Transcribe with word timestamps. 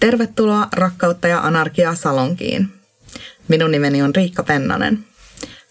Tervetuloa 0.00 0.68
rakkautta 0.72 1.28
ja 1.28 1.40
anarkiaa 1.40 1.94
salonkiin. 1.94 2.68
Minun 3.48 3.70
nimeni 3.70 4.02
on 4.02 4.14
Riikka 4.14 4.42
Pennanen. 4.42 4.98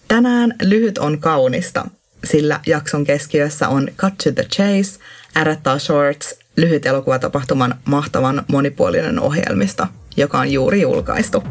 Tänään 0.07 0.53
lyhyt 0.61 0.97
on 0.97 1.19
kaunista, 1.19 1.87
sillä 2.23 2.59
jakson 2.65 3.03
keskiössä 3.03 3.67
on 3.67 3.89
Cut 3.97 4.13
to 4.23 4.31
the 4.31 4.43
Chase, 4.43 4.99
R&A 5.43 5.79
Shorts, 5.79 6.39
lyhyt 6.55 6.85
elokuvatapahtuman 6.85 7.75
mahtavan 7.85 8.43
monipuolinen 8.47 9.19
ohjelmista, 9.19 9.87
joka 10.17 10.39
on 10.39 10.51
juuri 10.51 10.81
julkaistu. 10.81 11.43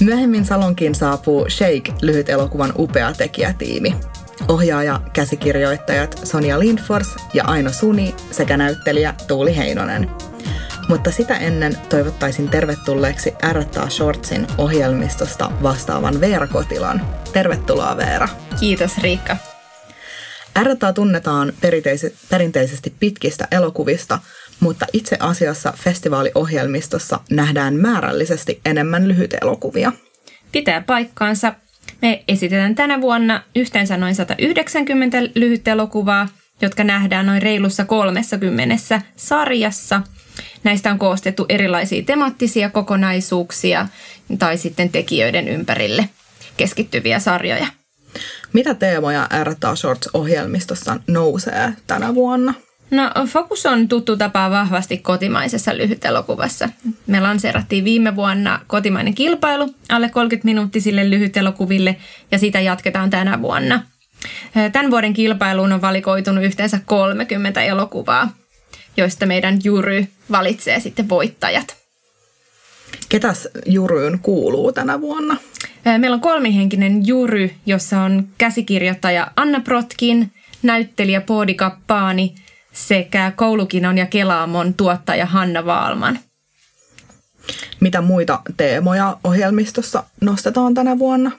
Myöhemmin 0.00 0.44
salonkiin 0.44 0.94
saapuu 0.94 1.46
Shake 1.48 1.92
lyhyt 2.02 2.28
elokuvan 2.28 2.72
upea 2.78 3.12
tekijätiimi. 3.12 3.94
Ohjaaja, 4.48 5.00
käsikirjoittajat 5.12 6.20
Sonja 6.24 6.58
Lindfors 6.58 7.16
ja 7.34 7.44
Aino 7.44 7.72
Suni 7.72 8.14
sekä 8.30 8.56
näyttelijä 8.56 9.14
Tuuli 9.26 9.56
Heinonen– 9.56 10.10
mutta 10.88 11.10
sitä 11.10 11.36
ennen 11.36 11.76
toivottaisin 11.88 12.48
tervetulleeksi 12.48 13.34
R&A 13.52 13.88
Shortsin 13.88 14.46
ohjelmistosta 14.58 15.52
vastaavan 15.62 16.20
Veera 16.20 16.46
Kotilan. 16.46 17.06
Tervetuloa 17.32 17.96
Veera. 17.96 18.28
Kiitos 18.60 18.98
Riikka. 18.98 19.36
R&A 20.62 20.92
tunnetaan 20.92 21.52
perinteisesti 22.30 22.94
pitkistä 23.00 23.48
elokuvista, 23.50 24.18
mutta 24.60 24.86
itse 24.92 25.16
asiassa 25.20 25.72
festivaaliohjelmistossa 25.76 27.20
nähdään 27.30 27.74
määrällisesti 27.74 28.60
enemmän 28.66 29.16
elokuvia. 29.42 29.92
Pitää 30.52 30.80
paikkaansa. 30.80 31.54
Me 32.02 32.24
esitetään 32.28 32.74
tänä 32.74 33.00
vuonna 33.00 33.42
yhteensä 33.56 33.96
noin 33.96 34.14
190 34.14 35.18
elokuvaa, 35.66 36.28
jotka 36.60 36.84
nähdään 36.84 37.26
noin 37.26 37.42
reilussa 37.42 37.84
30 37.84 39.00
sarjassa– 39.16 40.02
Näistä 40.64 40.90
on 40.90 40.98
koostettu 40.98 41.46
erilaisia 41.48 42.02
temaattisia 42.02 42.70
kokonaisuuksia 42.70 43.88
tai 44.38 44.58
sitten 44.58 44.90
tekijöiden 44.90 45.48
ympärille 45.48 46.08
keskittyviä 46.56 47.18
sarjoja. 47.18 47.66
Mitä 48.52 48.74
teemoja 48.74 49.28
R&A 49.44 49.74
Shorts-ohjelmistossa 49.74 51.00
nousee 51.06 51.72
tänä 51.86 52.14
vuonna? 52.14 52.54
No, 52.90 53.10
fokus 53.26 53.66
on 53.66 53.88
tuttu 53.88 54.16
tapa 54.16 54.50
vahvasti 54.50 54.98
kotimaisessa 54.98 55.76
lyhytelokuvassa. 55.76 56.68
Me 57.06 57.20
lanseerattiin 57.20 57.84
viime 57.84 58.16
vuonna 58.16 58.60
kotimainen 58.66 59.14
kilpailu 59.14 59.74
alle 59.88 60.08
30 60.08 60.44
minuuttisille 60.44 61.10
lyhytelokuville 61.10 61.96
ja 62.32 62.38
sitä 62.38 62.60
jatketaan 62.60 63.10
tänä 63.10 63.42
vuonna. 63.42 63.82
Tämän 64.72 64.90
vuoden 64.90 65.12
kilpailuun 65.12 65.72
on 65.72 65.80
valikoitunut 65.80 66.44
yhteensä 66.44 66.80
30 66.86 67.62
elokuvaa 67.62 68.30
joista 68.98 69.26
meidän 69.26 69.58
jury 69.64 70.06
valitsee 70.30 70.80
sitten 70.80 71.08
voittajat. 71.08 71.76
Ketäs 73.08 73.48
juryyn 73.66 74.18
kuuluu 74.18 74.72
tänä 74.72 75.00
vuonna? 75.00 75.36
Meillä 75.98 76.14
on 76.14 76.20
kolmihenkinen 76.20 77.06
jury, 77.06 77.50
jossa 77.66 78.00
on 78.00 78.28
käsikirjoittaja 78.38 79.30
Anna 79.36 79.60
Protkin, 79.60 80.32
näyttelijä 80.62 81.20
Poodi 81.20 81.54
Kappaani 81.54 82.34
sekä 82.72 83.32
Koulukinon 83.36 83.98
ja 83.98 84.06
Kelaamon 84.06 84.74
tuottaja 84.74 85.26
Hanna 85.26 85.66
Vaalman. 85.66 86.18
Mitä 87.80 88.00
muita 88.00 88.40
teemoja 88.56 89.16
ohjelmistossa 89.24 90.04
nostetaan 90.20 90.74
tänä 90.74 90.98
vuonna? 90.98 91.30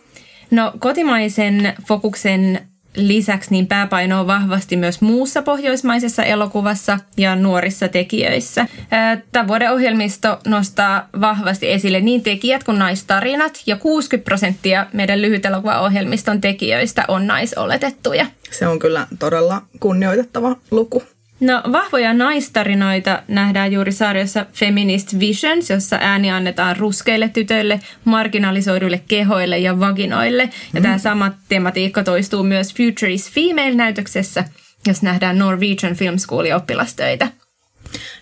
No 0.52 0.74
kotimaisen 0.80 1.74
fokuksen 1.88 2.68
lisäksi 3.08 3.52
niin 3.52 3.68
pääpaino 3.68 4.20
on 4.20 4.28
vahvasti 4.28 4.78
myös 4.78 5.02
muussa 5.02 5.42
pohjoismaisessa 5.42 6.24
elokuvassa 6.24 7.00
ja 7.18 7.36
nuorissa 7.36 7.88
tekijöissä. 7.88 8.66
Tämän 9.32 9.48
vuoden 9.48 9.72
ohjelmisto 9.72 10.40
nostaa 10.48 11.10
vahvasti 11.22 11.72
esille 11.72 12.00
niin 12.00 12.24
tekijät 12.24 12.64
kuin 12.64 12.80
naistarinat 12.80 13.62
ja 13.66 13.76
60 13.76 14.26
prosenttia 14.26 14.88
meidän 14.94 15.22
lyhytelokuvaohjelmiston 15.22 16.42
tekijöistä 16.42 17.06
on 17.08 17.28
naisoletettuja. 17.28 18.26
Se 18.52 18.68
on 18.68 18.80
kyllä 18.80 19.08
todella 19.20 19.62
kunnioitettava 19.80 20.56
luku. 20.72 21.04
No 21.40 21.62
vahvoja 21.72 22.14
naistarinoita 22.14 23.24
nähdään 23.28 23.72
juuri 23.72 23.92
sarjassa 23.92 24.46
Feminist 24.54 25.20
Visions, 25.20 25.70
jossa 25.70 25.98
ääni 26.02 26.32
annetaan 26.32 26.78
ruskeille 26.78 27.30
tytöille, 27.30 27.80
marginalisoiduille 28.06 29.02
kehoille 29.08 29.58
ja 29.58 29.80
vaginoille. 29.80 30.44
Ja 30.74 30.80
mm. 30.80 30.82
tämä 30.82 30.98
sama 30.98 31.32
tematiikka 31.50 32.04
toistuu 32.04 32.44
myös 32.44 32.74
Future 32.74 33.14
is 33.14 33.32
Female-näytöksessä, 33.32 34.44
jos 34.88 35.02
nähdään 35.02 35.38
Norwegian 35.38 35.96
Film 35.96 36.18
Schoolin 36.18 36.56
oppilastöitä. 36.56 37.28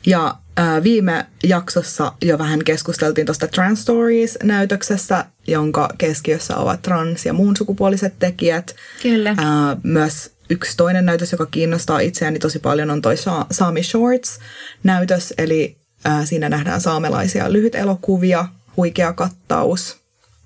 Ja 0.06 0.36
äh, 0.60 0.84
viime 0.84 1.26
jaksossa 1.44 2.14
jo 2.22 2.38
vähän 2.38 2.64
keskusteltiin 2.64 3.26
tuosta 3.26 3.48
Trans 3.48 3.82
Stories-näytöksessä, 3.82 5.26
jonka 5.48 5.90
keskiössä 5.98 6.58
ovat 6.58 6.82
trans- 6.82 7.26
ja 7.26 7.34
muun 7.34 7.58
sukupuoliset 7.58 8.14
tekijät. 8.20 8.76
Kyllä. 9.02 9.30
Äh, 9.30 9.38
myös 9.84 10.37
yksi 10.50 10.78
toinen 10.78 11.06
näytös, 11.06 11.32
joka 11.32 11.46
kiinnostaa 11.46 12.00
itseäni 12.00 12.40
tosi 12.40 12.60
paljon, 12.60 12.92
on 12.92 13.02
toi 13.02 13.16
Sami 13.52 13.84
Shorts-näytös, 13.84 15.34
eli 15.38 15.78
ää, 16.06 16.26
siinä 16.26 16.50
nähdään 16.50 16.82
saamelaisia 16.82 17.54
lyhytelokuvia, 17.54 18.46
huikea 18.78 19.14
kattaus. 19.14 19.98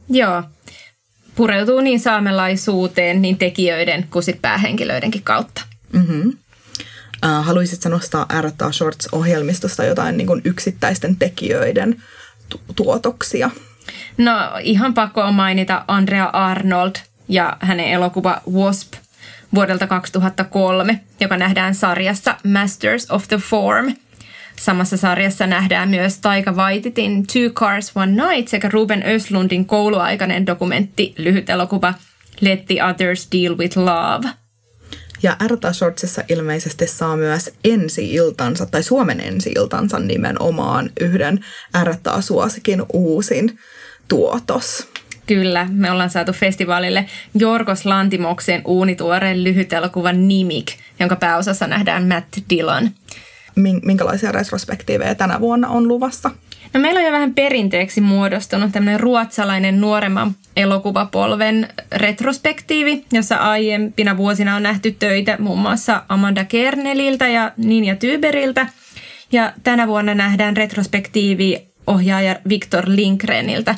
Joo, 0.09 0.43
pureutuu 1.35 1.81
niin 1.81 1.99
saamelaisuuteen 1.99 3.21
niin 3.21 3.37
tekijöiden 3.37 4.07
kuin 4.11 4.23
sit 4.23 4.41
päähenkilöidenkin 4.41 5.23
kautta. 5.23 5.61
Mm-hmm. 5.93 6.33
Äh, 7.25 7.45
haluaisitko 7.45 7.89
nostaa 7.89 8.25
R&A 8.41 8.71
Shorts-ohjelmistosta 8.71 9.83
jotain 9.83 10.17
niin 10.17 10.27
kuin 10.27 10.41
yksittäisten 10.43 11.15
tekijöiden 11.15 12.03
tu- 12.49 12.61
tuotoksia? 12.75 13.49
No 14.17 14.31
ihan 14.63 14.93
pakko 14.93 15.21
on 15.21 15.33
mainita 15.33 15.85
Andrea 15.87 16.25
Arnold 16.25 16.95
ja 17.27 17.57
hänen 17.59 17.87
elokuva 17.87 18.41
Wasp– 18.51 18.93
vuodelta 19.55 19.87
2003, 19.87 20.99
joka 21.19 21.37
nähdään 21.37 21.75
sarjassa 21.75 22.37
Masters 22.43 23.11
of 23.11 23.27
the 23.27 23.37
Form. 23.37 23.95
Samassa 24.59 24.97
sarjassa 24.97 25.47
nähdään 25.47 25.89
myös 25.89 26.17
Taika 26.17 26.51
Waititin 26.51 27.27
Two 27.27 27.49
Cars 27.53 27.91
One 27.95 28.11
Night 28.11 28.47
sekä 28.47 28.69
Ruben 28.73 29.03
Östlundin 29.05 29.65
kouluaikainen 29.65 30.45
dokumentti 30.45 31.13
lyhyt 31.17 31.49
elokuva 31.49 31.93
Let 32.41 32.65
the 32.65 32.83
Others 32.83 33.27
Deal 33.31 33.57
with 33.57 33.77
Love. 33.77 34.29
Ja 35.23 35.35
Ärta 35.43 35.73
Shortsissa 35.73 36.21
ilmeisesti 36.29 36.87
saa 36.87 37.17
myös 37.17 37.53
ensi-iltansa, 37.63 38.65
tai 38.65 38.83
Suomen 38.83 39.19
ensi-iltansa 39.19 39.99
nimenomaan 39.99 40.89
yhden 41.01 41.45
Ärta-suosikin 41.75 42.83
uusin 42.93 43.59
tuotos. 44.07 44.87
Kyllä, 45.27 45.67
me 45.71 45.91
ollaan 45.91 46.09
saatu 46.09 46.33
festivaalille 46.33 47.05
Jorgos 47.35 47.85
Lantimoksen 47.85 48.61
uunituoreen 48.65 49.43
lyhyt 49.43 49.73
elokuva 49.73 50.11
Nimik, 50.13 50.67
jonka 50.99 51.15
pääosassa 51.15 51.67
nähdään 51.67 52.07
Matt 52.07 52.37
Dillon. 52.49 52.89
Minkälaisia 53.83 54.31
retrospektiivejä 54.31 55.15
tänä 55.15 55.39
vuonna 55.39 55.67
on 55.67 55.87
luvassa? 55.87 56.31
No 56.73 56.79
meillä 56.79 56.99
on 56.99 57.05
jo 57.05 57.11
vähän 57.11 57.33
perinteeksi 57.33 58.01
muodostunut 58.01 58.71
tämmöinen 58.71 58.99
ruotsalainen 58.99 59.81
nuoremman 59.81 60.35
elokuvapolven 60.57 61.67
retrospektiivi, 61.91 63.05
jossa 63.11 63.35
aiempina 63.35 64.17
vuosina 64.17 64.55
on 64.55 64.63
nähty 64.63 64.91
töitä 64.91 65.35
muun 65.39 65.59
muassa 65.59 66.03
Amanda 66.09 66.45
Kerneliltä 66.45 67.27
ja 67.27 67.51
Ninja 67.57 67.95
Tyberiltä. 67.95 68.67
Ja 69.31 69.53
tänä 69.63 69.87
vuonna 69.87 70.15
nähdään 70.15 70.57
retrospektiivi 70.57 71.67
ohjaaja 71.87 72.35
Viktor 72.49 72.83
Linkreniltä, 72.87 73.75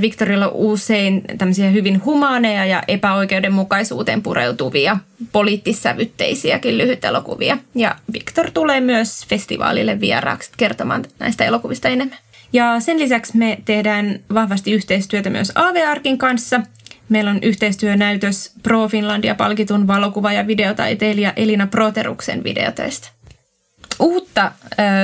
Victorilla 0.00 0.48
on 0.48 0.54
usein 0.54 1.22
tämmöisiä 1.38 1.70
hyvin 1.70 2.04
humaaneja 2.04 2.64
ja 2.64 2.82
epäoikeudenmukaisuuteen 2.88 4.22
pureutuvia 4.22 4.96
poliittissävytteisiäkin 5.32 6.78
lyhytelokuvia. 6.78 7.58
Ja 7.74 7.96
Victor 8.12 8.50
tulee 8.50 8.80
myös 8.80 9.26
festivaalille 9.26 10.00
vieraaksi 10.00 10.50
kertomaan 10.56 11.04
näistä 11.18 11.44
elokuvista 11.44 11.88
enemmän. 11.88 12.18
Ja 12.52 12.80
sen 12.80 12.98
lisäksi 12.98 13.36
me 13.36 13.58
tehdään 13.64 14.20
vahvasti 14.34 14.72
yhteistyötä 14.72 15.30
myös 15.30 15.52
AV-arkin 15.54 16.18
kanssa. 16.18 16.60
Meillä 17.08 17.30
on 17.30 17.38
yhteistyönäytös 17.42 18.52
Pro 18.62 18.88
Finlandia 18.88 19.34
palkitun 19.34 19.86
valokuva- 19.86 20.32
ja 20.32 20.46
videotaiteilija 20.46 21.32
Elina 21.36 21.66
Proteruksen 21.66 22.44
videotöistä. 22.44 23.08
Uutta 23.98 24.52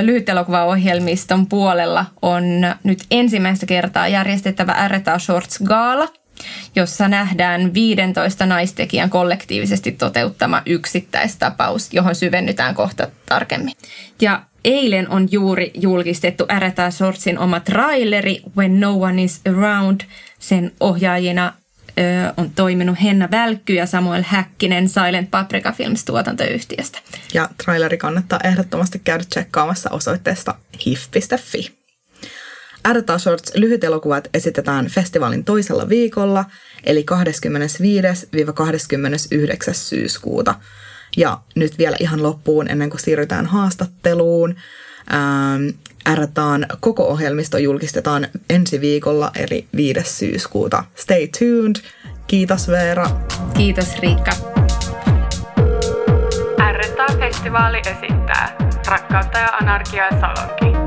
lyhytelokuvaohjelmiston 0.02 1.46
puolella 1.46 2.06
on 2.22 2.44
nyt 2.84 2.98
ensimmäistä 3.10 3.66
kertaa 3.66 4.08
järjestettävä 4.08 4.88
R&A 4.88 5.18
Shorts 5.18 5.58
Gaala, 5.64 6.08
jossa 6.76 7.08
nähdään 7.08 7.74
15 7.74 8.46
naistekijän 8.46 9.10
kollektiivisesti 9.10 9.92
toteuttama 9.92 10.62
yksittäistapaus, 10.66 11.92
johon 11.92 12.14
syvennytään 12.14 12.74
kohta 12.74 13.08
tarkemmin. 13.28 13.74
Ja 14.20 14.42
eilen 14.64 15.10
on 15.10 15.28
juuri 15.30 15.70
julkistettu 15.74 16.46
R&A 16.58 16.90
Shortsin 16.90 17.38
oma 17.38 17.60
traileri 17.60 18.42
When 18.56 18.80
No 18.80 18.92
One 18.92 19.22
Is 19.22 19.40
Around. 19.48 20.00
Sen 20.38 20.72
ohjaajina 20.80 21.52
ö, 21.98 22.32
on 22.36 22.50
toiminut 22.50 23.02
Henna 23.02 23.28
Välkky 23.30 23.74
ja 23.74 23.86
Samuel 23.86 24.22
Häkkinen 24.26 24.88
Silent 24.88 25.30
Paprika 25.30 25.72
Films 25.72 26.04
tuotantoyhtiöstä. 26.04 26.98
Ja 27.34 27.48
traileri 27.64 27.98
kannattaa 27.98 28.40
ehdottomasti 28.44 28.98
käydä 29.04 29.24
tsekkaamassa 29.24 29.90
osoitteesta 29.90 30.54
hif.fi. 30.86 31.82
Ärta 32.88 33.18
Shorts 33.18 33.52
lyhytelokuvat 33.54 34.28
esitetään 34.34 34.86
festivaalin 34.86 35.44
toisella 35.44 35.88
viikolla, 35.88 36.44
eli 36.84 37.06
25-29. 39.70 39.74
syyskuuta. 39.74 40.54
Ja 41.16 41.38
nyt 41.54 41.78
vielä 41.78 41.96
ihan 42.00 42.22
loppuun, 42.22 42.68
ennen 42.68 42.90
kuin 42.90 43.00
siirrytään 43.00 43.46
haastatteluun, 43.46 44.54
Ärtaan 46.08 46.66
koko 46.80 47.04
ohjelmisto 47.06 47.58
julkistetaan 47.58 48.26
ensi 48.50 48.80
viikolla, 48.80 49.30
eli 49.38 49.66
5. 49.76 50.00
syyskuuta. 50.04 50.84
Stay 50.94 51.28
tuned. 51.38 51.76
Kiitos 52.26 52.68
Veera. 52.68 53.06
Kiitos 53.56 53.98
Riikka. 53.98 54.30
Ärtaa-festivaali 56.60 57.78
esittää 57.78 58.56
Rakkautta 58.86 59.38
ja 59.38 59.48
anarkiaa 59.48 60.10
Salonki. 60.10 60.81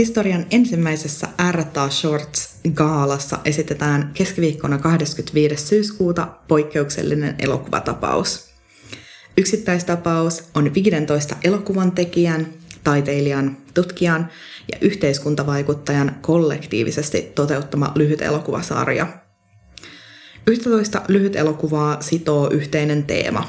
Historian 0.00 0.46
ensimmäisessä 0.50 1.28
R.A. 1.50 1.88
Shorts-gaalassa 1.90 3.38
esitetään 3.44 4.10
keskiviikkona 4.14 4.78
25. 4.78 5.66
syyskuuta 5.66 6.28
poikkeuksellinen 6.48 7.34
elokuvatapaus. 7.38 8.50
Yksittäistapaus 9.36 10.44
on 10.54 10.74
15 10.74 11.36
elokuvan 11.44 11.92
tekijän, 11.92 12.46
taiteilijan, 12.84 13.56
tutkijan 13.74 14.28
ja 14.72 14.78
yhteiskuntavaikuttajan 14.80 16.16
kollektiivisesti 16.20 17.32
toteuttama 17.34 17.92
lyhyt 17.94 18.22
elokuvasarja. 18.22 19.06
11 20.46 21.02
lyhyt 21.08 21.36
elokuvaa 21.36 22.02
sitoo 22.02 22.50
yhteinen 22.50 23.04
teema. 23.04 23.48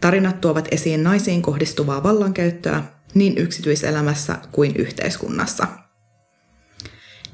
Tarinat 0.00 0.40
tuovat 0.40 0.68
esiin 0.70 1.02
naisiin 1.02 1.42
kohdistuvaa 1.42 2.02
vallankäyttöä 2.02 2.99
niin 3.14 3.38
yksityiselämässä 3.38 4.38
kuin 4.52 4.76
yhteiskunnassa. 4.76 5.66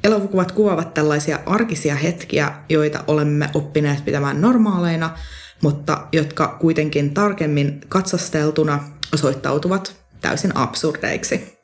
Elokuvat 0.05 0.53
kuvaavat 0.53 0.95
tällaisia 0.95 1.39
arkisia 1.47 1.95
hetkiä, 1.95 2.53
joita 2.69 3.05
olemme 3.07 3.51
oppineet 3.55 4.05
pitämään 4.05 4.41
normaaleina, 4.41 5.19
mutta 5.63 6.07
jotka 6.13 6.57
kuitenkin 6.61 7.15
tarkemmin 7.15 7.81
katsasteltuna 7.89 8.85
osoittautuvat 9.15 9.97
täysin 10.21 10.57
absurdeiksi. 10.57 11.59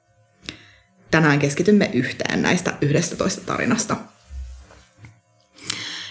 Tänään 1.11 1.39
keskitymme 1.39 1.91
yhteen 1.93 2.43
näistä 2.43 2.75
11 2.81 3.41
tarinasta. 3.41 3.97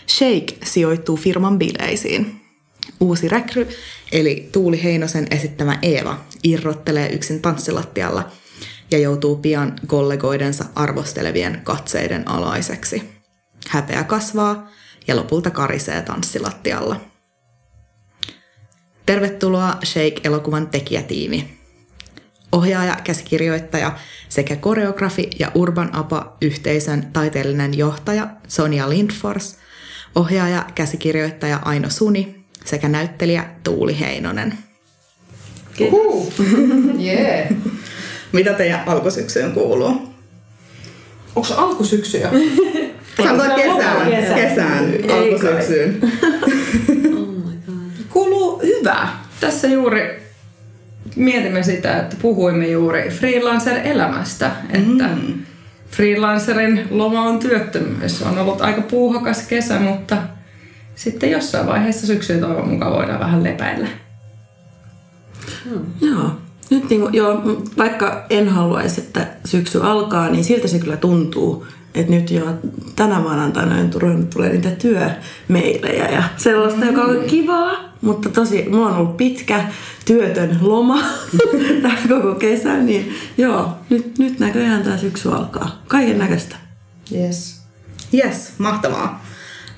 Shake 0.08 0.58
sijoittuu 0.64 1.18
firman 1.18 1.60
bileisiin. 1.60 2.42
Uusi 3.00 3.28
rekry, 3.28 3.68
eli 4.12 4.50
Tuuli 4.52 4.84
Heinosen 4.84 5.28
esittämä 5.32 5.80
Eeva, 5.82 6.20
irrottelee 6.44 7.10
yksin 7.10 7.42
tanssilattialla 7.42 8.32
ja 8.92 8.98
joutuu 8.98 9.36
pian 9.36 9.74
kollegoidensa 9.88 10.66
arvostelevien 10.76 11.62
katseiden 11.64 12.28
alaiseksi. 12.28 13.10
Häpeä 13.70 14.04
kasvaa 14.04 14.70
ja 15.08 15.16
lopulta 15.16 15.50
karisee 15.50 16.02
tanssilattialla. 16.02 17.02
Tervetuloa 19.06 19.78
Shake-elokuvan 19.86 20.68
tekijätiimi. 20.68 21.58
Ohjaaja, 22.52 22.98
käsikirjoittaja 23.04 23.98
sekä 24.30 24.56
koreografi 24.56 25.30
ja 25.40 25.52
Urban 25.56 25.96
Apa-yhteisön 25.96 27.08
taiteellinen 27.14 27.78
johtaja 27.78 28.28
Sonja 28.48 28.90
Lindfors, 28.90 29.58
ohjaaja, 30.16 30.66
käsikirjoittaja 30.76 31.60
Aino 31.66 31.90
Suni 31.90 32.41
sekä 32.66 32.90
näyttelijä 32.90 33.46
Tuuli 33.64 34.00
Heinonen. 34.00 34.58
Yeah. 37.00 37.50
Mitä 38.32 38.54
teidän 38.54 38.84
alkusyksyyn 38.86 39.52
kuuluu? 39.52 40.12
Onko 41.36 41.48
se 41.48 41.54
alkusyksyä? 41.54 42.32
Sanotaan 43.18 43.56
kesään, 43.56 44.10
kesään, 44.10 44.36
kesään 44.36 44.94
alkusyksyyn. 45.10 46.00
oh 46.04 47.32
Kuuluu 48.10 48.62
hyvä. 48.62 49.08
Tässä 49.40 49.68
juuri 49.68 50.22
mietimme 51.16 51.64
sitä, 51.64 52.00
että 52.00 52.16
puhuimme 52.22 52.68
juuri 52.68 53.10
freelancer-elämästä, 53.10 54.52
että 54.70 55.08
mm. 55.08 55.34
freelancerin 55.90 56.88
loma 56.90 57.22
on 57.22 57.40
työttömyys. 57.40 58.22
On 58.22 58.38
ollut 58.38 58.62
aika 58.62 58.82
puuhakas 58.82 59.48
kesä, 59.48 59.80
mutta 59.80 60.18
sitten 60.96 61.32
jossain 61.32 61.68
vaiheessa 61.68 62.08
syksyä 62.08 62.38
toivon 62.38 62.70
mukaan 62.70 62.94
voidaan 62.94 63.20
vähän 63.20 63.44
lepäillä. 63.44 63.88
Hmm. 65.70 65.86
Joo. 66.02 66.32
Nyt 66.70 66.90
niin 66.90 67.02
kuin, 67.02 67.14
joo, 67.14 67.42
vaikka 67.78 68.26
en 68.30 68.50
haluaisi, 68.50 69.02
että 69.02 69.28
syksy 69.46 69.80
alkaa, 69.84 70.30
niin 70.30 70.44
siltä 70.44 70.68
se 70.68 70.80
kyllä 70.80 70.98
tuntuu. 70.98 71.66
Että 71.96 72.12
nyt 72.12 72.32
jo 72.32 72.46
tänä 72.96 73.20
maanantaina 73.20 73.76
on 73.76 74.28
tulee 74.34 74.50
niitä 74.50 74.72
työmeilejä 74.72 76.10
ja 76.10 76.24
sellaista, 76.38 76.80
mm. 76.80 76.88
joka 76.88 77.02
on 77.02 77.24
kivaa. 77.28 77.72
Mutta 78.02 78.30
tosi, 78.30 78.66
mulla 78.70 78.90
on 78.90 78.98
ollut 78.98 79.18
pitkä 79.18 79.66
työtön 80.06 80.58
loma 80.62 81.00
tämä 81.82 81.98
koko 82.10 82.36
kesä, 82.36 82.78
niin 82.78 83.14
joo, 83.38 83.70
nyt, 83.90 84.18
nyt 84.18 84.40
näköjään 84.40 84.84
tämä 84.84 84.98
syksy 84.98 85.32
alkaa. 85.32 85.82
Kaiken 85.88 86.20
näköistä. 86.20 86.56
Yes. 87.16 87.62
Yes, 88.14 88.54
mahtavaa. 88.58 89.26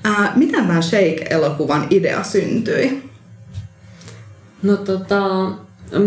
Äh, 0.06 0.36
miten 0.36 0.66
tämä 0.66 0.82
Shake-elokuvan 0.82 1.86
idea 1.90 2.22
syntyi? 2.22 3.10
No 4.62 4.76
tota, 4.76 5.50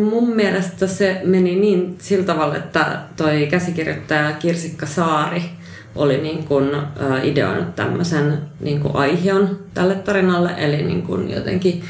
mun 0.04 0.36
mielestä 0.36 0.88
se 0.88 1.22
meni 1.24 1.56
niin 1.56 1.96
sillä 2.02 2.26
tavalla, 2.26 2.56
että 2.56 3.00
toi 3.16 3.48
käsikirjoittaja 3.52 4.32
Kirsikka 4.32 4.86
Saari 4.86 5.42
oli 5.96 6.18
niin 6.18 6.44
kuin, 6.44 6.76
äh, 6.76 7.26
ideoinut 7.26 7.76
tämmöisen 7.76 8.42
niin 8.60 8.82
aiheon 8.94 9.60
tälle 9.74 9.96
tarinalle, 9.96 10.54
eli 10.58 10.84
niin 10.84 11.02
kuin 11.02 11.30
jotenkin 11.32 11.84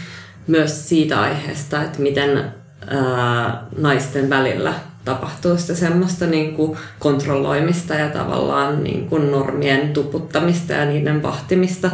myös 0.48 0.90
siitä 0.90 1.22
aiheesta, 1.22 1.84
että 1.84 2.02
miten 2.02 2.54
ää, 2.88 3.66
naisten 3.78 4.30
välillä 4.30 4.74
tapahtuu 5.08 5.58
sitä 5.58 5.76
semmoista 5.76 6.26
niin 6.26 6.54
kuin 6.54 6.78
kontrolloimista 7.00 7.94
ja 7.94 8.10
tavallaan 8.10 8.84
niin 8.84 9.10
kuin 9.10 9.32
normien 9.32 9.94
tuputtamista 9.94 10.74
ja 10.74 10.86
niiden 10.86 11.24
vahtimista. 11.24 11.92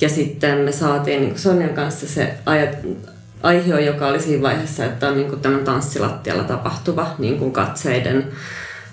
Ja 0.00 0.08
sitten 0.08 0.58
me 0.58 0.72
saatiin 0.72 1.20
niin 1.20 1.38
Sonjan 1.38 1.74
kanssa 1.74 2.08
se 2.08 2.34
aihe, 3.42 3.80
joka 3.80 4.06
oli 4.06 4.20
siinä 4.20 4.42
vaiheessa, 4.42 4.84
että 4.84 5.08
on 5.08 5.16
niin 5.16 5.28
kuin 5.28 5.40
tämän 5.40 5.64
tanssilattialla 5.64 6.44
tapahtuva 6.44 7.14
niin 7.18 7.38
kuin 7.38 7.52
katseiden 7.52 8.28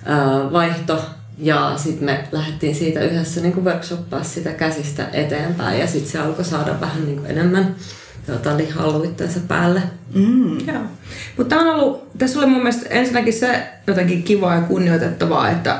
ää, 0.05 0.51
vaihto. 0.51 1.05
Ja 1.37 1.73
sitten 1.77 2.05
me 2.05 2.27
lähdettiin 2.31 2.75
siitä 2.75 3.01
yhdessä 3.01 3.41
niin 3.41 3.53
kuin 3.53 3.65
workshoppaa 3.65 4.23
sitä 4.23 4.51
käsistä 4.51 5.07
eteenpäin 5.13 5.79
ja 5.79 5.87
sitten 5.87 6.11
se 6.11 6.19
alkoi 6.19 6.45
saada 6.45 6.81
vähän 6.81 7.05
niin 7.05 7.17
kuin 7.17 7.31
enemmän 7.31 7.75
tuota, 8.25 8.57
lihaa 8.57 8.91
luittensa 8.91 9.39
päälle. 9.47 9.81
Mm. 10.13 10.67
Joo. 10.67 10.81
Mutta 11.37 11.55
on 11.55 11.67
ollut, 11.67 12.17
tässä 12.17 12.39
oli 12.39 12.47
mun 12.47 12.63
mielestä 12.63 12.89
ensinnäkin 12.89 13.33
se 13.33 13.63
jotenkin 13.87 14.23
kivaa 14.23 14.55
ja 14.55 14.61
kunnioitettavaa, 14.61 15.49
että 15.49 15.79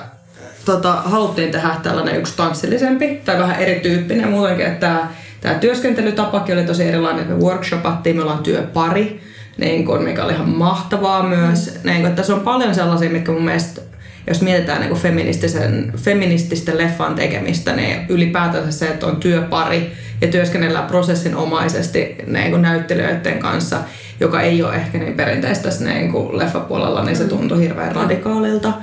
tota, 0.65 0.91
haluttiin 0.91 1.51
tehdä 1.51 1.75
tällainen 1.83 2.19
yksi 2.19 2.38
tanssillisempi 2.38 3.21
tai 3.25 3.39
vähän 3.39 3.60
erityyppinen 3.60 4.29
muutenkin, 4.29 4.65
että 4.65 5.00
tämä 5.41 5.55
työskentelytapakin 5.55 6.55
oli 6.57 6.63
tosi 6.63 6.83
erilainen, 6.83 7.21
että 7.21 7.33
me 7.33 7.41
workshopattiin, 7.41 8.15
me 8.15 8.21
ollaan 8.21 8.43
työpari, 8.43 9.21
niin 9.57 9.86
kun, 9.86 10.03
mikä 10.03 10.24
oli 10.24 10.33
ihan 10.33 10.50
mahtavaa 10.50 11.24
myös. 11.24 11.74
Mm. 11.74 11.89
Niin 11.89 12.01
kun, 12.01 12.15
tässä 12.15 12.36
on 12.36 12.41
paljon 12.41 12.75
sellaisia, 12.75 13.10
mitkä 13.10 13.31
mun 13.31 13.45
mielestä 13.45 13.81
jos 14.28 14.42
mietitään 14.42 14.82
niin 14.82 14.96
feministisen, 14.96 15.94
feminististen 15.98 16.78
leffan 16.78 17.16
tekemistä, 17.16 17.75
niin 17.75 18.06
ylipäätänsä 18.10 18.72
se, 18.72 18.88
että 18.88 19.06
on 19.06 19.16
työpari 19.16 19.92
ja 20.22 20.28
työskennellään 20.28 20.88
prosessinomaisesti 20.88 22.16
niin 22.28 22.62
näyttelijöiden 22.62 23.40
kanssa, 23.40 23.78
joka 24.20 24.42
ei 24.42 24.63
ole 24.63 24.75
ehkä 24.75 24.98
niin 24.98 25.13
perinteistä 25.13 25.63
tässä 25.63 25.86
niin 25.86 26.12
kuin 26.12 26.38
leffapuolella, 26.38 27.04
niin 27.04 27.16
se 27.16 27.24
mm. 27.24 27.30
tuntui 27.30 27.62
hirveän 27.62 27.96
radikaalilta. 27.96 28.74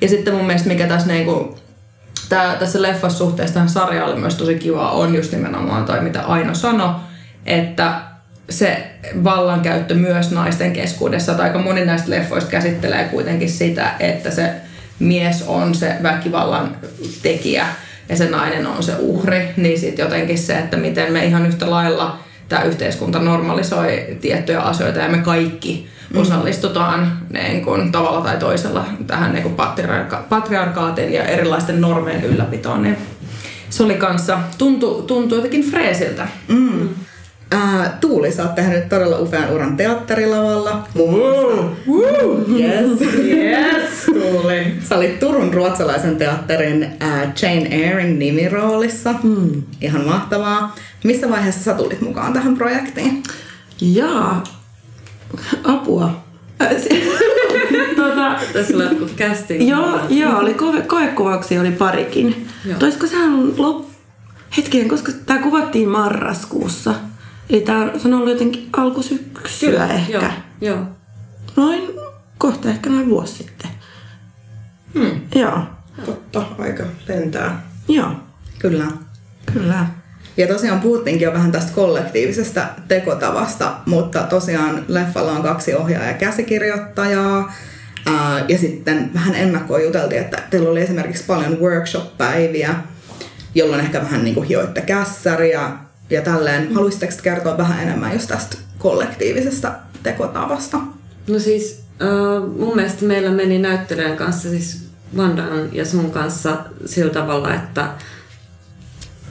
Ja 0.00 0.08
sitten 0.08 0.34
mun 0.34 0.46
mielestä 0.46 0.68
mikä 0.68 0.86
tässä 0.86 1.08
niin 1.08 1.24
kuin, 1.24 1.54
tää, 2.28 2.56
tässä 2.56 2.82
leffassa 2.82 3.18
suhteessa 3.18 3.54
tähän 3.54 3.68
sarjaan 3.68 4.10
oli 4.10 4.20
myös 4.20 4.34
tosi 4.34 4.54
kiva 4.54 4.90
on 4.90 5.14
just 5.14 5.32
nimenomaan 5.32 5.84
toi 5.84 6.00
mitä 6.00 6.20
Aino 6.20 6.54
sanoi, 6.54 6.94
että 7.46 8.00
se 8.50 8.90
vallankäyttö 9.24 9.94
myös 9.94 10.30
naisten 10.30 10.72
keskuudessa, 10.72 11.34
tai 11.34 11.46
aika 11.46 11.58
moni 11.58 11.84
näistä 11.84 12.10
leffoista 12.10 12.50
käsittelee 12.50 13.04
kuitenkin 13.04 13.50
sitä, 13.50 13.94
että 14.00 14.30
se 14.30 14.52
mies 14.98 15.44
on 15.46 15.74
se 15.74 15.94
väkivallan 16.02 16.76
tekijä 17.22 17.66
ja 18.08 18.16
se 18.16 18.30
nainen 18.30 18.66
on 18.66 18.82
se 18.82 18.92
uhri, 18.98 19.50
niin 19.56 19.78
sitten 19.78 20.04
jotenkin 20.04 20.38
se, 20.38 20.58
että 20.58 20.76
miten 20.76 21.12
me 21.12 21.24
ihan 21.24 21.46
yhtä 21.46 21.70
lailla 21.70 22.18
tämä 22.48 22.62
yhteiskunta 22.62 23.18
normalisoi 23.18 24.06
tiettyjä 24.20 24.60
asioita 24.60 24.98
ja 24.98 25.08
me 25.08 25.18
kaikki 25.18 25.88
osallistutaan 26.14 27.18
niin 27.30 27.64
kuin, 27.64 27.92
tavalla 27.92 28.20
tai 28.20 28.36
toisella 28.36 28.84
tähän 29.06 29.34
niin 29.34 29.56
patriarka- 29.56 30.22
patriarkaatin 30.28 31.12
ja 31.12 31.24
erilaisten 31.24 31.80
normien 31.80 32.24
ylläpitoon, 32.24 32.82
niin 32.82 32.96
se 33.70 33.82
oli 33.82 33.94
kanssa, 33.94 34.38
tuntui, 34.58 35.02
tuntui 35.02 35.38
jotenkin 35.38 35.70
freesiltä. 35.70 36.28
Mm. 36.48 36.88
Ää, 37.50 37.96
Tuuli, 38.00 38.32
sä 38.32 38.42
oot 38.42 38.54
tehnyt 38.54 38.88
todella 38.88 39.18
upean 39.18 39.50
uran 39.52 39.76
teatterilavalla. 39.76 40.88
Woo! 40.96 41.76
Woo! 41.88 42.40
Yes. 42.58 43.00
Yes, 43.24 44.04
Tuuli. 44.06 44.74
Sä 44.88 44.96
olit 44.96 45.18
Turun 45.20 45.54
ruotsalaisen 45.54 46.16
teatterin 46.16 46.86
ää, 47.00 47.32
Jane 47.42 47.68
Eyren 47.70 48.18
nimiroolissa. 48.18 49.14
Mm. 49.22 49.62
Ihan 49.80 50.04
mahtavaa. 50.06 50.76
Missä 51.04 51.30
vaiheessa 51.30 51.64
sä 51.64 51.74
tulit 51.74 52.00
mukaan 52.00 52.32
tähän 52.32 52.56
projektiin? 52.56 53.22
Jaa, 53.80 54.44
apua. 55.64 56.22
Äh, 56.62 56.68
se- 56.82 57.02
tota, 57.96 58.34
Tässä 58.52 58.76
oli 58.76 58.84
casting. 59.16 59.68
joo, 59.68 60.00
joo, 60.08 60.38
oli 60.38 60.54
koe, 60.54 60.80
koekuvauksia 60.80 61.60
oli 61.60 61.70
parikin. 61.70 62.46
Joo. 62.64 62.76
Olisiko 62.82 63.06
sehän 63.06 63.58
lop... 63.58 63.86
Hetkinen, 64.56 64.88
koska 64.88 65.12
tämä 65.26 65.42
kuvattiin 65.42 65.88
marraskuussa. 65.88 66.94
Eli 67.50 67.60
tämä 67.60 67.78
on, 67.78 68.00
se 68.00 68.08
on 68.08 68.14
ollut 68.14 68.30
jotenkin 68.32 68.68
alkusyksyä 68.72 69.86
ehkä. 69.86 70.12
Joo, 70.12 70.30
joo. 70.60 70.78
Noin, 71.56 71.90
kohta 72.38 72.68
ehkä 72.68 72.90
noin 72.90 73.10
vuosi 73.10 73.34
sitten. 73.34 73.70
Hmm. 74.94 75.20
Joo, 75.34 75.62
Totta, 76.06 76.46
aika 76.58 76.84
lentää. 77.08 77.62
joo, 77.88 78.10
Kyllä. 78.58 78.86
kyllä. 79.52 79.86
Ja 80.36 80.46
tosiaan 80.46 80.80
puhuttiinkin 80.80 81.26
jo 81.26 81.32
vähän 81.32 81.52
tästä 81.52 81.72
kollektiivisesta 81.74 82.66
tekotavasta, 82.88 83.76
mutta 83.86 84.22
tosiaan 84.22 84.84
leffalla 84.88 85.32
on 85.32 85.42
kaksi 85.42 85.74
ohjaajaa 85.74 86.08
ja 86.12 86.18
käsikirjoittajaa. 86.18 87.52
Ää, 88.06 88.44
ja 88.48 88.58
sitten 88.58 89.10
vähän 89.14 89.34
ennakkoon 89.34 89.82
juteltiin, 89.84 90.20
että 90.20 90.42
teillä 90.50 90.70
oli 90.70 90.80
esimerkiksi 90.80 91.24
paljon 91.26 91.58
workshop-päiviä, 91.60 92.74
jolloin 93.54 93.80
ehkä 93.80 94.00
vähän 94.00 94.24
niin 94.24 94.34
kuin 94.34 94.48
hioitte 94.48 94.80
kässäriä 94.80 95.70
ja 96.10 96.22
tälleen. 96.22 96.74
Haluaisitteko 96.74 97.12
te 97.16 97.22
kertoa 97.22 97.58
vähän 97.58 97.82
enemmän 97.82 98.12
just 98.12 98.28
tästä 98.28 98.56
kollektiivisesta 98.78 99.72
tekotavasta? 100.02 100.78
No 101.28 101.38
siis 101.38 101.82
äh, 102.02 102.58
mun 102.58 102.76
mielestä 102.76 103.04
meillä 103.04 103.30
meni 103.30 103.58
näyttelijän 103.58 104.16
kanssa, 104.16 104.48
siis 104.48 104.88
Vandan 105.16 105.68
ja 105.72 105.84
sun 105.84 106.10
kanssa 106.10 106.56
sillä 106.86 107.12
tavalla, 107.12 107.54
että 107.54 107.88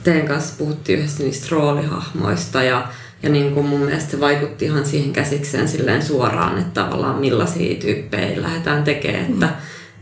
teidän 0.04 0.28
kanssa 0.28 0.54
puhuttiin 0.58 0.98
yhdessä 0.98 1.22
niistä 1.22 1.46
roolihahmoista 1.50 2.62
ja, 2.62 2.88
ja 3.22 3.28
niin 3.28 3.54
kuin 3.54 3.66
mun 3.66 3.80
mielestä 3.80 4.10
se 4.10 4.20
vaikutti 4.20 4.64
ihan 4.64 4.86
siihen 4.86 5.12
käsikseen 5.12 5.68
silleen 5.68 6.02
suoraan, 6.02 6.58
että 6.58 6.84
tavallaan 6.84 7.20
millaisia 7.20 7.80
tyyppejä 7.80 8.42
lähdetään 8.42 8.84
tekemään, 8.84 9.24
että 9.32 9.48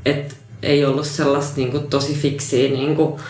et 0.04 0.36
ei 0.62 0.84
ollut 0.84 1.06
sellaista 1.06 1.56
niin 1.56 1.70
kuin 1.70 1.86
tosi 1.86 2.14
fiksiä 2.14 2.70
niin 2.70 2.96
kuin, 2.96 3.20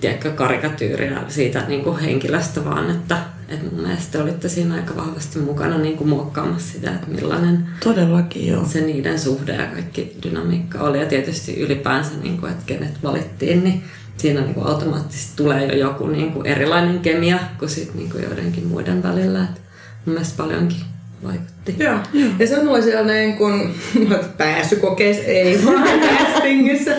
tiedätkö, 0.00 0.30
karikatyyriä 0.30 1.22
siitä 1.28 1.64
niin 1.68 1.84
kuin 1.84 1.98
henkilöstä, 1.98 2.64
vaan 2.64 2.90
että, 2.90 3.18
että 3.48 3.64
mun 3.70 3.82
mielestä 3.82 4.22
olitte 4.22 4.48
siinä 4.48 4.74
aika 4.74 4.96
vahvasti 4.96 5.38
mukana 5.38 5.78
niin 5.78 5.96
kuin 5.96 6.08
muokkaamassa 6.08 6.72
sitä, 6.72 6.90
että 6.90 7.10
millainen 7.10 7.66
Todellakin 7.84 8.46
joo. 8.46 8.64
se 8.64 8.80
niiden 8.80 9.18
suhde 9.18 9.52
ja 9.52 9.66
kaikki 9.66 10.16
dynamiikka 10.22 10.78
oli. 10.78 10.98
Ja 10.98 11.06
tietysti 11.06 11.60
ylipäänsä, 11.60 12.10
niin 12.22 12.38
kuin, 12.38 12.52
että 12.52 12.64
kenet 12.66 13.02
valittiin, 13.02 13.64
niin 13.64 13.84
siinä 14.16 14.40
niin 14.40 14.54
kuin 14.54 14.66
automaattisesti 14.66 15.32
tulee 15.36 15.66
jo 15.66 15.76
joku 15.76 16.06
niin 16.06 16.32
kuin 16.32 16.46
erilainen 16.46 17.00
kemia 17.00 17.38
kuin 17.58 17.68
sit 17.68 17.94
niin 17.94 18.10
kuin 18.10 18.22
joidenkin 18.22 18.66
muiden 18.66 19.02
välillä. 19.02 19.42
Et 19.42 19.60
mun 20.04 20.14
mielestä 20.14 20.36
paljonkin 20.36 20.80
vaikutti. 21.24 21.76
Joo. 21.78 21.98
Ja 22.38 22.46
se 22.46 22.58
oli 22.58 22.82
siellä 22.82 23.12
niin 23.12 23.36
kuin, 23.36 23.74
pääsykokeissa, 24.38 25.22
ei 25.22 25.64
vaan 25.64 25.88
castingissa. 26.08 26.90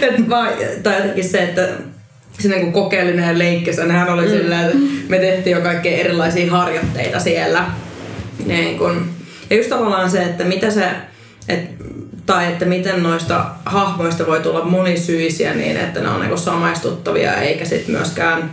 Et 0.00 0.28
vaan, 0.28 0.48
tai 0.82 0.96
jotenkin 0.96 1.24
se, 1.24 1.38
että 1.38 1.68
se 2.38 2.48
niin 2.48 2.72
kokeellinen 2.72 3.28
ja 3.28 3.38
leikkisä, 3.38 3.84
nehän 3.84 4.10
oli 4.10 4.22
mm. 4.22 4.30
sillä, 4.30 4.60
että 4.60 4.76
me 5.08 5.18
tehtiin 5.18 5.56
jo 5.56 5.62
kaikkea 5.62 5.98
erilaisia 5.98 6.50
harjoitteita 6.50 7.20
siellä. 7.20 7.64
Niin 8.46 8.78
kuin, 8.78 9.00
ja 9.50 9.56
just 9.56 9.68
tavallaan 9.68 10.10
se, 10.10 10.22
että 10.22 10.44
mitä 10.44 10.70
se, 10.70 10.84
et, 11.48 11.60
tai 12.26 12.46
että 12.46 12.64
miten 12.64 13.02
noista 13.02 13.46
hahmoista 13.64 14.26
voi 14.26 14.40
tulla 14.40 14.64
monisyisiä 14.64 15.54
niin, 15.54 15.76
että 15.76 16.00
ne 16.00 16.08
on 16.08 16.20
niin 16.20 16.38
samaistuttavia, 16.38 17.34
eikä 17.34 17.64
sit 17.64 17.88
myöskään, 17.88 18.50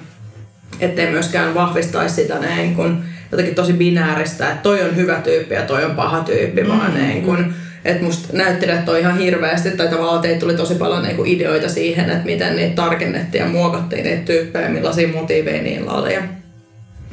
ettei 0.79 1.11
myöskään 1.11 1.53
vahvistaisi 1.53 2.15
sitä 2.15 2.39
niin 2.39 2.75
kuin, 2.75 3.03
jotenkin 3.31 3.55
tosi 3.55 3.73
binääristä, 3.73 4.49
että 4.49 4.63
toi 4.63 4.81
on 4.81 4.95
hyvä 4.95 5.15
tyyppi 5.15 5.55
ja 5.55 5.61
toi 5.61 5.85
on 5.85 5.95
paha 5.95 6.19
tyyppi, 6.19 6.63
mm, 6.63 6.69
vaan 6.69 6.93
niin 6.93 7.21
kuin, 7.21 7.53
että 7.85 8.03
musta 8.03 8.27
näyttelijät 8.33 8.89
on 8.89 8.99
ihan 8.99 9.17
hirveästi, 9.17 9.71
tai 9.71 9.87
tavallaan 9.87 10.21
teitä 10.21 10.39
tuli 10.39 10.53
tosi 10.53 10.75
paljon 10.75 11.03
niinku 11.03 11.23
ideoita 11.25 11.69
siihen, 11.69 12.09
että 12.09 12.25
miten 12.25 12.55
niitä 12.55 12.75
tarkennettiin 12.75 13.43
ja 13.43 13.49
muokattiin 13.49 14.03
niitä 14.03 14.25
tyyppejä, 14.25 14.69
millaisia 14.69 15.07
motiiveja 15.07 15.63
niillä 15.63 15.91
oli. 15.91 16.13
Ja 16.13 16.21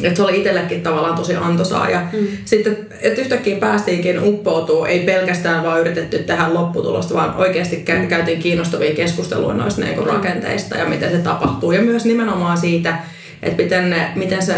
että 0.02 0.17
se 0.17 0.23
oli 0.23 0.38
itsellekin 0.38 0.83
tavallaan 0.83 1.14
tosi 1.14 1.35
antoisaa. 1.37 1.91
Ja 1.91 2.07
mm. 2.12 2.26
sitten, 2.45 2.76
että 3.00 3.21
yhtäkkiä 3.21 3.57
päästiinkin 3.57 4.25
uppoutuu, 4.25 4.85
ei 4.85 5.00
pelkästään 5.00 5.62
vaan 5.62 5.81
yritetty 5.81 6.19
tehdä 6.19 6.55
lopputulosta, 6.55 7.14
vaan 7.14 7.37
oikeasti 7.37 7.85
kä- 7.91 8.07
käytiin 8.07 8.38
kiinnostavia 8.38 8.95
keskusteluja 8.95 9.55
noista 9.55 9.81
niinku 9.81 10.05
rakenteista 10.05 10.76
ja 10.76 10.85
miten 10.85 11.11
se 11.11 11.19
tapahtuu. 11.19 11.73
Ja 11.73 11.83
myös 11.83 12.05
nimenomaan 12.05 12.59
siitä, 12.59 12.99
että 13.43 13.62
miten, 13.62 13.91
ne, 13.91 14.09
miten 14.14 14.43
se, 14.43 14.55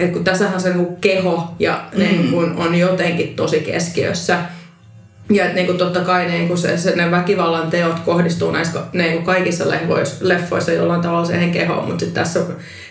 että 0.00 0.12
kun 0.12 0.24
tässähän 0.24 0.60
se 0.60 0.68
niinku 0.68 0.96
keho 1.00 1.54
ja 1.58 1.84
mm. 1.92 1.98
niin 1.98 2.30
kun 2.30 2.54
on 2.56 2.74
jotenkin 2.74 3.34
tosi 3.36 3.60
keskiössä, 3.60 4.38
ja 5.30 5.44
että 5.44 5.54
niinku 5.54 5.72
totta 5.72 6.00
kai 6.00 6.28
niinku 6.28 6.56
se, 6.56 6.76
se, 6.76 6.96
ne 6.96 7.10
väkivallan 7.10 7.70
teot 7.70 8.00
kohdistuu 8.00 8.50
näissä 8.50 8.80
niinku 8.92 9.22
kaikissa 9.22 9.70
leffoissa, 9.70 10.16
leffoissa 10.20 10.72
jollain 10.72 11.00
tavalla 11.00 11.24
siihen 11.24 11.50
kehoon, 11.50 11.84
mutta 11.84 12.04
sitten 12.04 12.24
tässä, 12.24 12.40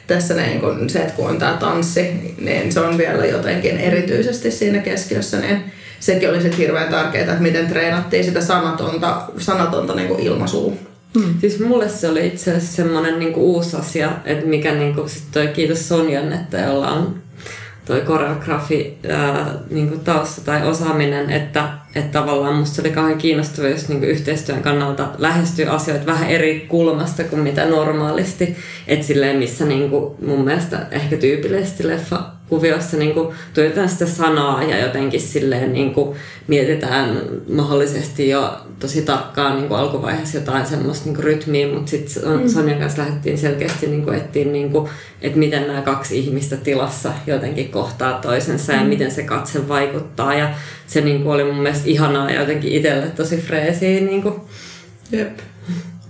tässä 0.07 0.33
niinku 0.33 0.67
se, 0.87 0.99
että 0.99 1.13
kun 1.13 1.29
on 1.29 1.37
tämä 1.37 1.57
tanssi, 1.59 2.35
niin 2.41 2.71
se 2.71 2.79
on 2.79 2.97
vielä 2.97 3.25
jotenkin 3.25 3.77
erityisesti 3.77 4.51
siinä 4.51 4.79
keskiössä, 4.79 5.39
niin 5.39 5.63
sekin 5.99 6.29
oli 6.29 6.41
sitten 6.41 6.59
hirveän 6.59 6.91
tärkeää, 6.91 7.23
että 7.23 7.43
miten 7.43 7.67
treenattiin 7.67 8.23
sitä 8.23 8.41
sanatonta, 8.41 9.21
sanatonta 9.37 9.95
niinku 9.95 10.17
ilmaisua. 10.19 10.73
Hmm. 11.19 11.33
Siis 11.41 11.59
mulle 11.59 11.89
se 11.89 12.09
oli 12.09 12.27
itse 12.27 12.51
asiassa 12.51 12.75
semmoinen 12.75 13.19
niinku 13.19 13.53
uusi 13.53 13.77
asia, 13.77 14.11
että 14.25 14.45
mikä 14.45 14.73
niinku 14.73 15.07
sit 15.07 15.23
toi 15.31 15.47
kiitos 15.47 15.87
Sonjan, 15.87 16.33
että 16.33 16.57
jolla 16.57 16.91
on 16.91 17.15
toi 17.87 18.01
koreografi 18.01 18.97
ää, 19.09 19.53
niinku 19.69 19.97
tausta 19.97 20.41
tai 20.41 20.67
osaaminen, 20.67 21.29
että, 21.29 21.69
että 21.95 22.19
tavallaan 22.19 22.55
musta 22.55 22.81
oli 22.81 22.91
kauhean 22.91 23.17
kiinnostavaa, 23.17 23.69
jos 23.69 23.89
niinku 23.89 24.05
yhteistyön 24.05 24.61
kannalta 24.61 25.07
lähestyy 25.17 25.65
asioita 25.65 26.05
vähän 26.05 26.29
eri 26.29 26.65
kulmasta 26.69 27.23
kuin 27.23 27.41
mitä 27.41 27.65
normaalisti. 27.65 28.55
Et 28.87 29.03
silleen, 29.03 29.37
missä 29.37 29.65
niinku 29.65 30.15
mun 30.25 30.45
mielestä 30.45 30.87
ehkä 30.91 31.17
tyypillisesti 31.17 31.87
leffa 31.87 32.36
kuviossa 32.49 32.97
niin 32.97 33.13
kuin, 33.13 33.35
tuotetaan 33.53 33.89
sitä 33.89 34.05
sanaa 34.05 34.63
ja 34.63 34.79
jotenkin 34.79 35.21
silleen 35.21 35.73
niin 35.73 35.93
kuin, 35.93 36.17
mietitään 36.47 37.21
mahdollisesti 37.49 38.29
jo 38.29 38.57
tosi 38.79 39.01
tarkkaan 39.01 39.55
niin 39.55 39.67
kuin 39.67 39.79
alkuvaiheessa 39.79 40.37
jotain 40.37 40.65
semmoista 40.65 41.05
niin 41.05 41.15
kuin, 41.15 41.23
rytmiä, 41.23 41.67
mutta 41.67 41.89
sitten 41.89 42.23
mm. 42.23 42.47
Sonjan 42.49 42.79
kanssa 42.79 43.01
lähdettiin 43.01 43.37
selkeästi 43.37 43.87
niin 43.87 44.03
kuin, 44.03 44.17
etsiä, 44.17 44.45
niin 44.45 44.71
kuin, 44.71 44.89
että 45.21 45.39
miten 45.39 45.67
nämä 45.67 45.81
kaksi 45.81 46.19
ihmistä 46.19 46.57
tilassa 46.57 47.13
jotenkin 47.27 47.69
kohtaa 47.69 48.13
toisensa 48.13 48.73
mm. 48.73 48.79
ja 48.79 48.85
miten 48.85 49.11
se 49.11 49.23
katse 49.23 49.67
vaikuttaa 49.67 50.33
ja 50.33 50.49
se 50.87 51.01
niin 51.01 51.23
kuin, 51.23 51.33
oli 51.33 51.43
mun 51.43 51.61
mielestä 51.61 51.89
ihanaa 51.89 52.31
ja 52.31 52.39
jotenkin 52.39 52.71
itselle 52.71 53.07
tosi 53.07 53.37
freesiä. 53.37 54.01
Niin 54.01 54.21
kuin. 54.21 54.35
Jep. 55.11 55.39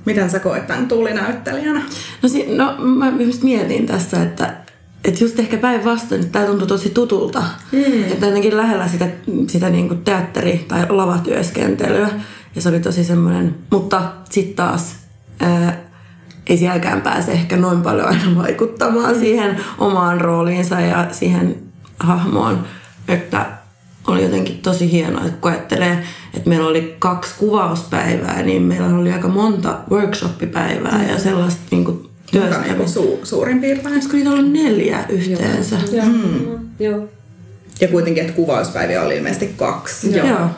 Miten 0.05 0.29
sä 0.29 0.39
koet 0.39 0.67
tämän 0.67 0.87
tuulinäyttelijänä? 0.87 1.83
No, 2.21 2.29
si- 2.29 2.55
no 2.55 2.75
mä 2.77 3.13
just 3.19 3.43
mietin 3.43 3.85
tässä, 3.85 4.23
että 4.23 4.66
että 5.05 5.23
just 5.23 5.39
ehkä 5.39 5.57
päinvastoin, 5.57 6.21
että 6.21 6.31
tämä 6.31 6.45
tuntui 6.45 6.67
tosi 6.67 6.89
tutulta. 6.89 7.43
Mm. 7.71 8.03
Että 8.03 8.25
jotenkin 8.25 8.57
lähellä 8.57 8.87
sitä, 8.87 9.07
sitä 9.47 9.69
niin 9.69 9.87
kuin 9.87 10.01
teatteri- 10.03 10.65
tai 10.67 10.85
lavatyöskentelyä. 10.89 12.09
Ja 12.55 12.61
se 12.61 12.69
oli 12.69 12.79
tosi 12.79 13.03
semmoinen, 13.03 13.55
mutta 13.71 14.01
sitten 14.29 14.55
taas 14.55 14.95
ää, 15.39 15.77
ei 16.47 16.57
sielläkään 16.57 17.01
pääse 17.01 17.31
ehkä 17.31 17.57
noin 17.57 17.81
paljon 17.81 18.07
aina 18.07 18.35
vaikuttamaan 18.35 19.13
mm. 19.13 19.19
siihen 19.19 19.59
omaan 19.77 20.21
rooliinsa 20.21 20.81
ja 20.81 21.07
siihen 21.11 21.55
hahmoon. 21.99 22.63
Että 23.07 23.45
oli 24.07 24.23
jotenkin 24.23 24.57
tosi 24.57 24.91
hienoa, 24.91 25.25
että 25.25 25.41
kun 25.41 25.51
ajattelee, 25.51 26.03
että 26.33 26.49
meillä 26.49 26.67
oli 26.67 26.95
kaksi 26.99 27.35
kuvauspäivää, 27.37 28.41
niin 28.41 28.61
meillä 28.61 28.87
oli 28.87 29.13
aika 29.13 29.27
monta 29.27 29.77
workshoppipäivää 29.91 30.97
mm. 30.97 31.09
ja 31.09 31.19
sellaista 31.19 31.61
niin 31.71 31.85
kuin 31.85 32.06
Niinku 32.33 32.83
su- 32.83 33.19
suurin 33.23 33.61
piirtein? 33.61 33.93
Olisiko 33.93 34.15
niitä 34.15 34.29
ollut 34.29 34.51
neljä 34.51 34.99
yhteensä? 35.09 35.75
Joo. 35.91 36.05
Mm. 36.05 36.59
Joo. 36.79 37.09
Ja 37.81 37.87
kuitenkin, 37.87 38.21
että 38.21 38.35
kuvauspäiviä 38.35 39.01
oli 39.01 39.17
ilmeisesti 39.17 39.53
kaksi. 39.57 40.17
Joo. 40.17 40.27
Joo. 40.27 40.49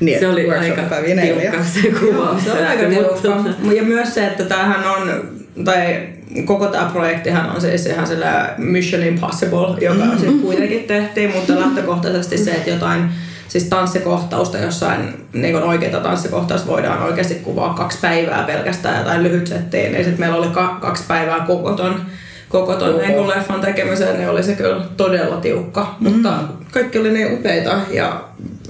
Niin, 0.00 0.18
se 0.18 0.28
oli 0.28 0.50
aika 0.50 0.82
tiukka 0.82 1.64
se 1.64 1.88
kuvaus. 2.00 2.44
Se 2.44 2.52
oli 2.52 2.62
aika 2.62 2.88
tiukka. 2.88 3.72
Ja 3.72 3.82
myös 3.82 4.14
se, 4.14 4.26
että 4.26 4.44
tämähän 4.44 4.84
on, 4.90 5.30
tai 5.64 6.08
koko 6.44 6.66
tämä 6.66 6.90
projektihan 6.92 7.50
on 7.50 7.60
siis 7.60 7.86
ihan 7.86 8.06
sillä 8.06 8.54
Mission 8.58 9.02
Impossible, 9.02 9.76
joka 9.80 10.04
mm. 10.04 10.10
sitten 10.10 10.40
kuitenkin 10.40 10.84
tehtiin, 10.84 11.32
mutta 11.32 11.60
lähtökohtaisesti 11.60 12.38
se, 12.38 12.50
että 12.50 12.70
jotain 12.70 13.08
siis 13.48 13.64
tanssikohtausta 13.64 14.58
jossain, 14.58 15.26
niin 15.32 15.52
kuin 15.52 15.64
oikeita 15.64 16.00
tanssikohtausta 16.00 16.68
voidaan 16.68 17.02
oikeasti 17.02 17.34
kuvaa 17.34 17.74
kaksi 17.74 17.98
päivää 18.02 18.42
pelkästään 18.42 18.98
jotain 18.98 19.22
lyhyt 19.22 19.46
settiä, 19.46 19.82
niin 19.90 20.04
sitten 20.04 20.20
meillä 20.20 20.36
oli 20.36 20.48
ka- 20.48 20.78
kaksi 20.80 21.04
päivää 21.08 21.40
koko 21.40 21.72
ton, 21.72 22.00
koko 22.48 22.74
ton 22.74 22.98
niin 22.98 23.14
kuin 23.14 23.28
leffan 23.28 23.60
tekemiseen, 23.60 24.16
niin 24.16 24.28
oli 24.30 24.42
se 24.42 24.54
kyllä 24.54 24.84
todella 24.96 25.36
tiukka, 25.36 25.94
mm. 26.00 26.12
mutta 26.12 26.32
kaikki 26.70 26.98
oli 26.98 27.10
niin 27.10 27.32
upeita 27.32 27.78
ja 27.90 28.20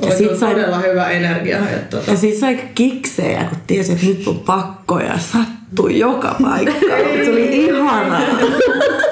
oli 0.02 0.11
sit 0.11 0.18
kyllä 0.26 0.38
sai- 0.40 0.54
todella 0.54 0.78
hyvä 0.78 1.09
energia. 1.11 1.59
Että, 1.59 1.97
tota, 1.97 2.11
Ja 2.11 2.16
siis 2.16 2.40
sai 2.40 2.59
kiksejä, 2.75 3.45
kun 3.45 3.59
tiesi, 3.66 3.92
että 3.92 4.06
nyt 4.06 4.28
on 4.28 4.38
pakko 4.38 5.00
ja 5.00 5.18
sattui 5.18 5.99
joka 5.99 6.37
paikkaan. 6.42 7.00
Se 7.25 7.30
oli 7.30 7.64
ihanaa. 7.64 8.21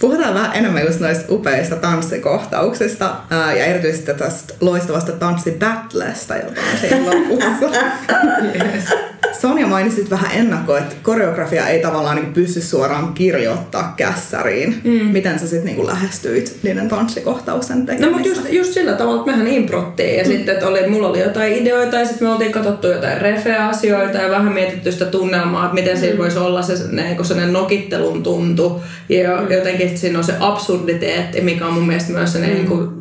Puhutaan 0.00 0.34
vähän 0.34 0.50
enemmän 0.54 0.86
just 0.86 1.00
noista 1.00 1.24
upeista 1.34 1.76
tanssikohtauksista 1.76 3.16
ää, 3.30 3.54
ja 3.54 3.64
erityisesti 3.64 4.14
tästä 4.14 4.54
loistavasta 4.60 5.12
tanssibattlesta, 5.12 6.36
jota 6.36 6.60
on 6.60 6.78
siinä 6.80 7.06
lopussa. 7.06 7.80
Sonja 9.40 9.66
mainitsit 9.66 10.10
vähän 10.10 10.30
ennakkoon, 10.34 10.78
että 10.78 10.94
koreografia 11.02 11.68
ei 11.68 11.82
tavallaan 11.82 12.16
niin 12.16 12.32
pysty 12.32 12.60
suoraan 12.60 13.14
kirjoittaa 13.14 13.94
kässäriin. 13.96 14.80
Mm. 14.84 14.90
Miten 14.90 15.38
sä 15.38 15.46
sitten 15.46 15.76
niin 15.76 15.86
lähestyit 15.86 16.56
niiden 16.62 16.88
tanssikohtausten 16.88 17.86
tekemistä? 17.86 18.06
No 18.06 18.12
mutta 18.12 18.28
just, 18.28 18.52
just 18.52 18.72
sillä 18.72 18.92
tavalla, 18.92 19.20
että 19.20 19.30
mehän 19.30 19.46
improttiin 19.46 20.18
ja 20.18 20.24
mm. 20.24 20.30
sitten, 20.30 20.54
että 20.54 20.68
oli, 20.68 20.88
mulla 20.88 21.08
oli 21.08 21.20
jotain 21.20 21.52
ideoita 21.52 21.98
ja 21.98 22.06
sitten 22.06 22.28
me 22.28 22.32
oltiin 22.32 22.52
katsottu 22.52 22.86
jotain 22.86 23.20
refe-asioita 23.20 24.18
ja 24.18 24.30
vähän 24.30 24.52
mietitty 24.52 24.92
sitä 24.92 25.04
tunnelmaa, 25.04 25.64
että 25.64 25.74
miten 25.74 25.98
siinä 25.98 26.18
voisi 26.18 26.38
olla 26.38 26.62
se 26.62 26.74
kun 27.16 27.24
sellainen 27.24 27.52
nokittelun 27.52 28.22
tuntu 28.22 28.82
ja 29.08 29.42
jotenkin 29.42 29.86
että 29.86 30.00
siinä 30.00 30.18
on 30.18 30.24
se 30.24 30.34
absurditeetti, 30.40 31.40
mikä 31.40 31.66
on 31.66 31.74
mun 31.74 31.86
mielestä 31.86 32.12
myös 32.12 32.32
se 32.32 32.38
mm. 32.38 32.44
niin 32.44 32.66
kuin, 32.66 32.97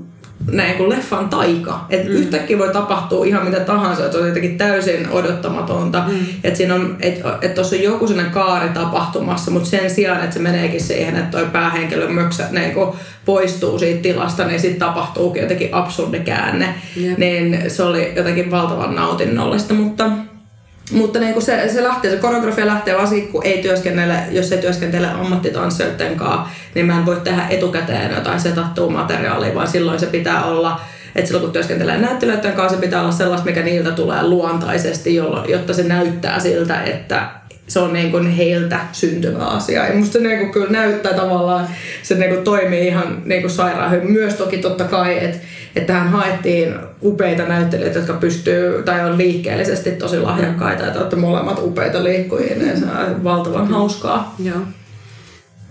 näin 0.52 0.78
kuin 0.78 0.90
leffan 0.90 1.30
taika. 1.30 1.86
Että 1.90 2.10
mm. 2.10 2.16
yhtäkkiä 2.16 2.58
voi 2.58 2.74
tapahtua 2.74 3.26
ihan 3.26 3.46
mitä 3.46 3.60
tahansa, 3.60 4.06
että 4.06 4.18
on 4.18 4.28
jotenkin 4.28 4.58
täysin 4.58 5.10
odottamatonta. 5.10 6.04
Mm. 6.08 6.20
Että 6.44 6.58
siinä 6.58 6.76
on, 6.76 6.98
että 7.00 7.38
et 7.42 7.56
tuossa 7.56 7.76
on 7.76 7.84
joku 7.84 8.08
sellainen 8.08 8.34
kaari 8.34 8.70
tapahtumassa, 8.70 9.52
mutta 9.52 9.70
sen 9.70 9.90
sijaan, 9.90 10.24
että 10.24 10.34
se 10.34 10.40
meneekin 10.40 10.82
siihen, 10.82 11.16
että 11.16 11.38
toi 11.38 11.46
päähenkilö 11.46 12.08
möksä, 12.08 12.48
niin 12.52 12.72
kuin 12.72 12.96
poistuu 13.26 13.80
siitä 13.80 14.02
tilasta, 14.02 14.46
niin 14.46 14.60
sitten 14.60 14.80
tapahtuukin 14.80 15.42
jotenkin 15.42 15.74
absurdi 15.74 16.20
käänne. 16.20 16.76
Jep. 16.96 17.18
Niin 17.18 17.64
se 17.68 17.84
oli 17.84 18.14
jotenkin 18.16 18.52
valtavan 18.52 18.96
nautinnollista, 18.96 19.74
mutta 19.74 20.10
mutta 20.92 21.20
niin 21.20 21.42
se, 21.42 21.70
se 21.74 21.84
lähtee, 21.84 22.12
se 22.12 22.18
koreografia 22.18 22.68
lähtee 22.68 22.98
varsinkin, 22.98 23.32
kun 23.32 23.46
ei 23.46 23.62
työskennellä, 23.62 24.24
jos 24.32 24.52
ei 24.52 24.58
työskentele 24.58 25.08
ammattitanssijoiden 25.08 26.16
kanssa, 26.16 26.50
niin 26.76 26.86
mä 26.86 26.98
en 26.98 27.06
voi 27.06 27.22
tehdä 27.24 27.48
etukäteen 27.50 28.16
jotain 28.16 28.40
setattua 28.40 28.90
materiaalia, 28.90 29.56
vaan 29.56 29.68
silloin 29.68 30.00
se 30.00 30.06
pitää 30.06 30.46
olla, 30.46 30.82
että 31.16 31.28
silloin 31.28 31.44
kun 31.44 31.54
työskentelee 31.54 31.98
näyttelijöiden 31.98 32.54
kanssa, 32.54 32.76
se 32.76 32.82
pitää 32.82 33.02
olla 33.02 33.12
sellaista, 33.12 33.46
mikä 33.46 33.62
niiltä 33.62 33.92
tulee 33.92 34.24
luontaisesti, 34.24 35.16
jolloin, 35.16 35.50
jotta 35.50 35.74
se 35.74 35.84
näyttää 35.84 36.40
siltä, 36.40 36.84
että 36.84 37.30
se 37.68 37.80
on 37.80 37.94
niin 37.94 38.12
kuin 38.12 38.32
heiltä 38.32 38.80
syntyvä 38.92 39.46
asia. 39.46 39.88
Ja 39.88 39.94
musta 39.94 40.14
se 40.14 40.20
niin 40.20 40.40
kuin 40.40 40.52
kyllä 40.52 40.72
näyttää 40.72 41.14
tavallaan, 41.14 41.68
se 42.04 42.16
niin 42.16 42.34
kuin 42.34 42.44
toimii 42.44 42.88
ihan 42.88 43.22
niin 43.26 43.42
kuin 43.42 43.52
sairaan 43.52 43.92
hyvin. 43.92 44.12
Myös 44.12 44.34
toki 44.34 44.58
totta 44.58 44.84
kai, 44.84 45.26
että, 45.26 45.38
että 45.76 45.94
tähän 45.94 46.10
haettiin 46.10 46.76
upeita 47.04 47.44
näyttelijöitä, 47.44 48.00
jotka 48.00 48.14
pystyy 48.14 48.84
tai 48.84 49.10
on 49.10 49.18
liikkeellisesti 49.18 49.92
tosi 49.92 50.20
lahjakkaita. 50.20 50.88
Että 50.88 51.00
olette 51.00 51.16
molemmat 51.16 51.60
upeita 51.64 52.04
liikkujia, 52.04 52.56
niin 52.56 52.80
se 52.80 52.86
on 52.86 53.24
valtavan 53.24 53.68
hauskaa. 53.68 54.36
Joo. 54.44 54.60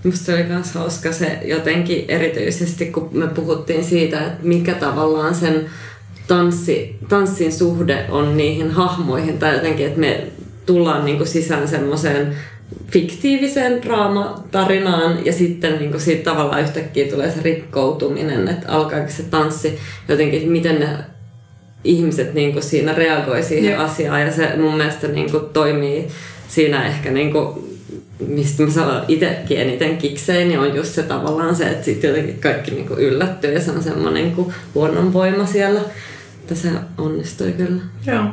Musta 0.04 0.32
oli 0.32 0.42
myös 0.42 0.74
hauska 0.74 1.12
se 1.12 1.38
jotenkin 1.44 2.04
erityisesti, 2.08 2.86
kun 2.86 3.08
me 3.12 3.26
puhuttiin 3.26 3.84
siitä, 3.84 4.18
että 4.18 4.38
mikä 4.42 4.74
tavallaan 4.74 5.34
sen 5.34 5.66
tanssi, 6.28 6.98
tanssin 7.08 7.52
suhde 7.52 8.06
on 8.08 8.36
niihin 8.36 8.70
hahmoihin, 8.70 9.38
tai 9.38 9.54
jotenkin, 9.54 9.86
että 9.86 10.00
me 10.00 10.26
tullaan 10.66 11.04
niinku 11.04 11.24
sisään 11.24 11.68
semmoiseen 11.68 12.36
fiktiiviseen 12.90 13.82
draamatarinaan 13.82 15.26
ja 15.26 15.32
sitten 15.32 15.78
niinku 15.78 15.98
siitä 15.98 16.30
tavallaan 16.30 16.62
yhtäkkiä 16.62 17.06
tulee 17.06 17.30
se 17.30 17.42
rikkoutuminen, 17.42 18.48
että 18.48 18.72
alkaako 18.72 19.10
se 19.10 19.22
tanssi 19.22 19.78
jotenkin, 20.08 20.50
miten 20.50 20.80
ne 20.80 20.88
ihmiset 21.84 22.34
niinku 22.34 22.60
siinä 22.60 22.94
reagoi 22.94 23.42
siihen 23.42 23.70
Jep. 23.70 23.80
asiaan 23.80 24.20
ja 24.20 24.32
se 24.32 24.56
mun 24.56 24.76
mielestä 24.76 25.08
niinku 25.08 25.38
toimii 25.38 26.08
siinä 26.48 26.86
ehkä 26.86 27.10
niinku 27.10 27.66
mistä 28.28 28.62
mä 28.62 28.70
saan 28.70 29.04
itsekin 29.08 29.60
eniten 29.60 29.96
kikseen, 29.96 30.48
niin 30.48 30.60
on 30.60 30.76
just 30.76 30.94
se 30.94 31.02
tavallaan 31.02 31.56
se, 31.56 31.68
että 31.68 31.84
sitten 31.84 32.08
jotenkin 32.08 32.38
kaikki 32.38 32.70
niinku 32.70 32.94
yllättyy 32.94 33.52
ja 33.52 33.60
se 33.60 33.70
on 33.70 33.82
semmoinen 33.82 34.24
niinku 34.24 34.52
luonnonvoima 34.74 35.46
siellä. 35.46 35.80
Että 36.40 36.54
se 36.54 36.68
onnistui 36.98 37.52
kyllä. 37.52 37.82
Joo. 38.06 38.24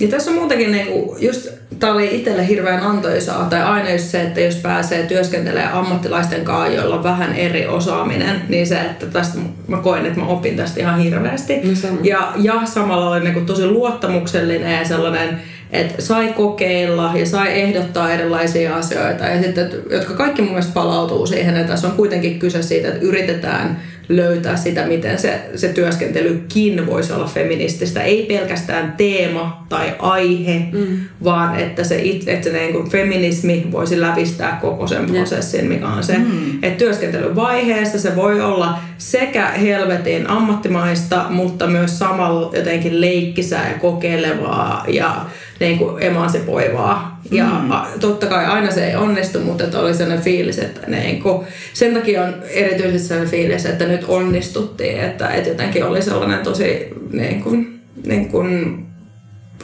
Ja 0.00 0.08
tässä 0.08 0.30
on 0.30 0.36
muutenkin 0.36 0.72
niinku, 0.72 1.16
just, 1.20 1.48
tää 1.78 1.92
oli 1.92 2.16
itselle 2.16 2.48
hirveän 2.48 2.82
antoisaa, 2.82 3.44
tai 3.44 3.62
aina 3.62 3.90
just 3.90 4.04
se, 4.04 4.22
että 4.22 4.40
jos 4.40 4.56
pääsee 4.56 5.02
työskentelemään 5.02 5.72
ammattilaisten 5.72 6.44
kanssa, 6.44 6.74
joilla 6.74 6.94
on 6.94 7.02
vähän 7.02 7.34
eri 7.34 7.66
osaaminen, 7.66 8.42
niin 8.48 8.66
se, 8.66 8.80
että 8.80 9.06
tästä 9.06 9.38
mä 9.68 9.76
koen, 9.76 10.06
että 10.06 10.20
mä 10.20 10.26
opin 10.26 10.56
tästä 10.56 10.80
ihan 10.80 10.98
hirveästi. 11.00 11.56
No 11.56 11.74
sama. 11.74 11.98
ja, 12.02 12.32
ja 12.36 12.62
samalla 12.64 13.10
oli 13.10 13.20
niinku 13.20 13.40
tosi 13.40 13.66
luottamuksellinen 13.66 14.78
ja 14.78 14.84
sellainen, 14.84 15.40
että 15.72 16.02
sai 16.02 16.32
kokeilla 16.32 17.12
ja 17.14 17.26
sai 17.26 17.60
ehdottaa 17.60 18.12
erilaisia 18.12 18.76
asioita, 18.76 19.24
ja 19.24 19.42
sitten, 19.42 19.64
että- 19.64 19.94
jotka 19.94 20.14
kaikki 20.14 20.42
mun 20.42 20.50
mielestä 20.50 20.74
palautuu 20.74 21.26
siihen, 21.26 21.56
että 21.56 21.72
tässä 21.72 21.88
on 21.88 21.96
kuitenkin 21.96 22.38
kyse 22.38 22.62
siitä, 22.62 22.88
että 22.88 23.00
yritetään 23.00 23.80
löytää 24.08 24.56
sitä, 24.56 24.86
miten 24.86 25.18
se, 25.18 25.40
se 25.56 25.68
työskentelykin 25.68 26.86
voisi 26.86 27.12
olla 27.12 27.26
feminististä. 27.26 28.02
Ei 28.02 28.22
pelkästään 28.22 28.94
teema 28.96 29.66
tai 29.68 29.94
aihe, 29.98 30.62
mm. 30.72 30.98
vaan 31.24 31.60
että 31.60 31.84
se, 31.84 32.02
it, 32.02 32.28
että 32.28 32.50
se 32.50 32.58
niin 32.58 32.72
kuin 32.72 32.90
feminismi 32.90 33.66
voisi 33.72 34.00
lävistää 34.00 34.58
koko 34.60 34.86
sen 34.86 35.06
prosessin, 35.06 35.68
mikä 35.68 35.86
on 35.86 36.04
se. 36.04 36.18
Mm. 36.18 36.58
Että 36.62 36.78
työskentelyvaiheessa 36.78 37.98
se 37.98 38.16
voi 38.16 38.40
olla 38.40 38.78
sekä 38.98 39.48
helvetin 39.48 40.30
ammattimaista, 40.30 41.26
mutta 41.30 41.66
myös 41.66 41.98
samalla 41.98 42.50
jotenkin 42.56 43.00
leikkisää 43.00 43.68
ja 43.68 43.78
kokeilevaa 43.78 44.84
ja 44.88 45.26
niin 45.60 45.78
kuin 45.78 46.02
emansipoivaa. 46.02 47.20
Ja 47.30 47.46
a- 47.70 47.86
totta 48.00 48.26
kai 48.26 48.46
aina 48.46 48.70
se 48.70 48.86
ei 48.86 48.96
onnistu, 48.96 49.40
mutta 49.40 49.64
että 49.64 49.78
oli 49.78 49.94
sellainen 49.94 50.24
fiilis, 50.24 50.58
että 50.58 50.90
niin 50.90 51.22
kuin, 51.22 51.46
sen 51.72 51.94
takia 51.94 52.22
on 52.22 52.34
erityisesti 52.50 53.08
sellainen 53.08 53.30
fiilis, 53.30 53.66
että 53.66 53.86
nyt 53.86 54.04
onnistuttiin, 54.08 55.00
että, 55.00 55.28
että 55.28 55.48
jotenkin 55.48 55.84
oli 55.84 56.02
sellainen 56.02 56.38
tosi 56.38 56.88
niin 57.12 57.42
kuin, 57.42 57.80
niin 58.06 58.28
kuin, 58.28 58.78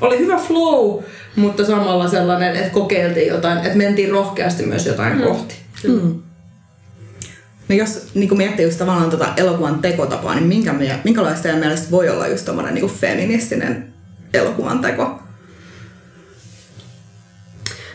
oli 0.00 0.18
hyvä 0.18 0.36
flow, 0.36 1.02
mutta 1.36 1.64
samalla 1.64 2.08
sellainen, 2.08 2.56
että 2.56 2.70
kokeiltiin 2.70 3.28
jotain, 3.28 3.58
että 3.58 3.78
mentiin 3.78 4.10
rohkeasti 4.10 4.66
myös 4.66 4.86
jotain 4.86 5.16
mm. 5.16 5.22
kohti. 5.22 5.54
No 7.68 7.76
jos 7.76 8.08
niin 8.14 8.36
miettii 8.36 8.64
just 8.64 8.78
tavallaan 8.78 9.10
tota 9.10 9.28
elokuvan 9.36 9.78
tekotapaa, 9.78 10.34
niin 10.34 10.46
minkä, 10.46 10.74
minkälaista 11.04 11.42
teidän 11.42 11.60
mielestä 11.60 11.90
voi 11.90 12.08
olla 12.08 12.26
just 12.26 12.44
tommonen 12.44 12.74
niin 12.74 12.90
feministinen 12.90 13.92
elokuvan 14.34 14.78
teko? 14.78 15.22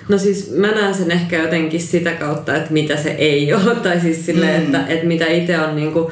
No 0.08 0.18
siis 0.18 0.52
mä 0.52 0.72
näen 0.72 0.94
sen 0.94 1.12
ehkä 1.12 1.42
jotenkin 1.42 1.82
sitä 1.82 2.12
kautta, 2.12 2.56
että 2.56 2.74
mitä 2.74 2.98
se 2.98 3.10
ei 3.10 3.54
ole. 3.54 3.76
Tai 3.76 4.00
siis 4.00 4.26
silleen, 4.26 4.62
mm. 4.62 4.66
että, 4.66 4.88
että 4.88 5.06
mitä 5.06 5.26
itse 5.26 5.60
on 5.60 5.76
niinku 5.76 6.12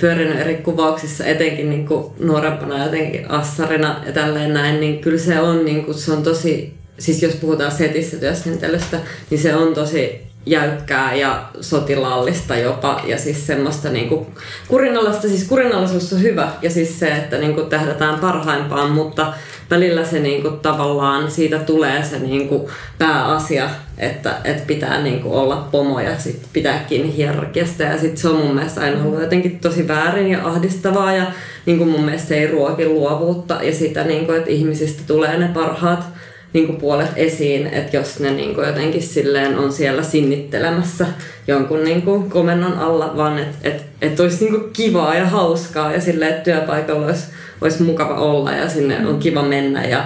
pyörinyt 0.00 0.40
eri 0.40 0.54
kuvauksissa, 0.54 1.24
etenkin 1.24 1.70
niinku 1.70 2.14
nuorempana 2.20 2.84
jotenkin 2.84 3.30
assarina 3.30 4.02
ja 4.06 4.12
tälleen 4.12 4.54
näin, 4.54 4.80
niin 4.80 4.98
kyllä 4.98 5.18
se 5.18 5.40
on, 5.40 5.64
niinku, 5.64 5.92
se 5.92 6.12
on 6.12 6.22
tosi, 6.22 6.74
siis 6.98 7.22
jos 7.22 7.34
puhutaan 7.34 7.72
setissä 7.72 8.16
työskentelystä, 8.16 8.98
niin 9.30 9.40
se 9.40 9.54
on 9.54 9.74
tosi 9.74 10.28
jäykkää 10.46 11.14
ja 11.14 11.48
sotilaallista 11.60 12.56
jopa 12.56 13.02
ja 13.06 13.18
siis 13.18 13.46
semmoista 13.46 13.88
niinku 13.88 14.26
kurinalaista, 14.68 15.28
siis 15.28 15.44
kurinalaisuus 15.44 16.12
on 16.12 16.22
hyvä 16.22 16.52
ja 16.62 16.70
siis 16.70 17.00
se, 17.00 17.08
että 17.08 17.38
niinku 17.38 17.62
tähdätään 17.62 18.18
parhaimpaan, 18.18 18.90
mutta 18.90 19.32
välillä 19.70 20.04
se 20.04 20.18
niinku 20.18 20.50
tavallaan 20.50 21.30
siitä 21.30 21.58
tulee 21.58 22.04
se 22.04 22.18
niinku 22.18 22.70
pääasia, 22.98 23.70
että, 23.98 24.36
että 24.44 24.62
pitää 24.66 25.02
niinku 25.02 25.34
olla 25.34 25.68
pomo 25.72 26.00
ja 26.00 26.18
sit 26.18 26.42
pitää 26.52 26.84
kiinni 26.88 27.16
hierarkiasta. 27.16 27.82
Ja 27.82 27.98
sit 27.98 28.18
se 28.18 28.28
on 28.28 28.36
mun 28.36 28.54
mielestä 28.54 28.80
aina 28.80 29.04
ollut 29.04 29.20
jotenkin 29.20 29.58
tosi 29.58 29.88
väärin 29.88 30.30
ja 30.30 30.46
ahdistavaa 30.46 31.12
ja 31.12 31.26
niinku 31.66 31.84
mun 31.84 32.04
mielestä 32.04 32.34
ei 32.34 32.46
ruoki 32.46 32.86
luovuutta. 32.86 33.58
Ja 33.62 33.74
sitä, 33.74 34.04
niinku, 34.04 34.32
että 34.32 34.50
ihmisistä 34.50 35.02
tulee 35.06 35.38
ne 35.38 35.48
parhaat 35.54 36.04
niinku 36.52 36.72
puolet 36.72 37.10
esiin, 37.16 37.66
että 37.66 37.96
jos 37.96 38.20
ne 38.20 38.30
niinku 38.30 38.60
jotenkin 38.62 39.02
silleen 39.02 39.58
on 39.58 39.72
siellä 39.72 40.02
sinnittelemässä 40.02 41.06
jonkun 41.46 41.84
niinku 41.84 42.26
komennon 42.28 42.78
alla, 42.78 43.16
vaan 43.16 43.38
että 43.38 43.68
et, 43.68 43.82
et 44.02 44.20
olisi 44.20 44.44
niinku 44.44 44.68
kivaa 44.72 45.14
ja 45.14 45.26
hauskaa 45.26 45.92
ja 45.92 46.00
silleen, 46.00 46.30
että 46.30 46.44
työpaikalla 46.44 47.06
olisi, 47.06 47.26
olisi 47.60 47.82
mukava 47.82 48.14
olla 48.14 48.52
ja 48.52 48.68
sinne 48.68 49.06
on 49.06 49.18
kiva 49.18 49.42
mennä 49.42 49.84
ja 49.84 50.04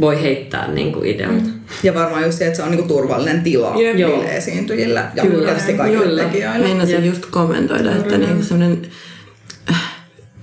voi 0.00 0.22
heittää 0.22 0.72
niinku 0.72 1.00
ideoita. 1.04 1.50
Ja 1.82 1.94
varmaan 1.94 2.24
just 2.24 2.38
se, 2.38 2.46
että 2.46 2.56
se 2.56 2.62
on 2.62 2.70
niin 2.70 2.88
turvallinen 2.88 3.42
tila 3.42 3.66
Jep. 3.68 3.96
niille 3.96 4.00
Joo. 4.00 4.22
esiintyjille 4.22 5.04
ja 5.14 5.22
Kyllä. 5.22 5.44
tietysti 5.44 5.72
kaikille 5.74 6.04
Kyllä. 6.04 6.24
tekijöille. 6.24 6.66
Meinasin 6.66 7.04
just 7.04 7.26
kommentoida, 7.26 7.92
että 7.96 8.18
niinku 8.18 8.42
semmoinen 8.42 8.82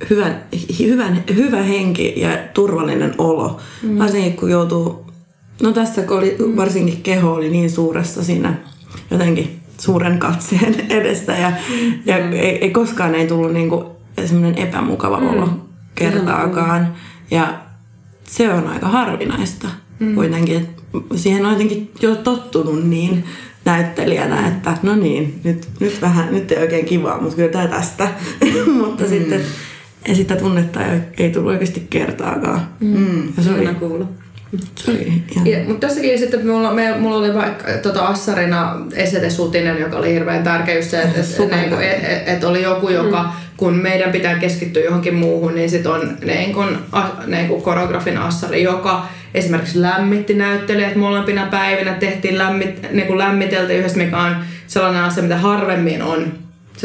hyvän, 0.09 0.43
hyvän, 0.79 1.23
hyvä 1.35 1.61
henki 1.61 2.13
ja 2.17 2.37
turvallinen 2.53 3.15
olo. 3.17 3.59
Mm. 3.83 3.99
Varsinkin 3.99 4.33
kun 4.33 4.51
joutuu, 4.51 5.05
no 5.61 5.71
tässä 5.71 6.01
kun 6.01 6.17
oli, 6.17 6.37
varsinkin 6.55 7.01
keho 7.01 7.33
oli 7.33 7.49
niin 7.49 7.69
suuressa 7.69 8.23
siinä 8.23 8.53
jotenkin 9.11 9.59
suuren 9.77 10.19
katseen 10.19 10.75
edessä 10.99 11.31
ja, 11.31 11.49
mm. 11.49 11.93
ja 12.05 12.17
ei, 12.17 12.57
ei, 12.63 12.69
koskaan 12.71 13.15
ei 13.15 13.27
tullut 13.27 13.53
niinku 13.53 13.85
semmoinen 14.25 14.67
epämukava 14.67 15.19
mm. 15.19 15.27
olo 15.27 15.49
kertaakaan. 16.01 16.93
Ja 17.31 17.59
se 18.27 18.53
on 18.53 18.67
aika 18.67 18.87
harvinaista 18.87 19.67
mm. 19.99 20.15
kuitenkin. 20.15 20.67
Siihen 21.15 21.45
on 21.45 21.51
jotenkin 21.51 21.91
jo 22.01 22.15
tottunut 22.15 22.83
niin 22.83 23.25
näyttelijänä, 23.65 24.47
että 24.47 24.77
no 24.83 24.95
niin, 24.95 25.41
nyt, 25.43 25.67
nyt 25.79 26.01
vähän, 26.01 26.33
nyt 26.33 26.51
ei 26.51 26.61
oikein 26.61 26.85
kivaa, 26.85 27.21
mutta 27.21 27.35
kyllä 27.35 27.51
tämä 27.51 27.67
tästä. 27.67 28.07
mutta 28.81 29.03
mm. 29.03 29.09
sitten 29.09 29.41
ja 30.07 30.15
sitä 30.15 30.35
tunnetta 30.35 30.85
ei, 30.85 30.99
ei 31.17 31.29
tullut 31.29 31.51
oikeasti 31.51 31.87
kertaakaan. 31.89 32.67
Mm. 32.79 33.27
Ja 33.37 33.43
se 33.43 33.51
oli, 33.51 33.67
kuulla. 33.67 34.05
Se 34.75 34.91
oli 34.91 35.23
ja, 35.45 35.57
mutta 35.67 35.87
tässäkin 35.87 36.19
sitten 36.19 36.47
mulla, 36.47 36.73
me, 36.73 36.97
mulla 36.99 37.17
oli 37.17 37.33
vaikka 37.33 37.65
tota 37.83 38.05
Assarina 38.05 38.85
Esete 38.93 39.29
Sutinen, 39.29 39.79
joka 39.79 39.97
oli 39.97 40.13
hirveän 40.13 40.43
tärkeä 40.43 40.75
just 40.75 40.89
se, 40.89 41.01
että 41.01 41.19
et, 41.19 41.73
et, 41.73 42.03
et, 42.03 42.27
et 42.27 42.43
oli 42.43 42.61
joku, 42.61 42.89
joka 42.89 43.23
mm 43.23 43.50
kun 43.62 43.76
meidän 43.76 44.12
pitää 44.12 44.39
keskittyä 44.39 44.84
johonkin 44.84 45.15
muuhun, 45.15 45.56
niin 45.56 45.69
sitten 45.69 45.91
on 45.91 46.17
niin 46.26 46.54
kun, 46.54 46.78
a, 46.91 47.04
niin 47.28 47.47
kun 47.47 47.62
koreografin 47.62 48.17
assari, 48.17 48.63
joka 48.63 49.06
esimerkiksi 49.34 49.82
lämmitti 49.82 50.34
näyttelijät 50.34 50.95
molempina 50.95 51.47
päivinä, 51.52 51.93
tehtiin 51.93 52.38
lämmit, 52.38 52.91
niin 52.91 53.08
kun 53.08 53.17
yhdessä, 53.78 53.97
mikä 53.97 54.17
on 54.17 54.36
sellainen 54.67 55.02
asia, 55.02 55.24
mitä 55.24 55.38
harvemmin 55.38 56.02
on 56.02 56.34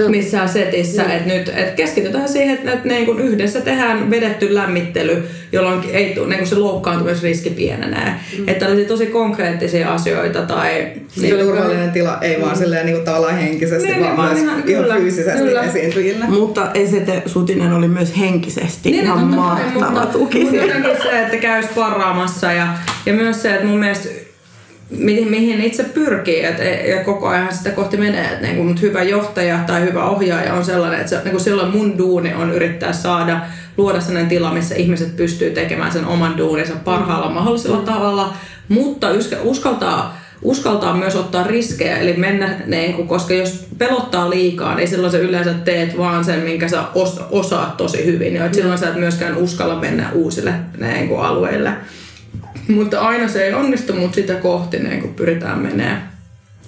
missään 0.09 0.49
setissä. 0.49 1.03
Mm. 1.03 1.11
Että 1.11 1.35
nyt 1.35 1.53
et 1.57 1.71
keskitytään 1.75 2.29
siihen, 2.29 2.55
että, 2.55 2.89
niin 2.89 3.07
kun 3.07 3.21
yhdessä 3.21 3.61
tehdään 3.61 4.11
vedetty 4.11 4.55
lämmittely, 4.55 5.29
jolloin 5.53 5.81
ei, 5.93 6.15
niin 6.27 6.39
kun 6.39 6.47
se 6.47 6.55
loukkaantumisriski 6.55 7.51
pienenee. 7.51 8.15
Mm. 8.39 8.49
Että 8.49 8.67
olisi 8.67 8.85
tosi 8.85 9.07
konkreettisia 9.07 9.95
asioita. 9.95 10.43
Tai, 10.43 10.93
niin 11.21 11.39
turvallinen 11.39 11.91
tila, 11.91 12.19
ei 12.21 12.37
mm. 12.37 12.43
vaan 12.43 12.57
silleen 12.57 12.87
niin 12.87 12.97
kuin 12.97 13.05
tavallaan 13.05 13.37
henkisesti, 13.37 13.89
niin, 13.89 14.01
vaan, 14.01 14.17
vaan 14.17 14.29
myös 14.29 14.43
ihan, 14.43 14.63
ihan 14.67 14.83
kyllä, 14.83 14.97
fyysisesti 14.97 15.43
kyllä. 15.43 15.63
esiintyjille. 15.63 16.25
Mutta 16.29 16.71
Esete 16.75 17.23
Sutinen 17.27 17.73
oli 17.73 17.89
myös 17.89 18.19
henkisesti 18.19 18.91
niin, 18.91 19.05
ihan 19.05 19.25
mahtava 19.25 20.07
tuki. 20.07 20.45
Mutta 20.45 21.03
se, 21.03 21.23
että 21.23 21.37
käy 21.37 21.63
sparraamassa 21.63 22.53
ja, 22.53 22.69
ja 23.07 23.13
myös 23.13 23.43
se, 23.43 23.55
että 23.55 23.67
mun 23.67 23.79
mielestä 23.79 24.26
mihin, 24.91 25.31
mihin 25.31 25.61
itse 25.61 25.85
pyrkii 25.85 26.45
et, 26.45 26.59
ja 26.89 27.05
koko 27.05 27.29
ajan 27.29 27.55
sitä 27.55 27.71
kohti 27.71 27.97
menee. 27.97 28.33
Et, 28.33 28.41
niin 28.41 28.57
kun, 28.57 28.81
hyvä 28.83 29.03
johtaja 29.03 29.59
tai 29.67 29.83
hyvä 29.83 30.05
ohjaaja 30.05 30.55
on 30.55 30.65
sellainen, 30.65 31.01
että 31.01 31.11
se, 31.11 31.21
niin 31.25 31.41
silloin 31.41 31.73
mun 31.73 31.99
duuni 31.99 32.35
on 32.35 32.53
yrittää 32.53 32.93
saada 32.93 33.41
luoda 33.77 34.01
sellainen 34.01 34.29
tila, 34.29 34.53
missä 34.53 34.75
ihmiset 34.75 35.17
pystyy 35.17 35.51
tekemään 35.51 35.93
sen 35.93 36.07
oman 36.07 36.39
duuninsa 36.39 36.75
parhaalla 36.85 37.31
mahdollisella 37.31 37.83
tavalla, 37.83 38.35
mutta 38.69 39.09
uskaltaa 39.43 40.27
uskaltaa 40.43 40.97
myös 40.97 41.17
ottaa 41.17 41.43
riskejä, 41.43 41.99
eli 41.99 42.13
mennä, 42.13 42.55
niin 42.67 42.95
kuin, 42.95 43.09
koska 43.09 43.35
jos 43.35 43.67
pelottaa 43.79 44.31
liikaa, 44.31 44.75
niin 44.75 44.89
silloin 44.89 45.13
sä 45.13 45.19
yleensä 45.19 45.55
teet 45.55 45.99
vaan 45.99 46.25
sen, 46.25 46.41
minkä 46.41 46.69
sä 46.69 46.85
osaat 47.31 47.77
tosi 47.77 48.05
hyvin. 48.05 48.35
Ja 48.35 48.53
silloin 48.53 48.79
sä 48.79 48.89
et 48.89 48.97
myöskään 48.97 49.37
uskalla 49.37 49.81
mennä 49.81 50.11
uusille 50.13 50.53
niin 50.79 51.09
kuin, 51.09 51.21
alueille. 51.21 51.73
Mutta 52.69 53.01
aina 53.01 53.29
se 53.29 53.45
ei 53.45 53.55
onnistu, 53.55 53.93
mutta 53.93 54.15
sitä 54.15 54.35
kohti 54.35 54.79
niin 54.79 55.01
kuin 55.01 55.15
pyritään 55.15 55.59
menemään. 55.59 56.17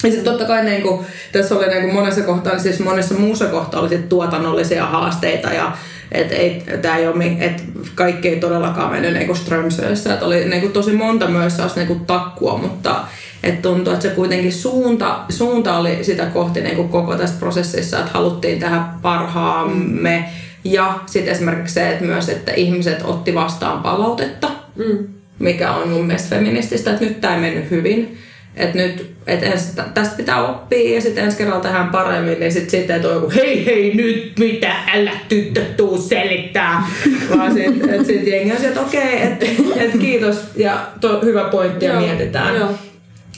Ja 0.02 0.11
sitten 0.11 0.24
totta 0.24 0.44
kai 0.44 0.64
niin 0.64 0.82
kuin, 0.82 1.06
tässä 1.32 1.54
oli 1.54 1.68
niin 1.68 1.82
kuin 1.82 1.94
monessa 1.94 2.22
kohtaa, 2.22 2.52
niin 2.52 2.62
siis 2.62 2.80
monessa 2.80 3.14
muussa 3.14 3.46
kohtaa 3.46 3.80
oli 3.80 3.88
sit 3.88 4.08
tuotannollisia 4.08 4.87
haasteita 4.87 5.52
ja 5.52 5.72
et 6.12 6.32
ei, 6.32 6.62
tää 6.82 6.96
ei 6.96 7.08
ole, 7.08 7.37
et 7.38 7.64
kaikki 7.94 8.28
ei 8.28 8.40
todellakaan 8.40 8.90
mennyt 8.90 9.12
niin 9.12 9.37
Strömsössä. 9.37 10.14
Et 10.14 10.22
oli 10.22 10.44
niin 10.44 10.61
kuin 10.61 10.72
tosi 10.72 10.92
monta 10.92 11.28
myös 11.28 11.56
saas 11.56 11.76
niin 11.76 11.87
kuin 11.87 12.06
takkua, 12.06 12.58
mutta 12.58 13.04
et 13.42 13.62
tuntui, 13.62 13.92
että 13.92 14.08
se 14.08 14.14
kuitenkin 14.14 14.52
suunta, 14.52 15.20
suunta 15.28 15.78
oli 15.78 16.04
sitä 16.04 16.26
kohti 16.26 16.61
niin 16.61 16.76
kuin 16.76 16.88
koko 16.88 17.16
tässä 17.16 17.38
prosessissa, 17.38 17.98
että 17.98 18.11
haluttiin 18.12 18.58
tehdä 18.58 18.80
parhaamme. 19.02 20.28
Ja 20.64 20.98
sitten 21.06 21.32
esimerkiksi 21.32 21.74
se, 21.74 21.90
että 21.90 22.04
myös, 22.04 22.28
että 22.28 22.52
ihmiset 22.52 23.02
otti 23.04 23.34
vastaan 23.34 23.82
palautetta. 23.82 24.50
Mm 24.76 25.17
mikä 25.38 25.72
on 25.72 25.88
mun 25.88 26.07
mielestä 26.07 26.37
feminististä, 26.37 26.90
että 26.90 27.05
nyt 27.05 27.20
tämä 27.20 27.35
ei 27.35 27.40
mennyt 27.40 27.70
hyvin. 27.70 28.18
Että 28.57 28.79
nyt, 28.79 29.14
et 29.27 29.42
ens, 29.42 29.72
tästä 29.94 30.16
pitää 30.16 30.46
oppia 30.46 30.94
ja 30.94 31.01
sitten 31.01 31.24
ensi 31.24 31.37
kerralla 31.37 31.62
tähän 31.62 31.88
paremmin, 31.88 32.40
niin 32.40 32.53
sitten 32.53 32.81
sit 32.81 32.90
ei 32.90 33.05
ole 33.05 33.14
joku 33.14 33.33
hei 33.35 33.66
hei 33.66 33.94
nyt 33.94 34.33
mitä, 34.38 34.72
älä 34.94 35.12
tyttö 35.29 35.61
tuu 35.77 35.98
selittää. 35.98 36.83
Vaan 37.37 37.55
sitten 37.55 37.94
et 37.94 38.07
sit 38.07 38.27
jengi 38.27 38.53
on 38.53 38.64
että 38.64 38.81
okei, 38.81 39.14
okay, 39.14 39.27
että 39.27 39.46
et 39.77 39.92
kiitos 40.01 40.44
ja 40.57 40.87
to, 41.01 41.20
hyvä 41.22 41.44
pointti 41.44 41.85
ja 41.85 42.01
mietitään. 42.01 42.57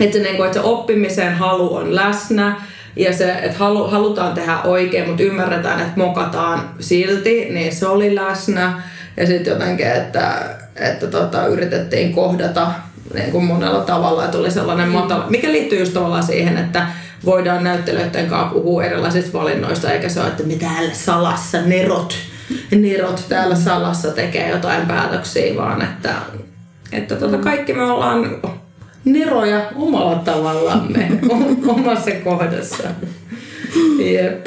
Että 0.00 0.18
se, 0.18 0.22
niinku, 0.22 0.42
et 0.42 0.52
se 0.52 0.60
oppimisen 0.60 1.34
halu 1.34 1.74
on 1.74 1.94
läsnä 1.94 2.56
ja 2.96 3.12
se, 3.12 3.32
että 3.32 3.58
halu, 3.58 3.84
halutaan 3.84 4.34
tehdä 4.34 4.58
oikein, 4.62 5.08
mutta 5.08 5.22
ymmärretään, 5.22 5.80
että 5.80 5.92
mokataan 5.96 6.70
silti, 6.80 7.46
niin 7.50 7.74
se 7.74 7.86
oli 7.86 8.14
läsnä. 8.14 8.82
Ja 9.16 9.26
sitten 9.26 9.52
jotenkin, 9.52 9.86
että 9.86 10.56
että 10.80 11.06
tota, 11.06 11.46
yritettiin 11.46 12.12
kohdata 12.12 12.72
niin 13.14 13.30
kuin 13.30 13.44
monella 13.44 13.80
tavalla, 13.80 14.24
että 14.24 14.38
oli 14.38 14.50
sellainen 14.50 14.88
matala, 14.88 15.26
mikä 15.30 15.52
liittyy 15.52 15.78
just 15.78 15.92
tavallaan 15.92 16.22
siihen, 16.22 16.56
että 16.58 16.86
voidaan 17.24 17.64
näyttelijöiden 17.64 18.28
kanssa 18.28 18.54
puhua 18.54 18.84
erilaisista 18.84 19.38
valinnoista, 19.38 19.92
eikä 19.92 20.08
se 20.08 20.20
ole, 20.20 20.28
että 20.28 20.42
me 20.42 20.54
täällä 20.54 20.94
salassa 20.94 21.62
nerot, 21.62 22.14
nerot 22.70 23.26
täällä 23.28 23.54
salassa 23.56 24.10
tekee 24.10 24.50
jotain 24.50 24.86
päätöksiä, 24.86 25.56
vaan 25.56 25.82
että, 25.82 26.14
että 26.92 27.16
tota, 27.16 27.38
kaikki 27.38 27.72
me 27.72 27.82
ollaan 27.82 28.40
neroja 29.04 29.62
omalla 29.76 30.16
tavallamme 30.16 31.10
omassa 31.68 32.10
kohdassa. 32.24 32.88
Jep. 33.98 34.46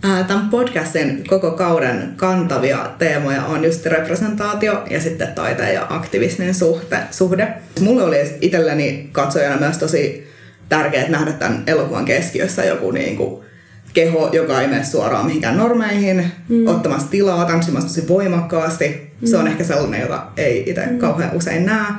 Tämän 0.00 0.48
podcastin 0.50 1.24
koko 1.28 1.50
kauden 1.50 2.12
kantavia 2.16 2.90
teemoja 2.98 3.44
on 3.44 3.64
just 3.64 3.86
representaatio 3.86 4.84
ja 4.90 5.00
sitten 5.00 5.28
taiteen 5.34 5.74
ja 5.74 5.86
aktivismin 5.90 6.54
suhte, 6.54 6.96
suhde. 7.10 7.48
Mulle 7.80 8.04
oli 8.04 8.16
itselleni 8.40 9.08
katsojana 9.12 9.56
myös 9.56 9.78
tosi 9.78 10.28
tärkeää 10.68 11.08
nähdä 11.08 11.32
tämän 11.32 11.62
elokuvan 11.66 12.04
keskiössä 12.04 12.64
joku 12.64 12.90
niin 12.90 13.16
kuin 13.16 13.44
keho, 13.92 14.30
joka 14.32 14.60
ei 14.60 14.68
mene 14.68 14.84
suoraan 14.84 15.26
mihinkään 15.26 15.56
normeihin, 15.56 16.32
mm. 16.48 16.66
ottamassa 16.66 17.10
tilaa, 17.10 17.44
tanssimassa 17.44 17.88
tosi 17.88 18.08
voimakkaasti. 18.08 19.12
Mm. 19.20 19.26
Se 19.26 19.36
on 19.36 19.44
mm. 19.44 19.50
ehkä 19.50 19.64
sellainen, 19.64 20.00
jota 20.00 20.22
ei 20.36 20.64
itse 20.66 20.86
mm. 20.86 20.98
kauhean 20.98 21.36
usein 21.36 21.66
näe. 21.66 21.92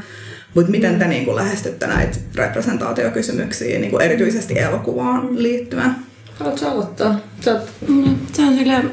Mutta 0.56 0.72
miten 0.72 1.00
te 1.00 1.08
niin 1.08 1.26
kuin 1.26 1.36
lähestytte 1.36 1.88
näitä 1.88 2.18
representaatiokysymyksiä 2.36 3.80
niin 3.80 3.92
kuin 3.92 4.02
erityisesti 4.02 4.60
elokuvaan 4.60 5.44
liittyen? 5.44 6.09
Haluatko 6.40 6.68
aloittaa? 6.68 7.16
Sä 7.42 7.52
oot... 7.52 7.62
no, 7.88 8.12
se 8.34 8.42
on 8.42 8.56
silleen 8.56 8.92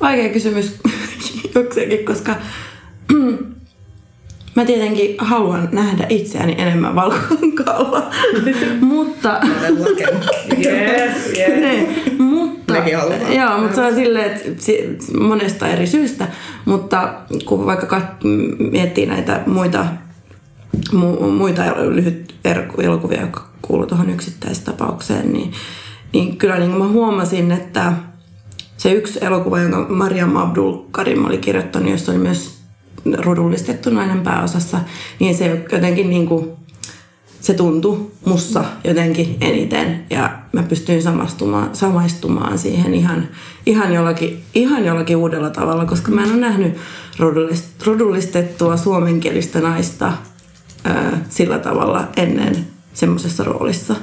vaikea 0.00 0.32
kysymys 0.32 0.76
jokseenkin, 1.54 2.04
koska 2.04 2.34
mä 4.56 4.64
tietenkin 4.64 5.14
haluan 5.18 5.68
nähdä 5.72 6.06
itseäni 6.08 6.54
enemmän 6.58 6.94
valkokankalla. 6.94 8.10
mutta... 8.80 9.40
yes, 10.64 11.32
yes. 11.38 11.60
ne, 11.60 11.88
mutta, 12.18 12.76
joo, 13.36 13.58
mutta 13.58 13.74
se 13.74 13.82
on 13.82 13.94
silleen, 13.94 14.30
että 14.30 14.48
monesta 15.20 15.68
eri 15.68 15.86
syystä, 15.86 16.28
mutta 16.64 17.14
kun 17.44 17.66
vaikka 17.66 17.98
kat- 17.98 18.26
miettii 18.70 19.06
näitä 19.06 19.40
muita, 19.46 19.86
mu, 20.92 21.30
muita 21.30 21.62
lyhyt 21.90 22.34
elokuvia, 22.78 23.20
jotka 23.20 23.48
kuuluu 23.62 23.86
tuohon 23.86 24.10
yksittäistapaukseen, 24.10 25.32
niin 25.32 25.52
niin 26.16 26.36
kyllä 26.36 26.58
niin 26.58 26.78
mä 26.78 26.88
huomasin, 26.88 27.52
että 27.52 27.92
se 28.76 28.92
yksi 28.92 29.18
elokuva, 29.22 29.60
jonka 29.60 29.86
Mariam 29.88 30.36
Abdul 30.36 30.78
Karim 30.90 31.24
oli 31.24 31.38
kirjoittanut, 31.38 31.90
jossa 31.90 32.12
oli 32.12 32.18
myös 32.18 32.58
rudullistettu 33.18 33.90
nainen 33.90 34.20
pääosassa, 34.20 34.80
niin 35.20 35.34
se 35.34 35.66
jotenkin 35.72 36.10
niin 36.10 36.26
kuin, 36.26 36.50
se 37.40 37.54
tuntui 37.54 38.10
mussa 38.24 38.64
jotenkin 38.84 39.36
eniten 39.40 40.04
ja 40.10 40.38
mä 40.52 40.62
pystyin 40.62 41.02
samastumaan, 41.02 41.76
samaistumaan 41.76 42.58
siihen 42.58 42.94
ihan, 42.94 43.28
ihan, 43.66 43.92
jollakin, 43.92 44.42
ihan 44.54 44.84
jollakin 44.84 45.16
uudella 45.16 45.50
tavalla, 45.50 45.84
koska 45.84 46.12
mä 46.12 46.22
en 46.22 46.30
ole 46.30 46.40
nähnyt 46.40 46.76
rodullistettua 47.84 48.76
suomenkielistä 48.76 49.60
naista 49.60 50.12
ää, 50.84 51.24
sillä 51.28 51.58
tavalla 51.58 52.08
ennen 52.16 52.66
semmoisessa 52.94 53.44
roolissa. 53.44 53.94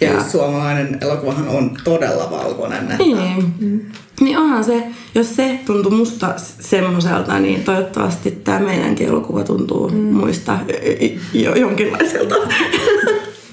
Ja 0.00 0.24
suomalainen 0.24 0.98
elokuvahan 1.00 1.48
on 1.48 1.76
todella 1.84 2.30
valkoinen. 2.30 2.78
Että... 2.78 2.96
Niin. 2.96 3.54
Mm. 3.60 3.80
Niin 4.20 4.38
onhan 4.38 4.64
se, 4.64 4.82
jos 5.14 5.36
se 5.36 5.58
tuntuu 5.66 5.92
musta 5.92 6.34
semmoiselta, 6.60 7.38
niin 7.38 7.64
toivottavasti 7.64 8.30
tämä 8.30 8.58
meidänkin 8.58 9.08
elokuva 9.08 9.44
tuntuu 9.44 9.88
mm. 9.88 9.96
muista 9.96 10.58
jo, 11.32 11.54
jonkinlaiselta. 11.54 12.34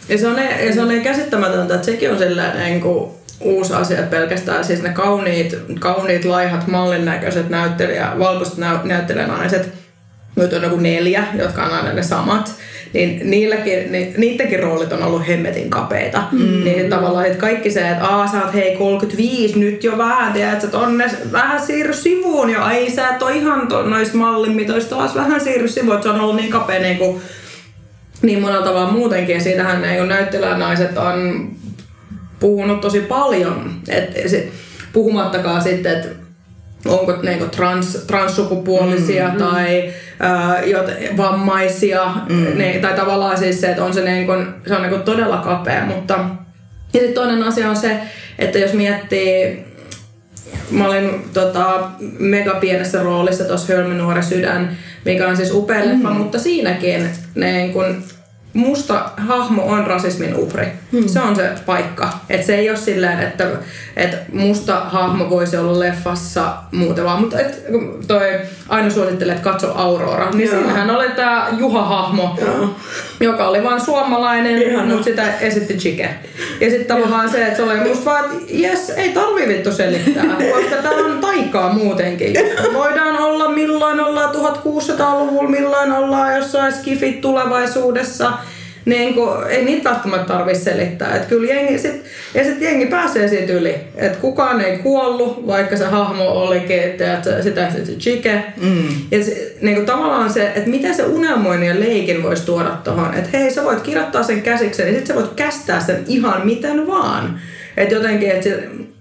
Ja 0.10 0.18
se 0.18 0.28
on, 0.28 0.36
ne, 0.36 0.66
ja 0.66 0.74
se 0.74 0.82
on 0.82 0.88
ne 0.88 1.00
käsittämätöntä, 1.00 1.76
että 1.76 1.86
sekin 1.86 2.12
on 2.12 2.18
silleen 2.18 2.58
niin 2.58 2.82
kuin 2.82 3.10
uusi 3.42 3.74
asia, 3.74 4.00
että 4.00 4.18
pelkästään 4.18 4.66
siis 4.66 4.82
ne 4.82 4.90
kauniit, 4.90 5.56
kauniit 5.80 6.26
laihat, 6.26 6.68
mallin 6.68 7.06
näköiset 7.06 7.50
näyttelijä, 7.50 8.12
valkoiset 8.20 8.58
näy, 8.58 8.78
näyttelijänaiset, 8.84 9.74
nyt 10.38 10.54
on 10.54 10.64
joku 10.64 10.76
neljä, 10.76 11.24
jotka 11.38 11.64
on 11.64 11.72
aina 11.72 11.94
ne 11.94 12.04
samat, 12.04 12.56
niin 12.94 13.30
niilläkin, 13.30 13.92
ni, 13.92 14.14
niidenkin 14.18 14.60
roolit 14.60 14.94
on 14.94 15.04
ollut 15.04 15.28
hemmetin 15.28 15.70
kapeita. 15.70 16.24
Mm. 16.32 16.64
Niin 16.64 16.90
tavallaan, 16.90 17.26
että 17.26 17.38
kaikki 17.38 17.72
se, 17.72 17.90
että 17.90 18.06
aa 18.06 18.28
sä 18.28 18.46
oot 18.46 18.54
hei 18.54 18.76
35 18.76 19.60
nyt 19.60 19.84
jo 19.84 19.98
vähän, 19.98 20.34
tiedät, 20.34 20.54
että 20.54 20.68
tonne 20.68 21.06
vähän 21.32 21.62
siirry 21.62 21.94
sivuun 21.94 22.50
jo, 22.50 22.62
ai 22.62 22.90
sä 22.90 23.08
et 23.08 23.36
ihan 23.36 23.68
to, 23.68 23.84
noista 23.84 24.18
mallin 24.18 24.56
mitoista, 24.56 24.96
taas 24.96 25.16
vähän 25.16 25.42
siirry 25.42 25.68
sivuun, 25.68 25.96
että 25.96 26.04
se 26.04 26.14
on 26.14 26.22
ollut 26.22 26.36
niin 26.36 26.52
kapea 26.52 26.80
niin 26.80 26.98
kuin, 26.98 27.22
niin 28.22 28.42
monella 28.42 28.66
tavalla 28.66 28.92
muutenkin. 28.92 29.36
Ja 29.36 29.42
siitähän 29.42 29.82
niin 29.82 30.08
näyttelijänaiset 30.08 30.98
on 30.98 31.50
puhunut 32.40 32.82
tosi 32.82 33.00
paljon. 33.00 33.72
Et, 33.90 34.30
se, 34.30 34.48
puhumattakaan 34.94 35.62
sitten, 35.62 35.98
että 35.98 36.27
onko 36.90 37.16
niinku 37.22 37.46
trans, 37.46 38.04
transsukupuolisia 38.08 39.28
mm, 39.28 39.38
tai 39.38 39.94
ää, 40.20 40.62
jot, 40.66 40.86
vammaisia, 41.18 42.12
mm. 42.30 42.58
ne, 42.58 42.80
tai 42.82 42.94
tavallaan 42.94 43.38
siis 43.38 43.62
se, 43.62 43.68
että 43.68 43.84
on 43.84 43.94
se, 43.94 44.02
niinku, 44.02 44.32
se 44.68 44.76
on 44.76 44.82
niinku 44.82 44.98
todella 44.98 45.38
kapea, 45.38 45.86
mutta 45.86 46.20
ja 46.94 47.00
sitten 47.00 47.14
toinen 47.14 47.44
asia 47.44 47.70
on 47.70 47.76
se, 47.76 48.00
että 48.40 48.60
jos 48.60 48.74
miettii, 48.74 49.66
mä 50.72 50.88
olin 50.88 51.26
tota, 51.34 51.90
mega 52.20 52.54
pienessä 52.54 53.04
roolissa 53.04 53.44
tuossa 53.44 53.74
Hölmö 53.74 53.94
nuori 53.94 54.24
sydän, 54.24 54.78
mikä 55.06 55.28
on 55.28 55.38
siis 55.38 55.52
upea 55.52 55.86
leffa, 55.86 56.10
mm. 56.10 56.16
mutta 56.16 56.40
siinäkin 56.40 57.10
ne, 57.36 57.52
niin 57.52 57.74
kun, 57.74 58.04
musta 58.58 59.10
hahmo 59.18 59.64
on 59.66 59.88
rasismin 59.88 60.36
uhri. 60.36 60.68
Hmm. 60.92 61.08
Se 61.08 61.20
on 61.20 61.36
se 61.36 61.50
paikka. 61.66 62.10
Et 62.30 62.44
se 62.44 62.56
ei 62.56 62.70
ole 62.70 62.78
silleen, 62.78 63.20
että, 63.20 63.48
että 63.96 64.18
musta 64.34 64.80
hahmo 64.80 65.30
voisi 65.30 65.58
olla 65.58 65.80
leffassa 65.80 66.54
muuten 66.72 67.06
vaan. 67.06 67.22
Mutta 67.22 67.40
et, 67.40 67.64
toi 68.08 68.40
aina 68.70 68.90
suosittelee, 68.90 69.36
että 69.36 69.50
katso 69.50 69.74
Aurora. 69.76 70.30
Niin 70.32 70.50
Joo. 70.50 70.60
siinähän 70.60 70.90
oli 70.90 71.10
tämä 71.10 71.48
Juha-hahmo, 71.58 72.38
Joo. 72.42 72.70
joka 73.20 73.48
oli 73.48 73.64
vain 73.64 73.82
suomalainen, 73.82 74.88
mutta 74.88 75.04
sitä 75.04 75.38
esitti 75.40 75.74
Chike. 75.74 76.10
Ja 76.62 76.70
sitten 76.70 76.98
tavallaan 76.98 77.30
se, 77.30 77.44
että 77.44 77.56
se 77.56 77.64
oli 77.64 77.80
musta 77.80 78.06
vaan, 78.06 78.26
että 78.26 78.38
jes, 78.50 78.90
ei 78.90 79.10
tarvi 79.10 79.48
vittu 79.48 79.72
selittää, 79.72 80.26
koska 80.56 80.76
tää 80.76 80.92
on 80.92 81.20
taikaa 81.22 81.74
muutenkin. 81.74 82.34
Voidaan 82.74 83.18
olla 83.18 83.50
milloin 83.50 84.00
ollaan 84.00 84.36
1600-luvulla, 84.36 85.50
milloin 85.50 85.92
ollaan 85.92 86.36
jossain 86.36 86.74
skifit 86.74 87.22
tulevaisuudessa 87.22 88.34
niin 88.88 89.14
kuin, 89.14 89.30
ei 89.50 89.66
niitä 89.66 89.90
välttämättä 89.90 90.34
tarvitse 90.34 90.64
selittää. 90.64 91.16
Et 91.16 91.26
kyllä 91.26 91.54
jengi 91.54 91.80
sit, 91.80 92.04
ja 92.34 92.44
sitten 92.44 92.64
jengi 92.64 92.86
pääsee 92.86 93.28
siitä 93.28 93.54
yli. 93.54 93.76
Että 93.96 94.18
kukaan 94.18 94.62
ei 94.62 94.78
kuollut, 94.78 95.48
vaikka 95.48 95.78
se 95.78 95.86
hahmo 95.86 96.24
olikin, 96.24 96.80
että 96.80 97.42
sitä 97.44 97.72
se 97.72 97.96
chike. 97.96 98.44
Mm. 98.62 98.88
Ja 99.12 99.24
se, 99.24 99.56
niin 99.62 99.76
kuin 99.76 99.86
tavallaan 99.86 100.34
se, 100.34 100.48
että 100.48 100.70
miten 100.70 100.96
se 100.96 101.04
unelmoinnin 101.04 101.70
ja 101.70 101.80
leikin 101.80 102.24
voisi 102.24 102.46
tuoda 102.46 102.70
tuohon. 102.84 103.14
Että 103.14 103.38
hei, 103.38 103.52
sä 103.52 103.64
voit 103.64 103.82
kirjoittaa 103.82 104.24
sen 104.24 104.42
käsiksen, 104.42 104.88
ja 104.88 104.94
sitten 104.94 105.08
sä 105.08 105.16
voit 105.16 105.34
kästää 105.36 105.80
sen 105.80 106.04
ihan 106.08 106.42
miten 106.46 106.88
vaan. 106.88 107.40
Että 107.78 107.96
jotenkin, 107.96 108.32
että 108.32 108.50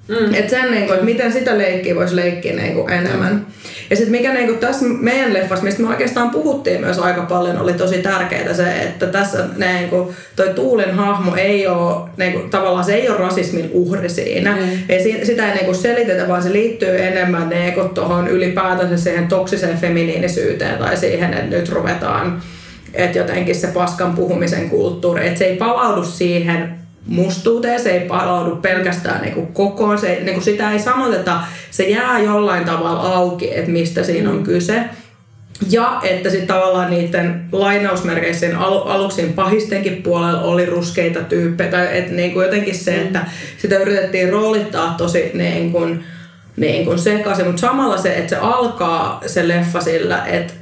Mm. 0.09 0.35
Että 0.35 0.51
sen, 0.51 0.71
niin 0.71 0.87
kuin, 0.87 0.95
että 0.95 1.05
miten 1.05 1.33
sitä 1.33 1.59
leikkiä 1.59 1.95
voisi 1.95 2.17
leikkiä 2.17 2.57
niin 2.57 2.75
kuin 2.75 2.93
enemmän. 2.93 3.33
Mm. 3.33 3.45
Ja 3.91 3.97
sitten 3.97 4.13
mikä 4.13 4.33
niin 4.33 4.47
kuin 4.47 4.59
tässä 4.59 4.85
meidän 4.85 5.33
leffassa, 5.33 5.65
mistä 5.65 5.83
me 5.83 5.89
oikeastaan 5.89 6.31
puhuttiin 6.31 6.81
myös 6.81 6.99
aika 6.99 7.23
paljon, 7.23 7.59
oli 7.59 7.73
tosi 7.73 7.99
tärkeää 7.99 8.55
se, 8.55 8.83
että 8.83 9.07
tässä 9.07 9.45
niin 9.57 9.89
kuin, 9.89 10.09
toi 10.37 10.49
Tuulen 10.49 10.95
hahmo 10.95 11.35
ei 11.37 11.67
ole, 11.67 12.09
niin 12.17 12.33
kuin, 12.33 12.51
tavallaan 12.51 12.85
se 12.85 12.95
ei 12.95 13.09
ole 13.09 13.19
rasismin 13.19 13.71
uhri 13.73 14.09
siinä. 14.09 14.57
Mm. 14.57 14.63
Ei, 14.89 15.25
sitä 15.25 15.49
ei 15.49 15.55
niin 15.55 15.65
kuin 15.65 15.77
selitetä, 15.77 16.29
vaan 16.29 16.43
se 16.43 16.53
liittyy 16.53 17.03
enemmän 17.03 17.49
niin 17.49 17.73
kuin 17.73 17.89
tuohon 17.89 18.29
ylipäätänsä 18.29 18.97
siihen 18.97 19.29
toksiseen 19.29 19.79
feminiinisyyteen 19.79 20.79
tai 20.79 20.97
siihen, 20.97 21.35
että 21.35 21.57
nyt 21.57 21.69
ruvetaan 21.69 22.43
että 22.97 23.19
jotenkin 23.19 23.55
se 23.55 23.67
paskan 23.67 24.15
puhumisen 24.15 24.71
kulttuuri, 24.71 25.27
että 25.27 25.39
se 25.39 25.45
ei 25.45 25.57
palaudu 25.57 26.05
siihen 26.05 26.86
mustuuteen, 27.07 27.81
se 27.81 27.91
ei 27.91 28.01
palaudu 28.01 28.57
pelkästään 28.57 29.23
niin 29.23 29.47
kokoon, 29.47 29.99
se, 29.99 30.21
niin 30.23 30.35
kuin 30.35 30.45
sitä 30.45 30.73
ei 30.73 30.79
sanoteta, 30.79 31.41
se 31.71 31.85
jää 31.89 32.19
jollain 32.19 32.65
tavalla 32.65 33.01
auki, 33.01 33.55
että 33.55 33.71
mistä 33.71 34.03
siinä 34.03 34.31
on 34.31 34.43
kyse. 34.43 34.85
Ja 35.71 36.01
että 36.03 36.31
sitten 36.31 36.47
tavallaan 36.47 36.91
niiden 36.91 37.45
lainausmerkeissä 37.53 38.59
al- 38.59 38.89
aluksi 38.89 39.23
pahistenkin 39.23 40.03
puolella 40.03 40.43
oli 40.43 40.67
ruskeita 40.67 41.21
tyyppejä, 41.21 41.71
tai 41.71 41.99
että 41.99 42.13
niin 42.13 42.33
kuin 42.33 42.45
jotenkin 42.45 42.75
se, 42.75 42.95
että 42.95 43.27
sitä 43.59 43.79
yritettiin 43.79 44.33
roolittaa 44.33 44.95
tosi 44.99 45.31
niin 45.35 45.73
kuin, 45.73 46.05
niin 46.57 46.85
kuin 46.85 46.99
sekaisin, 46.99 47.47
mutta 47.47 47.61
samalla 47.61 47.99
se, 47.99 48.15
että 48.15 48.31
se 48.31 48.37
alkaa 48.37 49.21
se 49.27 49.49
leffa 49.49 49.81
sillä, 49.81 50.27
että 50.27 50.53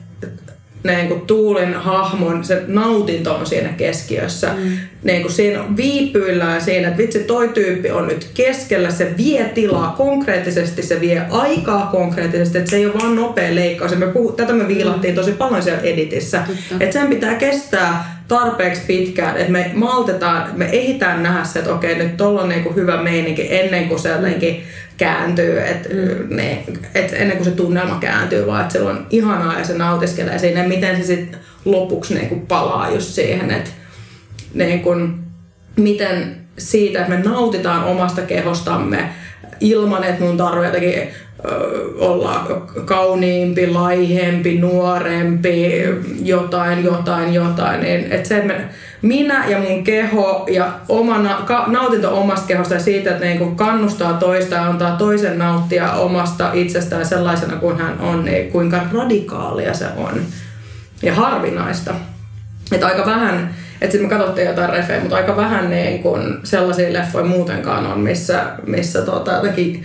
niin 0.84 1.08
kuin 1.08 1.20
Tuulin 1.20 1.74
hahmon, 1.74 2.44
se 2.44 2.62
nautinto 2.66 3.34
on 3.34 3.46
siinä 3.46 3.68
keskiössä. 3.68 4.48
Mm. 4.56 4.70
Niin 5.02 5.22
kuin 5.22 5.32
siinä 5.32 5.64
viipyillään 5.76 6.60
siinä, 6.60 6.88
että 6.88 6.98
vitsi 6.98 7.18
toi 7.18 7.48
tyyppi 7.48 7.90
on 7.90 8.08
nyt 8.08 8.30
keskellä, 8.34 8.90
se 8.90 9.14
vie 9.16 9.44
tilaa 9.44 9.94
konkreettisesti, 9.96 10.82
se 10.82 11.00
vie 11.00 11.22
aikaa 11.30 11.88
konkreettisesti, 11.92 12.58
että 12.58 12.70
se 12.70 12.76
ei 12.76 12.86
ole 12.86 12.94
vaan 12.94 13.16
nopea 13.16 13.54
leikkaus. 13.54 13.96
me 13.96 14.06
puhu, 14.06 14.32
tätä 14.32 14.52
me 14.52 14.68
viilattiin 14.68 15.14
tosi 15.14 15.32
paljon 15.32 15.62
siellä 15.62 15.82
editissä. 15.82 16.42
Että 16.80 16.92
sen 16.92 17.08
pitää 17.08 17.34
kestää 17.34 18.14
tarpeeksi 18.28 18.82
pitkään, 18.86 19.36
että 19.36 19.52
me 19.52 19.70
maltetaan, 19.74 20.50
me 20.52 20.68
ehditään 20.72 21.22
nähdä 21.22 21.44
se, 21.44 21.58
että 21.58 21.74
okei 21.74 21.94
nyt 21.94 22.16
tuolla 22.16 22.42
on 22.42 22.48
niinku 22.48 22.72
hyvä 22.72 23.02
meininki 23.02 23.46
ennen 23.50 23.88
kuin 23.88 24.00
se 24.00 24.08
jotenkin 24.08 24.62
kääntyy, 24.96 25.60
että 25.60 25.88
mm. 25.88 26.36
ne, 26.36 26.64
et 26.94 27.12
ennen 27.12 27.36
kuin 27.36 27.44
se 27.44 27.50
tunnelma 27.50 27.98
kääntyy, 28.00 28.46
vaan 28.46 28.60
että 28.60 28.72
se 28.72 28.80
on 28.80 29.06
ihanaa 29.10 29.58
ja 29.58 29.64
se 29.64 29.78
nautiskelee 29.78 30.38
siinä, 30.38 30.68
miten 30.68 30.96
se 30.96 31.02
sitten 31.02 31.40
lopuksi 31.64 32.14
niin 32.14 32.28
kuin 32.28 32.46
palaa 32.46 32.90
just 32.90 33.08
siihen, 33.08 33.50
että 33.50 33.70
niin 34.54 34.80
kuin, 34.80 35.14
miten 35.76 36.36
siitä, 36.58 37.00
että 37.00 37.10
me 37.10 37.22
nautitaan 37.22 37.84
omasta 37.84 38.22
kehostamme 38.22 39.08
ilman, 39.60 40.04
että 40.04 40.24
mun 40.24 40.36
tarvitsee 40.36 40.66
jotenkin 40.66 41.14
olla 41.98 42.62
kauniimpi, 42.84 43.66
laihempi, 43.66 44.58
nuorempi, 44.58 45.82
jotain, 46.22 46.84
jotain, 46.84 47.34
jotain. 47.34 47.80
Niin, 47.80 48.12
että 48.12 48.28
se, 48.28 48.36
että 48.36 48.54
me, 48.54 48.64
minä 49.04 49.46
ja 49.48 49.58
mun 49.58 49.84
keho 49.84 50.46
ja 50.50 50.72
omana, 50.88 51.42
ka, 51.46 51.64
nautinto 51.66 52.20
omasta 52.20 52.46
kehosta 52.46 52.74
ja 52.74 52.80
siitä, 52.80 53.10
että 53.10 53.24
niinku 53.24 53.50
kannustaa 53.50 54.12
toista 54.12 54.54
ja 54.54 54.66
antaa 54.66 54.96
toisen 54.96 55.38
nauttia 55.38 55.92
omasta 55.92 56.50
itsestään 56.52 57.06
sellaisena 57.06 57.56
kuin 57.56 57.78
hän 57.78 58.00
on, 58.00 58.24
niin 58.24 58.52
kuinka 58.52 58.80
radikaalia 58.92 59.74
se 59.74 59.86
on 59.96 60.20
ja 61.02 61.14
harvinaista. 61.14 61.94
Että 62.72 62.86
aika 62.86 63.06
vähän, 63.06 63.54
että 63.80 63.92
sitten 63.92 64.02
me 64.02 64.16
katsottiin 64.16 64.46
jotain 64.46 64.70
refejä, 64.70 65.00
mutta 65.00 65.16
aika 65.16 65.36
vähän 65.36 65.70
niin 65.70 66.02
kun 66.02 66.40
sellaisia 66.44 66.92
leffoja 66.92 67.24
muutenkaan 67.24 67.86
on, 67.86 68.00
missä, 68.00 68.44
missä 68.66 69.02
tota, 69.02 69.32
jotenkin 69.32 69.84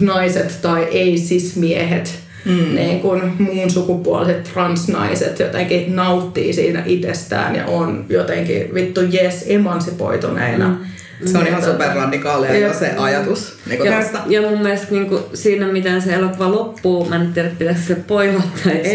naiset 0.00 0.58
tai 0.62 0.84
ei-sis-miehet, 0.84 2.21
mm. 2.44 2.74
niin 2.74 3.00
kuin 3.00 3.32
muun 3.38 3.70
sukupuoliset 3.70 4.44
transnaiset 4.44 5.38
jotenkin 5.38 5.96
nauttii 5.96 6.52
siinä 6.52 6.82
itsestään 6.86 7.56
ja 7.56 7.66
on 7.66 8.04
jotenkin 8.08 8.74
vittu 8.74 9.00
jes 9.00 9.44
emansipoituneina. 9.48 10.68
Mm. 10.68 11.28
Se 11.28 11.38
on 11.38 11.46
ihan 11.46 11.64
superradikaalia 11.64 12.58
ja 12.58 12.74
se 12.74 12.94
ajatus. 12.98 13.56
Niin 13.66 13.84
ja, 13.84 14.04
ja 14.26 14.40
mun 14.42 14.62
mielestä 14.62 14.86
niin 14.90 15.06
kuin 15.06 15.22
siinä, 15.34 15.66
miten 15.66 16.02
se 16.02 16.14
elokuva 16.14 16.50
loppuu, 16.50 17.08
mä 17.08 17.16
en 17.16 17.32
tiedä, 17.32 17.50
pitäisikö 17.58 17.86
se 17.86 17.94
poilata. 17.94 18.46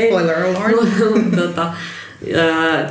Spoiler 0.07 0.43
alert. 0.43 1.35
tota, 1.45 1.73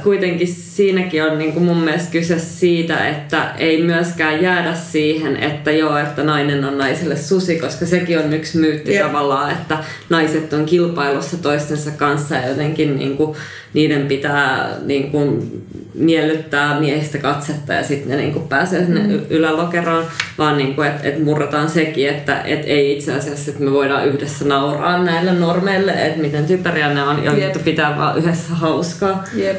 kuitenkin 0.02 0.48
siinäkin 0.48 1.24
on 1.24 1.38
niin 1.38 1.52
kuin 1.52 1.64
mun 1.64 1.80
mielestä 1.80 2.12
kyse 2.12 2.38
siitä, 2.38 3.08
että 3.08 3.54
ei 3.58 3.82
myöskään 3.82 4.42
jäädä 4.42 4.74
siihen, 4.74 5.36
että 5.36 5.70
joo, 5.70 5.96
että 5.96 6.22
nainen 6.22 6.64
on 6.64 6.78
naiselle 6.78 7.16
susi, 7.16 7.58
koska 7.58 7.86
sekin 7.86 8.18
on 8.18 8.32
yksi 8.32 8.58
myytti 8.58 8.92
yeah. 8.92 9.06
tavallaan, 9.06 9.52
että 9.52 9.78
naiset 10.08 10.52
on 10.52 10.66
kilpailussa 10.66 11.36
toistensa 11.36 11.90
kanssa 11.90 12.34
ja 12.34 12.48
jotenkin 12.48 12.98
niin 12.98 13.16
kuin, 13.16 13.36
niiden 13.76 14.06
pitää 14.06 14.70
niin 14.84 15.10
kuin, 15.10 15.62
miellyttää 15.94 16.80
miehistä 16.80 17.18
katsetta 17.18 17.72
ja 17.72 17.84
sitten 17.84 18.08
ne 18.08 18.16
niin 18.16 18.32
kuin, 18.32 18.48
pääsee 18.48 18.84
sinne 18.84 19.00
mm. 19.00 19.20
ylälokeroon, 19.30 20.04
vaan 20.38 20.56
niin 20.56 20.74
kuin, 20.74 20.88
että 20.88 21.08
et 21.08 21.24
murrataan 21.24 21.70
sekin, 21.70 22.08
että 22.08 22.40
et 22.40 22.62
ei 22.64 22.96
itse 22.96 23.12
asiassa, 23.12 23.50
että 23.50 23.64
me 23.64 23.72
voidaan 23.72 24.06
yhdessä 24.08 24.44
nauraa 24.44 25.04
näille 25.04 25.32
normeille, 25.32 25.92
että 25.92 26.20
miten 26.20 26.46
typeriä 26.46 26.94
ne 26.94 27.02
on 27.02 27.24
ja 27.24 27.32
yep. 27.32 27.64
pitää 27.64 27.96
vaan 27.96 28.18
yhdessä 28.18 28.54
hauskaa. 28.54 29.24
Yep. 29.38 29.56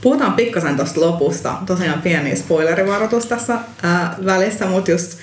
Puhutaan 0.00 0.32
pikkasen 0.32 0.76
tuosta 0.76 1.00
lopusta. 1.00 1.54
Tosiaan 1.66 2.02
pieni 2.02 2.36
spoilerivaroitus 2.36 3.26
tässä 3.26 3.58
ää, 3.82 4.14
välissä, 4.24 4.66
mutta 4.66 4.90
just 4.90 5.18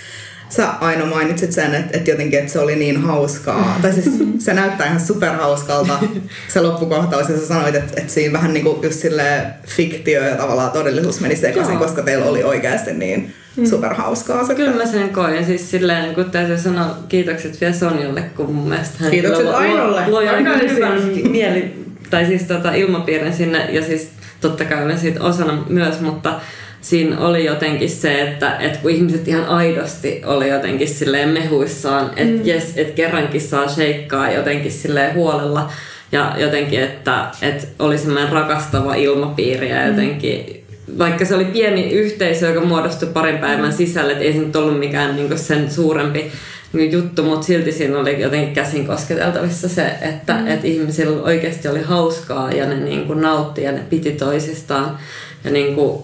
sä 0.56 0.70
aina 0.70 1.06
mainitsit 1.06 1.52
sen, 1.52 1.76
että, 1.76 1.98
että 1.98 2.12
jotenkin 2.12 2.40
että 2.40 2.52
se 2.52 2.60
oli 2.60 2.76
niin 2.76 3.02
hauskaa. 3.02 3.80
tai 3.82 3.94
siis 3.94 4.10
se 4.40 4.54
näyttää 4.54 4.88
ihan 4.88 5.00
superhauskalta 5.00 6.00
se 6.48 6.62
loppukohtaus 6.62 7.30
ja 7.30 7.38
sä 7.38 7.46
sanoit, 7.46 7.76
että, 7.76 7.94
että 8.02 8.14
siinä 8.14 8.34
vähän 8.34 8.54
niin 8.54 8.64
kuin 8.64 8.84
just 8.84 9.00
sille 9.00 9.24
fiktio 9.68 10.24
ja 10.24 10.36
tavallaan 10.36 10.72
todellisuus 10.72 11.20
meni 11.20 11.36
sekaisin, 11.36 11.78
koska 11.78 12.02
teillä 12.02 12.26
oli 12.26 12.44
oikeasti 12.44 12.94
niin 12.94 13.34
superhauskaa. 13.70 14.48
Se. 14.48 14.56
Kyllä 14.56 14.76
mä 14.76 14.86
sen 14.86 15.10
koin. 15.10 15.46
Siis 15.46 15.72
silleen, 15.72 16.16
kun 16.16 16.32
täytyy 16.32 16.58
sanoa 16.58 16.98
kiitokset 17.10 17.62
vielä 17.62 17.74
Sonjalle, 17.74 18.22
kun 18.22 18.54
mun 18.54 18.70
mielestä 18.70 18.96
hän 19.00 19.12
Kiitokset 19.12 19.46
luo- 19.46 19.56
Ainolle. 19.56 20.04
loi 20.08 20.30
aika 20.30 20.50
hyvän 20.70 21.02
mieli, 21.30 21.86
tai 22.10 22.26
siis 22.26 22.44
tota, 22.44 22.74
ilmapiirin 22.74 23.34
sinne, 23.34 23.66
ja 23.72 23.84
siis 23.84 24.10
totta 24.42 24.66
kai 24.66 24.84
olen 24.86 25.00
siitä 25.00 25.24
osana 25.24 25.64
myös, 25.70 26.02
mutta 26.02 26.34
siinä 26.84 27.20
oli 27.20 27.46
jotenkin 27.46 27.90
se, 27.90 28.22
että, 28.22 28.58
että 28.58 28.80
kun 28.80 28.92
ihmiset 28.92 29.28
ihan 29.28 29.46
aidosti 29.46 30.22
oli 30.26 30.50
jotenkin 30.50 30.88
silleen 30.88 31.30
mehuissaan, 31.30 32.12
että 32.16 32.44
mm. 32.44 32.46
jes, 32.46 32.74
että 32.76 32.94
kerrankin 32.94 33.42
saa 33.42 33.68
sheikkaa 33.68 34.32
jotenkin 34.32 34.72
silleen 34.72 35.16
huolella, 35.16 35.72
ja 36.12 36.36
jotenkin, 36.38 36.82
että, 36.82 37.26
että 37.42 37.68
oli 37.80 37.98
semmoinen 37.98 38.32
rakastava 38.32 38.96
ilmapiiri 38.96 39.70
ja 39.70 39.88
jotenkin 39.88 40.64
vaikka 40.98 41.26
se 41.26 41.36
oli 41.36 41.46
pieni 41.46 41.92
yhteisö, 41.92 42.48
joka 42.48 42.68
muodostui 42.68 43.10
parin 43.14 43.38
päivän 43.38 43.74
sisällä, 43.74 44.12
että 44.12 44.24
ei 44.24 44.34
se 44.34 44.40
nyt 44.40 44.56
ollut 44.56 44.80
mikään 44.80 45.16
niin 45.16 45.40
sen 45.40 45.72
suurempi 45.72 46.32
juttu, 46.92 47.24
mutta 47.24 47.48
silti 47.48 47.72
siinä 47.72 47.98
oli 47.98 48.22
jotenkin 48.22 48.54
käsin 48.54 48.88
kosketeltavissa 48.88 49.70
se, 49.70 49.92
että 50.02 50.34
mm. 50.34 50.48
et 50.48 50.66
ihmisillä 50.66 51.24
oikeasti 51.24 51.68
oli 51.68 51.82
hauskaa 51.82 52.52
ja 52.52 52.66
ne 52.66 52.76
niin 52.76 53.08
kuin 53.08 53.22
nautti 53.22 53.64
ja 53.64 53.72
ne 53.72 53.82
piti 53.90 54.12
toisistaan. 54.12 54.98
Ja 55.44 55.52
niin 55.52 55.76
kuin, 55.76 56.04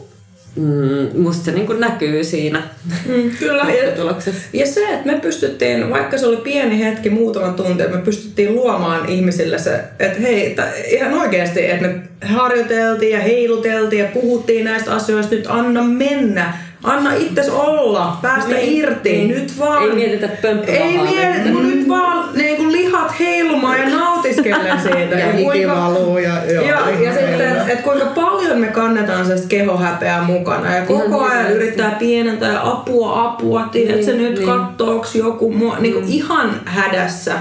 mm, 0.59 1.21
musta 1.21 1.45
se 1.45 1.51
niin 1.51 1.67
kuin 1.67 1.79
näkyy 1.79 2.23
siinä 2.23 2.63
Mm, 3.07 3.31
kyllä. 3.39 3.63
Ja, 3.63 3.85
lopputuloksessa. 3.85 4.41
ja 4.53 4.65
se, 4.67 4.81
että 4.93 5.05
me 5.05 5.19
pystyttiin, 5.19 5.89
vaikka 5.89 6.17
se 6.17 6.25
oli 6.25 6.37
pieni 6.37 6.79
hetki, 6.79 7.09
muutaman 7.09 7.53
tunti, 7.53 7.83
me 7.87 7.97
pystyttiin 7.97 8.55
luomaan 8.55 9.09
ihmisille 9.09 9.57
se, 9.59 9.79
että 9.99 10.19
hei, 10.21 10.55
t- 10.55 10.87
ihan 10.93 11.13
oikeasti, 11.13 11.65
että 11.65 11.87
me 11.87 11.95
harjoiteltiin 12.25 13.11
ja 13.11 13.19
heiluteltiin 13.19 14.01
ja 14.03 14.09
puhuttiin 14.13 14.65
näistä 14.65 14.91
asioista, 14.93 15.35
nyt 15.35 15.45
anna 15.49 15.83
mennä. 15.83 16.53
Anna 16.83 17.13
itses 17.13 17.49
olla, 17.49 18.17
päästä 18.21 18.53
Niin, 18.53 18.77
irti, 18.77 19.11
niin. 19.11 19.27
nyt 19.27 19.59
vaan... 19.59 19.83
Ei 19.83 19.91
mietitä 19.91 20.27
pömppävahaa. 20.41 20.85
Ei 20.85 20.97
mietitä, 20.97 21.49
kun 21.49 21.67
nyt 21.67 21.89
vaan 21.89 22.29
niin 22.35 22.57
kuin 22.57 22.71
lihat 22.71 23.19
heilumaan 23.19 23.79
ja 23.79 23.89
nautiskele 23.89 24.71
siitä. 24.83 25.15
Ja 25.15 25.31
hiki 25.31 25.67
valuu 25.67 26.17
ja, 26.17 26.45
joo, 26.53 26.63
ja, 26.63 26.79
ja 27.01 27.13
sitten, 27.13 27.41
että 27.41 27.65
et 27.67 27.81
kuinka 27.81 28.05
paljon 28.05 28.57
me 28.57 28.67
kannetaan 28.67 29.25
sellaista 29.25 29.47
kehohäpeää 29.47 30.21
mukana 30.21 30.75
ja 30.75 30.85
koko 30.85 31.05
Ihan 31.05 31.31
ajan 31.31 31.51
yrittää 31.51 31.95
pienentää 31.99 32.53
ja 32.53 32.71
apua, 32.71 33.23
apua, 33.23 33.69
tiedät 33.71 34.03
sä 34.03 34.11
Niin, 34.11 34.23
nyt 34.23 34.35
niin. 34.35 34.45
kattooks 34.45 35.15
joku 35.15 35.51
mua, 35.53 35.77
niin 35.79 35.93
kuin 35.93 36.05
ihan 36.07 36.61
hädässä 36.65 37.33